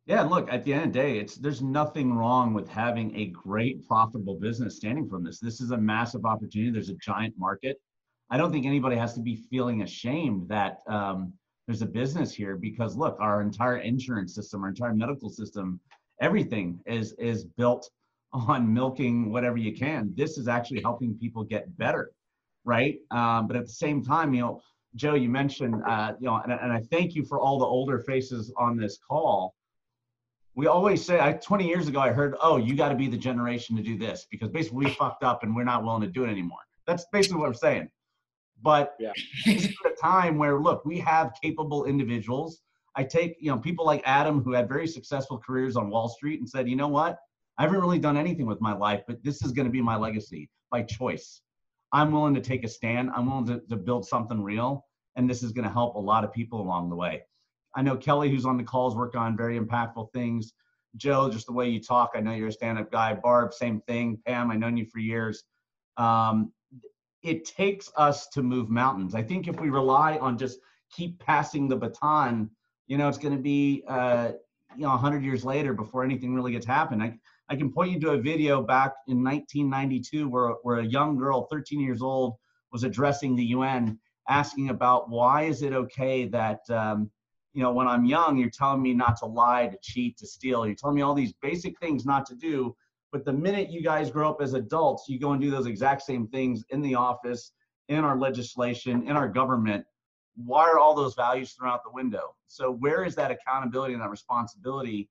[0.10, 3.28] yeah look at the end of the day it's there's nothing wrong with having a
[3.28, 7.78] great profitable business standing from this this is a massive opportunity there's a giant market
[8.30, 11.32] i don't think anybody has to be feeling ashamed that um,
[11.70, 15.80] there's a business here because look, our entire insurance system, our entire medical system,
[16.20, 17.88] everything is is built
[18.34, 20.12] on milking whatever you can.
[20.18, 22.10] This is actually helping people get better,
[22.66, 22.98] right?
[23.12, 24.62] Um, but at the same time, you know,
[24.96, 28.00] Joe, you mentioned, uh, you know, and, and I thank you for all the older
[28.00, 29.54] faces on this call.
[30.56, 33.18] We always say, I 20 years ago, I heard, oh, you got to be the
[33.18, 36.26] generation to do this because basically we fucked up and we're not willing to do
[36.26, 36.60] it anymore.
[36.86, 37.90] That's basically what I'm saying.
[38.62, 39.14] But yeah.
[39.46, 42.62] this is a time where look, we have capable individuals.
[42.96, 46.40] I take, you know, people like Adam who had very successful careers on Wall Street
[46.40, 47.18] and said, you know what?
[47.58, 49.96] I haven't really done anything with my life, but this is going to be my
[49.96, 51.42] legacy by choice.
[51.92, 53.10] I'm willing to take a stand.
[53.16, 54.86] I'm willing to, to build something real.
[55.16, 57.24] And this is going to help a lot of people along the way.
[57.80, 60.52] I know Kelly, who's on the calls, work on very impactful things.
[60.98, 63.14] Joe, just the way you talk, I know you're a stand-up guy.
[63.14, 64.20] Barb, same thing.
[64.26, 65.46] Pam, I've known you for years.
[65.96, 66.52] Um,
[67.24, 69.16] it takes us to move mountains.
[69.16, 70.60] I think if we rely on just
[70.92, 72.50] keep passing the baton,
[72.88, 74.32] you know, it's going to be, uh,
[74.76, 77.02] you know, 100 years later before anything really gets happen.
[77.02, 81.18] I, I can point you to a video back in 1992 where, where a young
[81.18, 82.36] girl, 13 years old,
[82.74, 83.98] was addressing the UN
[84.28, 87.10] asking about why is it okay that, um,
[87.54, 90.66] you know, when I'm young, you're telling me not to lie, to cheat, to steal.
[90.66, 92.76] You're telling me all these basic things not to do,
[93.12, 96.04] but the minute you guys grow up as adults, you go and do those exact
[96.04, 97.54] same things in the office,
[97.88, 99.84] in our legislation, in our government.
[100.36, 102.36] Why are all those values thrown out the window?
[102.48, 105.10] So, where is that accountability and that responsibility?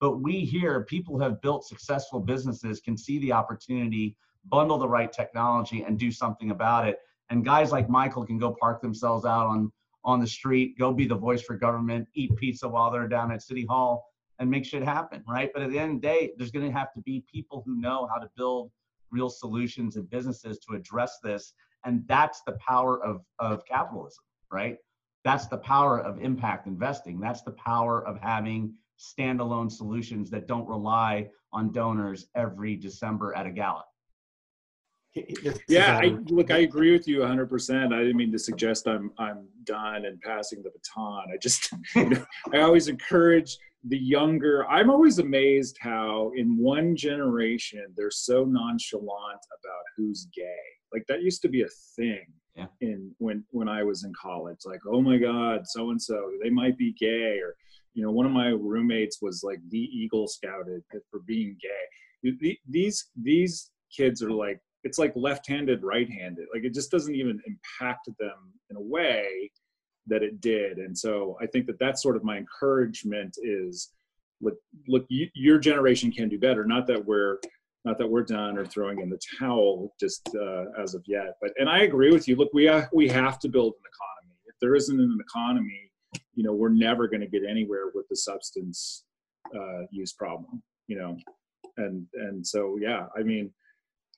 [0.00, 4.88] But we here, people who have built successful businesses, can see the opportunity, bundle the
[4.88, 6.98] right technology, and do something about it.
[7.30, 9.72] And guys like Michael can go park themselves out on
[10.04, 13.42] on the street, go be the voice for government, eat pizza while they're down at
[13.42, 14.04] City Hall,
[14.38, 15.50] and make shit happen, right?
[15.52, 17.80] But at the end of the day, there's going to have to be people who
[17.80, 18.70] know how to build
[19.10, 21.52] real solutions and businesses to address this.
[21.84, 24.76] And that's the power of, of capitalism, right?
[25.24, 27.18] That's the power of impact investing.
[27.20, 33.46] That's the power of having standalone solutions that don't rely on donors every December at
[33.46, 33.84] a gala.
[35.68, 37.92] Yeah, I, um, look, I agree with you 100%.
[37.94, 41.24] I didn't mean to suggest I'm I'm done and passing the baton.
[41.32, 44.66] I just, you know, I always encourage the younger.
[44.68, 50.66] I'm always amazed how in one generation they're so nonchalant about who's gay.
[50.92, 52.26] Like that used to be a thing
[52.56, 52.66] Yeah.
[52.80, 54.58] in when when I was in college.
[54.64, 57.54] Like, oh my God, so and so, they might be gay, or
[57.94, 62.48] you know, one of my roommates was like the Eagle Scouted for being gay.
[62.68, 66.46] These these kids are like it's like left-handed, right-handed.
[66.54, 68.38] Like it just doesn't even impact them
[68.70, 69.50] in a way
[70.06, 70.78] that it did.
[70.78, 73.92] And so I think that that's sort of my encouragement is
[74.40, 74.54] look,
[74.88, 76.64] look, you, your generation can do better.
[76.64, 77.36] Not that we're
[77.84, 81.34] not that we're done or throwing in the towel just uh, as of yet.
[81.40, 82.36] But and I agree with you.
[82.36, 84.36] Look, we ha- we have to build an economy.
[84.46, 85.82] If there isn't an economy,
[86.34, 89.04] you know, we're never going to get anywhere with the substance
[89.54, 90.62] uh, use problem.
[90.86, 91.16] You know,
[91.76, 93.52] and and so yeah, I mean,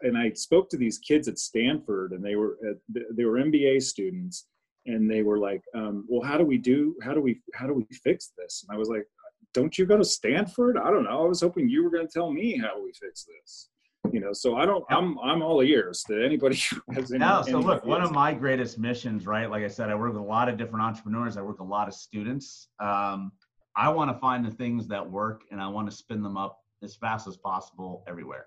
[0.03, 3.83] and I spoke to these kids at Stanford, and they were uh, they were MBA
[3.83, 4.47] students,
[4.87, 6.97] and they were like, um, "Well, how do we do?
[7.03, 9.07] How do we how do we fix this?" And I was like,
[9.55, 10.79] "Don't you go to Stanford?
[10.79, 11.25] I don't know.
[11.25, 13.69] I was hoping you were going to tell me how do we fix this."
[14.13, 14.85] You know, so I don't.
[14.91, 17.21] I'm I'm all ears to anybody who has any.
[17.21, 19.51] No, so any look, one of my greatest missions, right?
[19.51, 21.37] Like I said, I work with a lot of different entrepreneurs.
[21.37, 22.69] I work with a lot of students.
[22.81, 23.33] Um,
[23.77, 26.59] I want to find the things that work, and I want to spin them up
[26.83, 28.47] as fast as possible everywhere,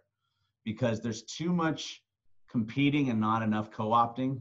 [0.64, 2.02] because there's too much
[2.50, 4.40] competing and not enough co-opting.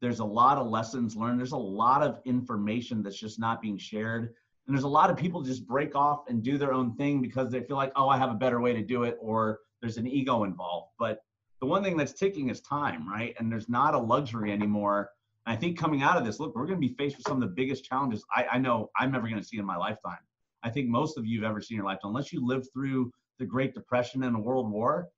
[0.00, 1.38] There's a lot of lessons learned.
[1.38, 4.34] There's a lot of information that's just not being shared,
[4.66, 7.50] and there's a lot of people just break off and do their own thing because
[7.50, 10.06] they feel like, oh, I have a better way to do it, or there's an
[10.06, 10.90] ego involved.
[10.98, 11.20] But
[11.60, 13.34] the one thing that's ticking is time, right?
[13.38, 15.10] And there's not a luxury anymore.
[15.46, 17.40] And I think coming out of this, look, we're going to be faced with some
[17.40, 20.18] of the biggest challenges I, I know I'm never going to see in my lifetime.
[20.62, 23.12] I think most of you have ever seen in your lifetime, unless you lived through
[23.38, 25.08] the Great Depression and the World War.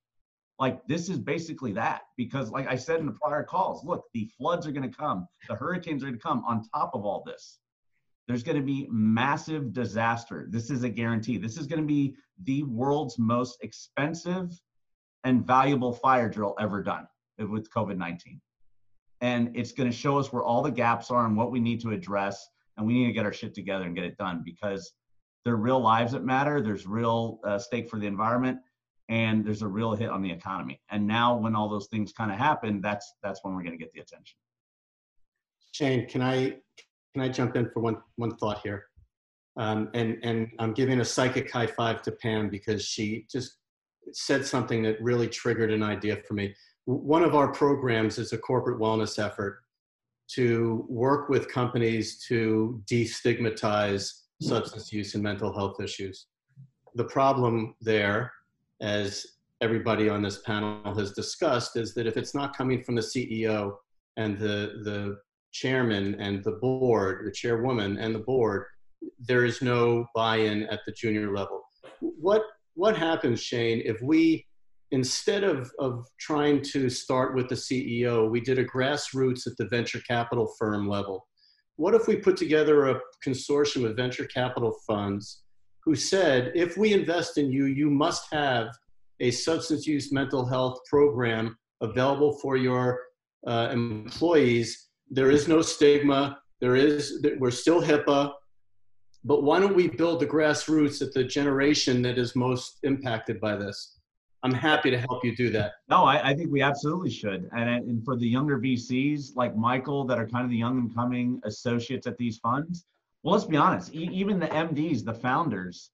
[0.59, 4.29] Like this is basically that because, like I said in the prior calls, look, the
[4.37, 7.23] floods are going to come, the hurricanes are going to come on top of all
[7.25, 7.59] this.
[8.27, 10.47] There's going to be massive disaster.
[10.51, 11.39] This is a guarantee.
[11.39, 12.15] This is going to be
[12.45, 14.53] the world's most expensive
[15.25, 17.07] and valuable fire drill ever done
[17.39, 18.41] with COVID 19.
[19.21, 21.81] And it's going to show us where all the gaps are and what we need
[21.83, 22.49] to address.
[22.77, 24.93] And we need to get our shit together and get it done because
[25.45, 26.61] there are real lives that matter.
[26.61, 28.59] There's real uh, stake for the environment,
[29.09, 30.81] and there's a real hit on the economy.
[30.91, 33.83] And now, when all those things kind of happen, that's that's when we're going to
[33.83, 34.37] get the attention.
[35.73, 36.57] Shane, can I
[37.15, 38.87] can I jump in for one one thought here?
[39.57, 43.59] Um, and and I'm giving a psychic high five to Pam because she just
[44.13, 46.55] said something that really triggered an idea for me.
[46.85, 49.61] One of our programs is a corporate wellness effort
[50.29, 56.27] to work with companies to destigmatize substance use and mental health issues.
[56.95, 58.33] The problem there,
[58.81, 59.27] as
[59.61, 63.75] everybody on this panel has discussed, is that if it's not coming from the CEO
[64.17, 65.19] and the the
[65.53, 68.65] chairman and the board, the chairwoman and the board,
[69.19, 71.63] there is no buy-in at the junior level.
[72.01, 72.43] What
[72.75, 74.47] what happens, Shane, if we
[74.91, 79.67] instead of of trying to start with the CEO, we did a grassroots at the
[79.67, 81.27] venture capital firm level?
[81.77, 85.43] What if we put together a consortium of venture capital funds
[85.85, 88.69] who said, if we invest in you, you must have
[89.21, 93.01] a substance use mental health program available for your
[93.47, 96.39] uh, employees there is no stigma.
[96.61, 98.33] There is, we're still HIPAA.
[99.25, 103.57] But why don't we build the grassroots at the generation that is most impacted by
[103.57, 103.97] this?
[104.45, 105.73] I'm happy to help you do that.
[105.89, 107.49] No, I, I think we absolutely should.
[107.53, 110.95] And, and for the younger VCs like Michael that are kind of the young and
[110.95, 112.85] coming associates at these funds,
[113.23, 115.91] well, let's be honest, e- even the MDs, the founders,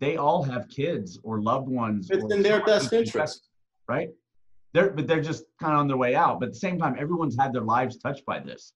[0.00, 2.08] they all have kids or loved ones.
[2.10, 3.48] It's in their best interest.
[3.88, 4.10] Right?
[4.72, 6.40] They're, but they're just kind of on their way out.
[6.40, 8.72] But at the same time, everyone's had their lives touched by this.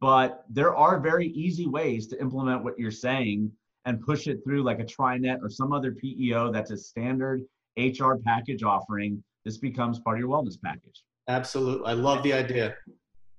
[0.00, 3.52] But there are very easy ways to implement what you're saying
[3.84, 7.44] and push it through like a TriNet or some other PEO that's a standard
[7.76, 9.22] HR package offering.
[9.44, 11.04] This becomes part of your wellness package.
[11.28, 11.86] Absolutely.
[11.86, 12.74] I love the idea.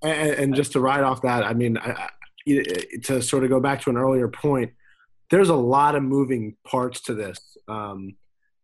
[0.03, 2.09] and, and just to ride off that, I mean, I, I,
[2.45, 4.71] to sort of go back to an earlier point,
[5.31, 7.39] there's a lot of moving parts to this.
[7.67, 8.15] Um,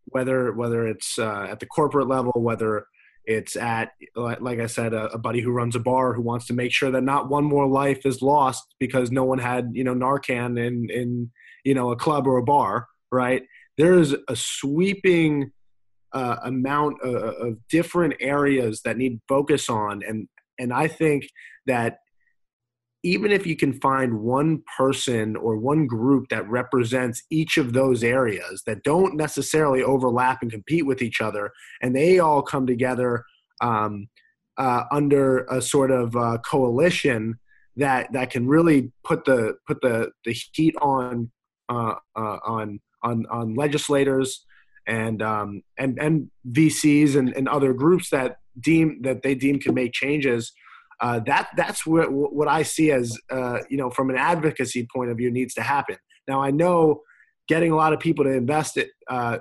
[0.06, 2.86] whether whether it's uh, at the corporate level, whether
[3.26, 6.54] It's at, like I said, a, a, buddy who runs a bar who wants to
[6.54, 9.94] make sure that not one more life is lost because no one had, you know,
[9.94, 11.32] Narcan in, in
[11.64, 13.44] you know, a club or a bar, right?
[13.78, 15.52] There is a sweeping
[16.14, 20.28] uh, amount of, of different areas that need focus on, and
[20.58, 21.30] and I think
[21.68, 22.00] that
[23.04, 28.04] even if you can find one person or one group that represents each of those
[28.04, 31.52] areas that don't necessarily overlap and compete with each other,
[31.82, 33.24] and they all come together
[33.62, 34.08] um,
[34.58, 37.40] uh, under a sort of uh, coalition
[37.78, 41.32] that that can really put the put the the heat on
[41.70, 44.46] uh, uh on on on legislators
[44.88, 49.74] and um, and and VCs and, and other groups that deem that they deem can
[49.74, 50.52] make changes
[51.02, 55.10] uh, that that's what what I see as uh, you know from an advocacy point
[55.10, 55.98] of view needs to happen.
[56.28, 57.02] Now I know
[57.48, 59.40] getting a lot of people to invest it, uh,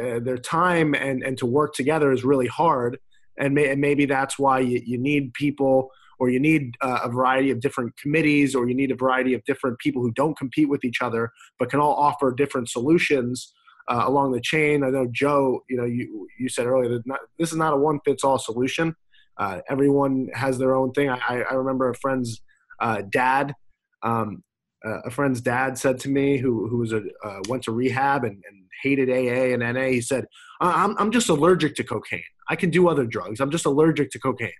[0.00, 2.98] uh, their time and and to work together is really hard,
[3.38, 5.90] and, may, and maybe that's why you, you need people
[6.20, 9.42] or you need uh, a variety of different committees or you need a variety of
[9.44, 13.54] different people who don't compete with each other but can all offer different solutions
[13.88, 14.84] uh, along the chain.
[14.84, 17.76] I know Joe, you know, you you said earlier that not, this is not a
[17.76, 18.94] one fits all solution.
[19.38, 21.08] Uh, everyone has their own thing.
[21.08, 22.40] I, I remember a friend's
[22.80, 23.54] uh, dad.
[24.02, 24.42] Um,
[24.84, 28.42] a friend's dad said to me, who who was a uh, went to rehab and,
[28.48, 29.86] and, hated AA and NA.
[29.86, 30.24] He said,
[30.60, 32.22] "I'm I'm just allergic to cocaine.
[32.48, 33.40] I can do other drugs.
[33.40, 34.52] I'm just allergic to cocaine."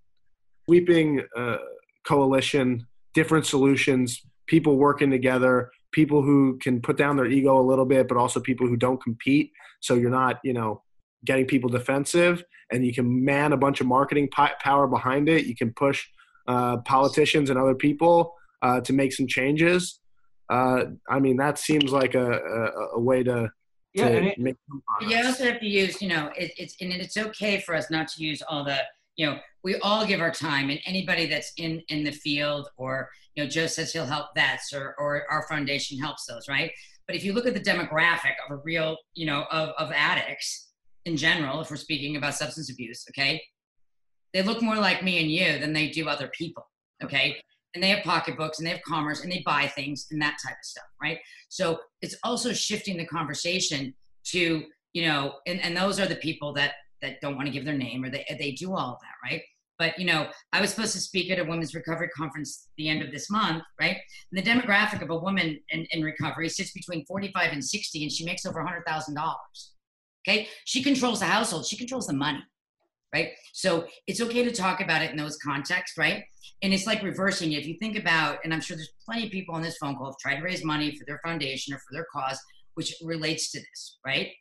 [0.65, 1.59] Sweeping uh,
[2.05, 2.85] coalition,
[3.15, 8.09] different solutions, people working together, people who can put down their ego a little bit,
[8.09, 9.53] but also people who don't compete.
[9.81, 10.83] So you're not, you know,
[11.25, 15.47] getting people defensive and you can man a bunch of marketing power behind it.
[15.47, 16.07] You can push
[16.47, 20.01] uh, politicians and other people uh, to make some changes.
[20.51, 23.51] Uh, I mean, that seems like a, a, a way to,
[23.95, 24.57] yeah, it, make
[25.01, 28.09] you also have to use, you know, it, it's and it's okay for us not
[28.09, 28.79] to use all the,
[29.17, 33.09] you know, we all give our time, and anybody that's in in the field, or
[33.35, 36.71] you know, Joe says he'll help vets, or or our foundation helps those, right?
[37.07, 40.68] But if you look at the demographic of a real, you know, of of addicts,
[41.09, 43.43] in general, if we're speaking about substance abuse, okay,
[44.35, 46.65] they look more like me and you than they do other people,
[47.03, 47.37] okay?
[47.75, 50.55] And they have pocketbooks and they have commerce and they buy things and that type
[50.55, 51.19] of stuff, right?
[51.49, 53.95] So it's also shifting the conversation
[54.27, 57.65] to, you know, and, and those are the people that that don't want to give
[57.65, 59.43] their name or they they do all of that, right?
[59.79, 63.03] But you know, I was supposed to speak at a women's recovery conference the end
[63.03, 63.97] of this month, right?
[64.31, 68.11] And the demographic of a woman in, in recovery sits between 45 and 60, and
[68.11, 69.35] she makes over $100,000.
[70.29, 70.49] Okay.
[70.65, 72.43] She controls the household, she controls the money.
[73.15, 73.31] Right.
[73.55, 75.97] So it's okay to talk about it in those contexts.
[75.97, 76.25] Right.
[76.63, 77.53] And it's like reversing.
[77.53, 80.07] If you think about, and I'm sure there's plenty of people on this phone call
[80.07, 82.39] have tried to raise money for their foundation or for their cause,
[82.75, 83.99] which relates to this.
[84.05, 84.33] Right.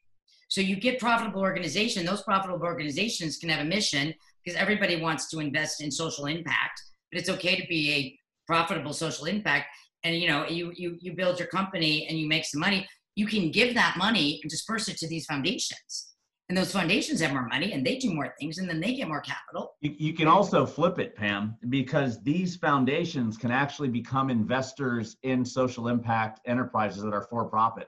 [0.50, 2.06] So you get profitable organization.
[2.06, 6.82] Those profitable organizations can have a mission because everybody wants to invest in social impact.
[7.12, 9.68] But it's okay to be a profitable social impact
[10.04, 13.26] and you know you you you build your company and you make some money you
[13.26, 16.14] can give that money and disperse it to these foundations.
[16.50, 19.08] And those foundations have more money and they do more things and then they get
[19.08, 19.74] more capital.
[19.82, 25.44] You, you can also flip it, Pam, because these foundations can actually become investors in
[25.44, 27.88] social impact enterprises that are for profit.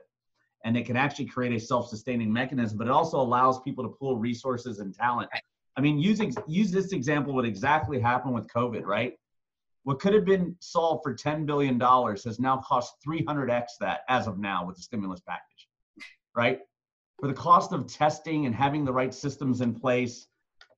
[0.64, 3.90] And it can actually create a self sustaining mechanism, but it also allows people to
[3.90, 5.30] pool resources and talent.
[5.32, 5.42] Right.
[5.76, 9.14] I mean, using use this example, what exactly happened with COVID, right?
[9.84, 14.38] What could have been solved for $10 billion has now cost 300x that as of
[14.38, 15.68] now with the stimulus package,
[16.34, 16.60] right?
[17.18, 20.26] For the cost of testing and having the right systems in place.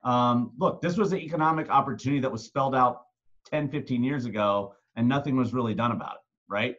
[0.04, 3.02] Um, look, this was an economic opportunity that was spelled out
[3.50, 6.76] 10, 15 years ago, and nothing was really done about it, right?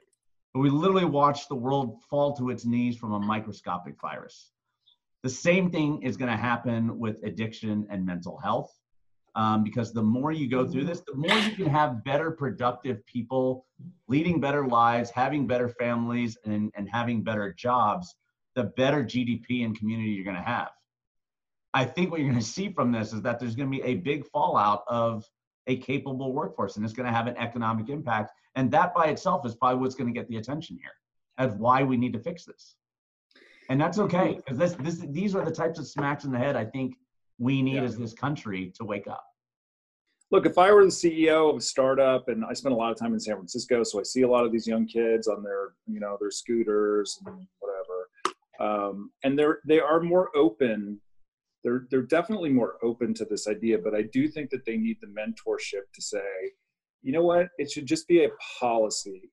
[0.54, 4.52] But we literally watched the world fall to its knees from a microscopic virus.
[5.24, 8.72] The same thing is going to happen with addiction and mental health
[9.36, 13.06] um, because the more you go through this, the more you can have better, productive
[13.06, 13.66] people
[14.08, 18.16] leading better lives, having better families, and, and having better jobs,
[18.56, 20.70] the better GDP and community you're going to have.
[21.74, 23.84] I think what you're going to see from this is that there's going to be
[23.84, 25.26] a big fallout of
[25.66, 28.32] a capable workforce, and it's going to have an economic impact.
[28.56, 30.92] And that by itself is probably what's going to get the attention here
[31.40, 32.76] as why we need to fix this.
[33.70, 36.56] And that's okay because this, this, these are the types of smacks in the head
[36.56, 36.96] I think
[37.40, 37.84] we need yeah.
[37.84, 39.26] as this country to wake up.
[40.32, 42.98] Look, if I were the CEO of a startup, and I spend a lot of
[42.98, 45.74] time in San Francisco, so I see a lot of these young kids on their,
[45.86, 51.00] you know, their scooters and whatever, um, and they're they are more open.
[51.64, 54.98] They're they're definitely more open to this idea, but I do think that they need
[55.02, 56.24] the mentorship to say,
[57.04, 58.30] you know what, it should just be a
[58.60, 59.30] policy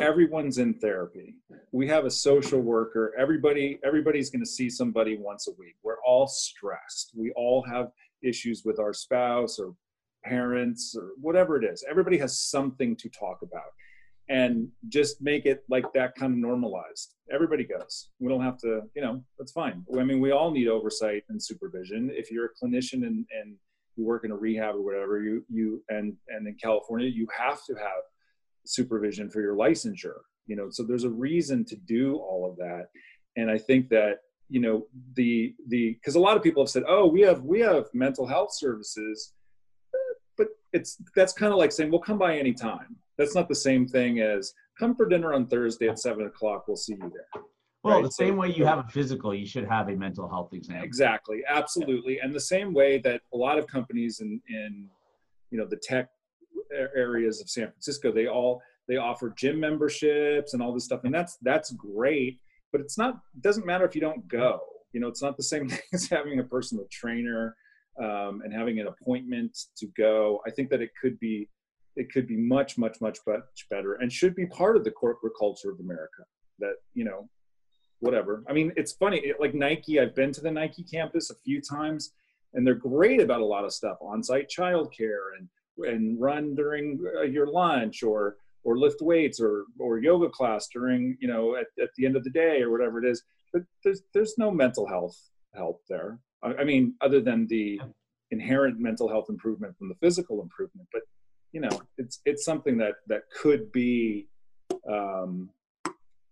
[0.00, 1.36] everyone's in therapy
[1.72, 6.02] we have a social worker everybody everybody's going to see somebody once a week we're
[6.04, 7.90] all stressed we all have
[8.22, 9.74] issues with our spouse or
[10.26, 11.84] parents or whatever it is.
[11.88, 13.72] Everybody has something to talk about.
[14.28, 17.14] And just make it like that kind of normalized.
[17.32, 18.08] Everybody goes.
[18.18, 19.84] We don't have to, you know, that's fine.
[19.96, 22.10] I mean, we all need oversight and supervision.
[22.12, 23.54] If you're a clinician and, and
[23.94, 27.64] you work in a rehab or whatever, you you and and in California, you have
[27.66, 28.02] to have
[28.66, 30.18] supervision for your licensure.
[30.46, 32.86] You know, so there's a reason to do all of that.
[33.36, 34.18] And I think that
[34.48, 37.60] you know the the because a lot of people have said, oh, we have we
[37.60, 39.32] have mental health services
[40.36, 43.86] but it's that's kind of like saying, "Well, come by anytime." That's not the same
[43.86, 46.64] thing as come for dinner on Thursday at seven o'clock.
[46.68, 47.42] We'll see you there.
[47.82, 48.04] Well, right?
[48.04, 50.82] the same way you have a physical, you should have a mental health exam.
[50.82, 54.88] Exactly, absolutely, and the same way that a lot of companies in in
[55.50, 56.08] you know the tech
[56.72, 61.14] areas of San Francisco, they all they offer gym memberships and all this stuff, and
[61.14, 62.40] that's that's great.
[62.72, 64.60] But it's not it doesn't matter if you don't go.
[64.92, 67.56] You know, it's not the same thing as having a personal trainer
[67.98, 70.40] um, and having an appointment to go.
[70.46, 71.48] I think that it could be
[71.96, 75.32] it could be much much much much better and should be part of the corporate
[75.38, 76.24] culture of America.
[76.58, 77.28] That you know,
[78.00, 78.44] whatever.
[78.48, 79.18] I mean, it's funny.
[79.18, 82.12] It, like Nike, I've been to the Nike campus a few times,
[82.54, 85.48] and they're great about a lot of stuff: on-site childcare and
[85.78, 91.16] and run during uh, your lunch or or lift weights or or yoga class during
[91.20, 93.22] you know at, at the end of the day or whatever it is
[93.52, 95.18] but there's there's no mental health
[95.54, 97.80] help there I mean, other than the
[98.30, 101.02] inherent mental health improvement from the physical improvement, but
[101.52, 104.28] you know, it's it's something that that could be.
[104.88, 105.50] Um,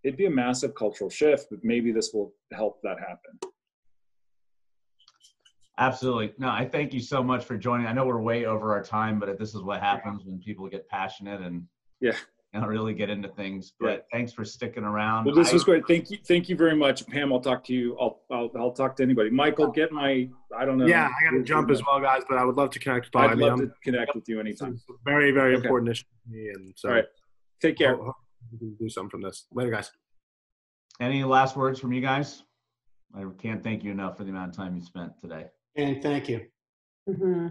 [0.02, 3.53] it'd be a massive cultural shift, but maybe this will help that happen.
[5.78, 6.32] Absolutely.
[6.38, 7.86] No, I thank you so much for joining.
[7.86, 10.88] I know we're way over our time, but this is what happens when people get
[10.88, 11.64] passionate and
[12.00, 12.14] yeah,
[12.52, 13.72] and really get into things.
[13.80, 13.96] But yeah.
[14.12, 15.24] thanks for sticking around.
[15.24, 15.84] Well, this I, was great.
[15.88, 16.18] Thank you.
[16.24, 17.32] Thank you very much, Pam.
[17.32, 17.98] I'll talk to you.
[17.98, 19.30] I'll I'll, I'll talk to anybody.
[19.30, 20.28] Michael, get my.
[20.56, 20.86] I don't know.
[20.86, 22.22] Yeah, I got to jump as well, guys.
[22.28, 23.06] But I would love to connect.
[23.12, 24.80] With I'd love to connect with you anytime.
[25.04, 25.64] very very okay.
[25.64, 26.88] important issue to me, and so.
[26.88, 27.04] All right.
[27.60, 27.98] Take care.
[28.60, 29.90] do something from this later, guys.
[31.00, 32.44] Any last words from you guys?
[33.16, 35.46] I can't thank you enough for the amount of time you spent today.
[35.76, 36.46] And thank you.
[37.08, 37.48] Mm-hmm.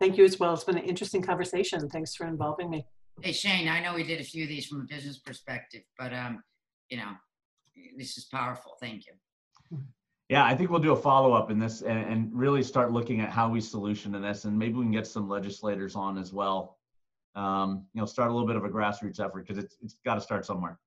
[0.00, 0.54] Thank you as well.
[0.54, 1.88] It's been an interesting conversation.
[1.88, 2.86] Thanks for involving me.
[3.20, 6.14] Hey Shane, I know we did a few of these from a business perspective, but
[6.14, 6.40] um,
[6.88, 7.10] you know,
[7.96, 8.76] this is powerful.
[8.80, 9.80] Thank you.
[10.28, 13.22] Yeah, I think we'll do a follow up in this and, and, really start looking
[13.22, 16.34] at how we solution in this, and maybe we can get some legislators on as
[16.34, 16.76] well.
[17.34, 20.14] Um, you know, start a little bit of a grassroots effort because it's it's got
[20.16, 20.78] to start somewhere.